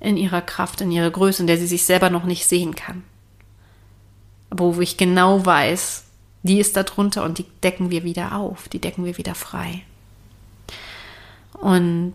In 0.00 0.16
ihrer 0.16 0.42
Kraft, 0.42 0.80
in 0.80 0.90
ihrer 0.90 1.10
Größe, 1.10 1.42
in 1.42 1.46
der 1.46 1.56
sie 1.56 1.66
sich 1.66 1.84
selber 1.84 2.10
noch 2.10 2.24
nicht 2.24 2.46
sehen 2.46 2.74
kann. 2.74 3.02
Aber 4.50 4.76
wo 4.76 4.80
ich 4.80 4.98
genau 4.98 5.46
weiß, 5.46 6.04
die 6.42 6.58
ist 6.58 6.76
da 6.76 6.82
drunter 6.82 7.24
und 7.24 7.38
die 7.38 7.46
decken 7.62 7.90
wir 7.90 8.04
wieder 8.04 8.36
auf, 8.36 8.68
die 8.68 8.80
decken 8.80 9.04
wir 9.04 9.16
wieder 9.16 9.34
frei. 9.34 9.82
Und 11.62 12.14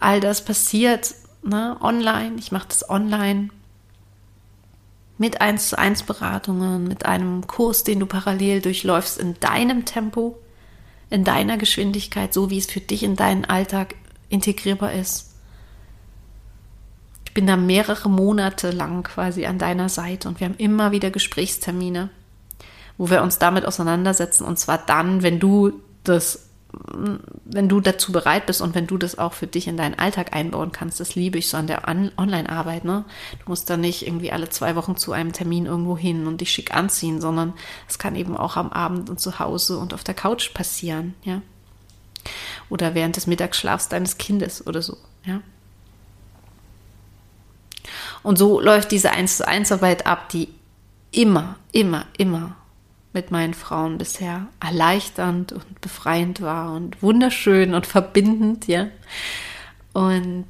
all 0.00 0.20
das 0.20 0.44
passiert 0.44 1.14
ne, 1.42 1.76
online. 1.80 2.36
Ich 2.38 2.52
mache 2.52 2.68
das 2.68 2.88
online 2.90 3.48
mit 5.16 5.40
1 5.40 5.70
zu 5.70 5.78
1 5.78 6.02
Beratungen, 6.02 6.86
mit 6.86 7.06
einem 7.06 7.46
Kurs, 7.46 7.84
den 7.84 8.00
du 8.00 8.06
parallel 8.06 8.60
durchläufst 8.60 9.18
in 9.18 9.38
deinem 9.40 9.84
Tempo, 9.84 10.38
in 11.10 11.24
deiner 11.24 11.56
Geschwindigkeit, 11.56 12.34
so 12.34 12.50
wie 12.50 12.58
es 12.58 12.66
für 12.66 12.80
dich 12.80 13.02
in 13.02 13.16
deinen 13.16 13.44
Alltag 13.44 13.94
integrierbar 14.28 14.92
ist. 14.92 15.34
Ich 17.24 17.34
bin 17.34 17.46
da 17.46 17.56
mehrere 17.56 18.10
Monate 18.10 18.70
lang 18.70 19.04
quasi 19.04 19.46
an 19.46 19.58
deiner 19.58 19.88
Seite 19.88 20.28
und 20.28 20.40
wir 20.40 20.48
haben 20.48 20.56
immer 20.58 20.92
wieder 20.92 21.10
Gesprächstermine 21.10 22.10
wo 22.98 23.08
wir 23.08 23.22
uns 23.22 23.38
damit 23.38 23.64
auseinandersetzen. 23.64 24.44
Und 24.44 24.58
zwar 24.58 24.78
dann, 24.78 25.22
wenn 25.22 25.38
du 25.38 25.72
das 26.04 26.47
wenn 26.72 27.68
du 27.68 27.80
dazu 27.80 28.12
bereit 28.12 28.46
bist 28.46 28.60
und 28.60 28.74
wenn 28.74 28.86
du 28.86 28.98
das 28.98 29.18
auch 29.18 29.32
für 29.32 29.46
dich 29.46 29.68
in 29.68 29.78
deinen 29.78 29.98
Alltag 29.98 30.34
einbauen 30.34 30.70
kannst, 30.70 31.00
das 31.00 31.14
liebe 31.14 31.38
ich 31.38 31.48
so 31.48 31.56
an 31.56 31.66
der 31.66 31.88
Online-Arbeit. 31.88 32.84
Ne? 32.84 33.04
Du 33.38 33.44
musst 33.46 33.70
da 33.70 33.78
nicht 33.78 34.06
irgendwie 34.06 34.32
alle 34.32 34.50
zwei 34.50 34.76
Wochen 34.76 34.96
zu 34.96 35.12
einem 35.12 35.32
Termin 35.32 35.64
irgendwo 35.64 35.96
hin 35.96 36.26
und 36.26 36.42
dich 36.42 36.52
schick 36.52 36.74
anziehen, 36.74 37.20
sondern 37.20 37.54
es 37.88 37.98
kann 37.98 38.16
eben 38.16 38.36
auch 38.36 38.56
am 38.56 38.70
Abend 38.70 39.08
und 39.08 39.18
zu 39.18 39.38
Hause 39.38 39.78
und 39.78 39.94
auf 39.94 40.04
der 40.04 40.14
Couch 40.14 40.52
passieren, 40.52 41.14
ja. 41.22 41.40
Oder 42.68 42.94
während 42.94 43.16
des 43.16 43.26
Mittagsschlafs 43.26 43.88
deines 43.88 44.18
Kindes 44.18 44.66
oder 44.66 44.82
so, 44.82 44.98
ja. 45.24 45.40
Und 48.22 48.36
so 48.36 48.60
läuft 48.60 48.90
diese 48.90 49.10
1 49.12 49.38
zu 49.38 49.48
1 49.48 49.72
Arbeit 49.72 50.06
ab, 50.06 50.28
die 50.28 50.48
immer, 51.12 51.56
immer, 51.72 52.04
immer 52.18 52.56
mit 53.12 53.30
meinen 53.30 53.54
Frauen 53.54 53.98
bisher 53.98 54.48
erleichternd 54.60 55.52
und 55.52 55.80
befreiend 55.80 56.40
war 56.40 56.72
und 56.72 57.02
wunderschön 57.02 57.74
und 57.74 57.86
verbindend, 57.86 58.66
ja. 58.66 58.88
Und 59.92 60.46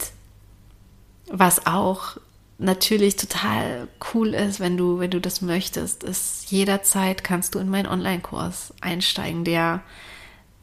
was 1.30 1.66
auch 1.66 2.16
natürlich 2.58 3.16
total 3.16 3.88
cool 4.12 4.34
ist, 4.34 4.58
wenn 4.60 4.76
du, 4.76 4.98
wenn 4.98 5.10
du 5.10 5.20
das 5.20 5.40
möchtest, 5.40 6.02
ist 6.02 6.50
jederzeit 6.50 7.22
kannst 7.22 7.54
du 7.54 7.60
in 7.60 7.68
meinen 7.68 7.86
Online-Kurs 7.86 8.74
einsteigen. 8.80 9.44
Der, 9.44 9.82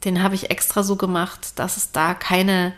den 0.04 0.22
habe 0.22 0.34
ich 0.34 0.50
extra 0.50 0.82
so 0.82 0.96
gemacht, 0.96 1.58
dass 1.58 1.78
es 1.78 1.92
da 1.92 2.12
keine 2.14 2.74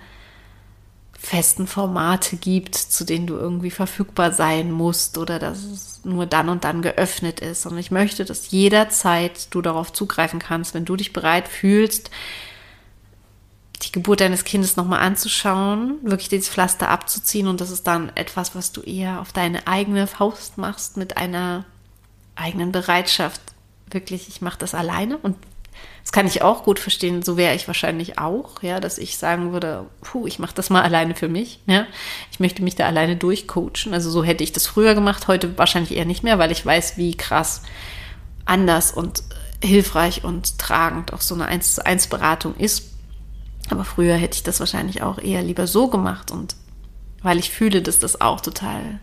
festen 1.20 1.66
Formate 1.66 2.36
gibt, 2.36 2.76
zu 2.76 3.04
denen 3.04 3.26
du 3.26 3.34
irgendwie 3.34 3.72
verfügbar 3.72 4.32
sein 4.32 4.70
musst 4.70 5.18
oder 5.18 5.40
dass 5.40 5.64
es 5.64 6.00
nur 6.04 6.26
dann 6.26 6.48
und 6.48 6.62
dann 6.62 6.80
geöffnet 6.80 7.40
ist. 7.40 7.66
Und 7.66 7.76
ich 7.76 7.90
möchte, 7.90 8.24
dass 8.24 8.50
jederzeit 8.52 9.52
du 9.52 9.60
darauf 9.60 9.92
zugreifen 9.92 10.38
kannst, 10.38 10.74
wenn 10.74 10.84
du 10.84 10.94
dich 10.94 11.12
bereit 11.12 11.48
fühlst, 11.48 12.10
die 13.82 13.92
Geburt 13.92 14.20
deines 14.20 14.44
Kindes 14.44 14.76
nochmal 14.76 15.00
anzuschauen, 15.00 15.98
wirklich 16.02 16.28
dieses 16.28 16.48
Pflaster 16.48 16.88
abzuziehen 16.88 17.48
und 17.48 17.60
das 17.60 17.70
ist 17.70 17.86
dann 17.86 18.10
etwas, 18.14 18.54
was 18.54 18.72
du 18.72 18.80
eher 18.80 19.20
auf 19.20 19.32
deine 19.32 19.66
eigene 19.66 20.06
Faust 20.06 20.56
machst 20.56 20.96
mit 20.96 21.16
einer 21.16 21.64
eigenen 22.36 22.72
Bereitschaft. 22.72 23.40
Wirklich, 23.90 24.28
ich 24.28 24.40
mache 24.40 24.58
das 24.58 24.74
alleine 24.74 25.18
und 25.18 25.36
das 26.08 26.12
kann 26.12 26.26
ich 26.26 26.40
auch 26.40 26.62
gut 26.64 26.78
verstehen, 26.78 27.22
so 27.22 27.36
wäre 27.36 27.54
ich 27.54 27.66
wahrscheinlich 27.66 28.18
auch, 28.18 28.62
ja, 28.62 28.80
dass 28.80 28.96
ich 28.96 29.18
sagen 29.18 29.52
würde, 29.52 29.84
puh, 30.00 30.26
ich 30.26 30.38
mache 30.38 30.54
das 30.54 30.70
mal 30.70 30.80
alleine 30.80 31.14
für 31.14 31.28
mich, 31.28 31.60
ja. 31.66 31.84
Ich 32.32 32.40
möchte 32.40 32.62
mich 32.62 32.74
da 32.74 32.86
alleine 32.86 33.16
durchcoachen. 33.16 33.92
Also 33.92 34.10
so 34.10 34.24
hätte 34.24 34.42
ich 34.42 34.52
das 34.52 34.66
früher 34.66 34.94
gemacht, 34.94 35.28
heute 35.28 35.58
wahrscheinlich 35.58 35.94
eher 35.94 36.06
nicht 36.06 36.22
mehr, 36.22 36.38
weil 36.38 36.50
ich 36.50 36.64
weiß, 36.64 36.96
wie 36.96 37.14
krass 37.14 37.60
anders 38.46 38.90
und 38.90 39.22
hilfreich 39.62 40.24
und 40.24 40.58
tragend 40.58 41.12
auch 41.12 41.20
so 41.20 41.34
eine 41.34 41.44
1 41.44 41.74
zu 41.74 41.84
1 41.84 42.06
Beratung 42.06 42.56
ist. 42.56 42.84
Aber 43.68 43.84
früher 43.84 44.14
hätte 44.14 44.36
ich 44.36 44.42
das 44.42 44.60
wahrscheinlich 44.60 45.02
auch 45.02 45.18
eher 45.18 45.42
lieber 45.42 45.66
so 45.66 45.88
gemacht 45.88 46.30
und 46.30 46.56
weil 47.20 47.38
ich 47.38 47.50
fühle, 47.50 47.82
dass 47.82 47.98
das 47.98 48.22
auch 48.22 48.40
total 48.40 48.98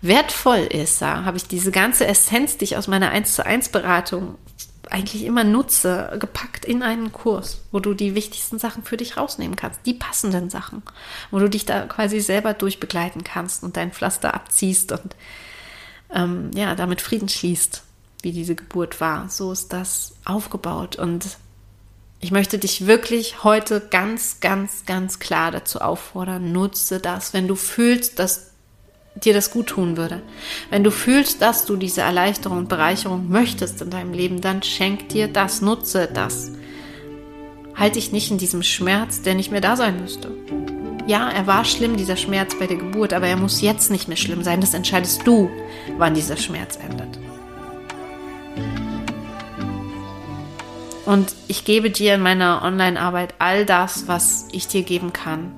wertvoll 0.00 0.60
ist, 0.60 1.02
habe 1.02 1.36
ich 1.36 1.48
diese 1.48 1.70
ganze 1.70 2.06
Essenz, 2.06 2.56
die 2.56 2.64
ich 2.64 2.78
aus 2.78 2.88
meiner 2.88 3.10
1 3.10 3.34
zu 3.34 3.44
1 3.44 3.68
Beratung 3.68 4.36
eigentlich 4.90 5.24
immer 5.24 5.44
nutze, 5.44 6.16
gepackt 6.18 6.64
in 6.64 6.82
einen 6.82 7.12
Kurs, 7.12 7.58
wo 7.70 7.80
du 7.80 7.94
die 7.94 8.14
wichtigsten 8.14 8.58
Sachen 8.58 8.82
für 8.82 8.96
dich 8.96 9.16
rausnehmen 9.16 9.56
kannst, 9.56 9.80
die 9.86 9.94
passenden 9.94 10.50
Sachen, 10.50 10.82
wo 11.30 11.38
du 11.38 11.48
dich 11.48 11.64
da 11.66 11.86
quasi 11.86 12.20
selber 12.20 12.54
durchbegleiten 12.54 13.24
kannst 13.24 13.62
und 13.62 13.76
dein 13.76 13.92
Pflaster 13.92 14.34
abziehst 14.34 14.92
und 14.92 15.16
ähm, 16.12 16.50
ja, 16.54 16.74
damit 16.74 17.00
Frieden 17.00 17.28
schließt, 17.28 17.82
wie 18.22 18.32
diese 18.32 18.54
Geburt 18.54 19.00
war. 19.00 19.28
So 19.28 19.52
ist 19.52 19.72
das 19.72 20.14
aufgebaut 20.24 20.96
und 20.96 21.38
ich 22.20 22.32
möchte 22.32 22.58
dich 22.58 22.86
wirklich 22.86 23.44
heute 23.44 23.80
ganz, 23.80 24.40
ganz, 24.40 24.84
ganz 24.84 25.18
klar 25.20 25.50
dazu 25.50 25.80
auffordern, 25.80 26.52
nutze 26.52 27.00
das, 27.00 27.32
wenn 27.32 27.48
du 27.48 27.54
fühlst, 27.54 28.18
dass 28.18 28.49
dir 29.14 29.34
das 29.34 29.50
gut 29.50 29.66
tun 29.68 29.96
würde. 29.96 30.22
Wenn 30.70 30.84
du 30.84 30.90
fühlst, 30.90 31.42
dass 31.42 31.66
du 31.66 31.76
diese 31.76 32.00
Erleichterung 32.00 32.58
und 32.58 32.68
Bereicherung 32.68 33.28
möchtest 33.28 33.82
in 33.82 33.90
deinem 33.90 34.12
Leben, 34.12 34.40
dann 34.40 34.62
schenk 34.62 35.08
dir 35.08 35.28
das, 35.28 35.60
nutze 35.60 36.08
das. 36.12 36.52
Halt 37.74 37.96
dich 37.96 38.12
nicht 38.12 38.30
in 38.30 38.38
diesem 38.38 38.62
Schmerz, 38.62 39.22
der 39.22 39.34
nicht 39.34 39.50
mehr 39.50 39.60
da 39.60 39.76
sein 39.76 40.00
müsste. 40.00 40.30
Ja, 41.06 41.28
er 41.28 41.46
war 41.46 41.64
schlimm, 41.64 41.96
dieser 41.96 42.16
Schmerz 42.16 42.54
bei 42.58 42.66
der 42.66 42.76
Geburt, 42.76 43.12
aber 43.12 43.26
er 43.26 43.36
muss 43.36 43.62
jetzt 43.62 43.90
nicht 43.90 44.06
mehr 44.06 44.16
schlimm 44.16 44.44
sein. 44.44 44.60
Das 44.60 44.74
entscheidest 44.74 45.26
du, 45.26 45.50
wann 45.98 46.14
dieser 46.14 46.36
Schmerz 46.36 46.76
endet. 46.76 47.18
Und 51.04 51.34
ich 51.48 51.64
gebe 51.64 51.90
dir 51.90 52.14
in 52.14 52.20
meiner 52.20 52.62
Online-Arbeit 52.62 53.34
all 53.38 53.66
das, 53.66 54.06
was 54.06 54.46
ich 54.52 54.68
dir 54.68 54.82
geben 54.82 55.12
kann 55.12 55.52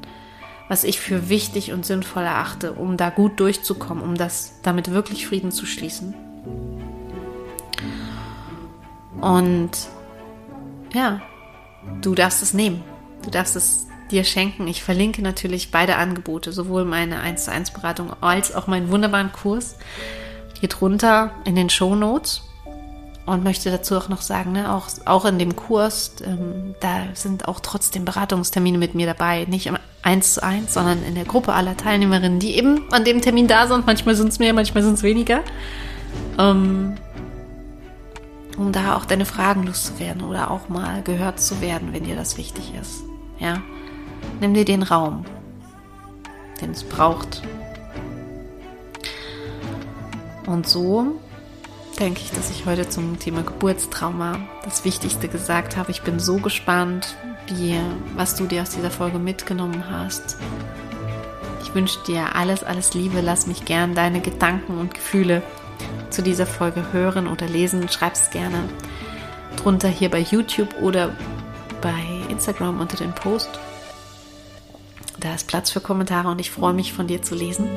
was 0.72 0.84
ich 0.84 1.00
für 1.00 1.28
wichtig 1.28 1.72
und 1.72 1.84
sinnvoll 1.84 2.22
erachte, 2.22 2.72
um 2.72 2.96
da 2.96 3.10
gut 3.10 3.38
durchzukommen, 3.40 4.02
um 4.02 4.14
das 4.14 4.54
damit 4.62 4.90
wirklich 4.90 5.26
Frieden 5.26 5.52
zu 5.52 5.66
schließen. 5.66 6.14
Und 9.20 9.70
ja, 10.94 11.20
du 12.00 12.14
darfst 12.14 12.42
es 12.42 12.54
nehmen. 12.54 12.82
Du 13.22 13.28
darfst 13.28 13.54
es 13.54 13.86
dir 14.10 14.24
schenken. 14.24 14.66
Ich 14.66 14.82
verlinke 14.82 15.20
natürlich 15.20 15.70
beide 15.70 15.96
Angebote, 15.96 16.52
sowohl 16.52 16.86
meine 16.86 17.20
1 17.20 17.44
zu 17.44 17.52
1 17.52 17.72
Beratung 17.72 18.10
als 18.22 18.54
auch 18.54 18.66
meinen 18.66 18.90
wunderbaren 18.90 19.30
Kurs 19.30 19.76
hier 20.58 20.70
drunter 20.70 21.32
in 21.44 21.54
den 21.54 21.68
Show 21.68 21.94
Notes 21.94 22.44
und 23.26 23.44
möchte 23.44 23.70
dazu 23.70 23.98
auch 23.98 24.08
noch 24.08 24.22
sagen, 24.22 24.52
ne, 24.52 24.72
auch, 24.72 24.88
auch 25.04 25.26
in 25.26 25.38
dem 25.38 25.54
Kurs, 25.54 26.14
ähm, 26.24 26.74
da 26.80 27.08
sind 27.12 27.46
auch 27.46 27.60
trotzdem 27.60 28.06
Beratungstermine 28.06 28.78
mit 28.78 28.94
mir 28.94 29.06
dabei. 29.06 29.44
Nicht 29.44 29.66
eins 30.02 30.34
zu 30.34 30.42
eins, 30.42 30.74
sondern 30.74 31.02
in 31.04 31.14
der 31.14 31.24
Gruppe 31.24 31.52
aller 31.52 31.76
Teilnehmerinnen, 31.76 32.38
die 32.38 32.56
eben 32.56 32.92
an 32.92 33.04
dem 33.04 33.20
Termin 33.20 33.46
da 33.46 33.66
sind. 33.66 33.86
Manchmal 33.86 34.14
sind 34.14 34.28
es 34.28 34.38
mehr, 34.38 34.52
manchmal 34.52 34.82
sind 34.82 34.94
es 34.94 35.02
weniger. 35.02 35.40
Ähm, 36.38 36.96
um 38.58 38.72
da 38.72 38.96
auch 38.96 39.04
deine 39.04 39.24
Fragen 39.24 39.64
loszuwerden 39.64 40.22
oder 40.22 40.50
auch 40.50 40.68
mal 40.68 41.02
gehört 41.02 41.40
zu 41.40 41.60
werden, 41.60 41.92
wenn 41.92 42.04
dir 42.04 42.16
das 42.16 42.36
wichtig 42.36 42.72
ist. 42.80 43.02
Ja, 43.38 43.62
nimm 44.40 44.54
dir 44.54 44.64
den 44.64 44.82
Raum, 44.82 45.24
den 46.60 46.70
es 46.72 46.84
braucht. 46.84 47.42
Und 50.46 50.68
so 50.68 51.20
denke 51.98 52.20
ich, 52.20 52.30
dass 52.30 52.50
ich 52.50 52.66
heute 52.66 52.88
zum 52.88 53.18
Thema 53.18 53.42
Geburtstrauma 53.42 54.38
das 54.64 54.84
Wichtigste 54.84 55.28
gesagt 55.28 55.76
habe. 55.76 55.90
Ich 55.90 56.02
bin 56.02 56.18
so 56.18 56.36
gespannt, 56.36 57.16
wie, 57.48 57.78
was 58.16 58.34
du 58.36 58.46
dir 58.46 58.62
aus 58.62 58.70
dieser 58.70 58.90
Folge 58.90 59.18
mitgenommen 59.18 59.84
hast. 59.90 60.36
Ich 61.62 61.74
wünsche 61.74 61.98
dir 62.06 62.34
alles, 62.34 62.64
alles 62.64 62.94
Liebe. 62.94 63.20
Lass 63.20 63.46
mich 63.46 63.64
gern 63.64 63.94
deine 63.94 64.20
Gedanken 64.20 64.78
und 64.78 64.94
Gefühle 64.94 65.42
zu 66.10 66.22
dieser 66.22 66.46
Folge 66.46 66.92
hören 66.92 67.26
oder 67.26 67.46
lesen. 67.46 67.88
Schreib 67.88 68.14
es 68.14 68.30
gerne 68.30 68.64
drunter 69.56 69.88
hier 69.88 70.10
bei 70.10 70.20
YouTube 70.20 70.80
oder 70.80 71.16
bei 71.80 72.02
Instagram 72.28 72.80
unter 72.80 72.96
dem 72.96 73.14
Post. 73.14 73.50
Da 75.18 75.34
ist 75.34 75.46
Platz 75.46 75.70
für 75.70 75.80
Kommentare 75.80 76.28
und 76.28 76.40
ich 76.40 76.50
freue 76.50 76.72
mich 76.72 76.92
von 76.92 77.06
dir 77.06 77.22
zu 77.22 77.34
lesen. 77.34 77.68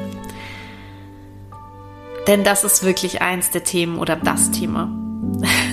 Denn 2.28 2.44
das 2.44 2.64
ist 2.64 2.84
wirklich 2.84 3.22
eins 3.22 3.52
der 3.52 3.64
Themen 3.64 4.00
oder 4.00 4.16
das 4.16 4.52
Thema. 4.52 4.90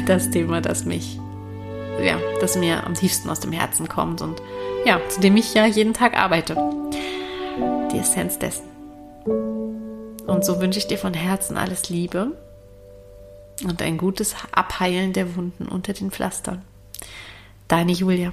Das 0.04 0.30
Thema, 0.30 0.60
das 0.60 0.84
mich, 0.84 1.20
ja, 2.00 2.18
das 2.40 2.56
mir 2.56 2.84
am 2.86 2.94
tiefsten 2.94 3.28
aus 3.28 3.40
dem 3.40 3.52
Herzen 3.52 3.88
kommt 3.88 4.20
und 4.20 4.40
ja, 4.84 5.00
zu 5.08 5.20
dem 5.20 5.36
ich 5.36 5.54
ja 5.54 5.66
jeden 5.66 5.94
Tag 5.94 6.16
arbeite. 6.16 6.56
Die 7.92 7.98
Essenz 7.98 8.38
dessen. 8.38 8.64
Und 10.26 10.44
so 10.44 10.60
wünsche 10.60 10.78
ich 10.78 10.86
dir 10.86 10.98
von 10.98 11.14
Herzen 11.14 11.56
alles 11.56 11.88
Liebe 11.88 12.36
und 13.64 13.82
ein 13.82 13.98
gutes 13.98 14.34
Abheilen 14.52 15.12
der 15.12 15.36
Wunden 15.36 15.68
unter 15.68 15.92
den 15.92 16.10
Pflastern. 16.10 16.62
Deine 17.68 17.92
Julia. 17.92 18.32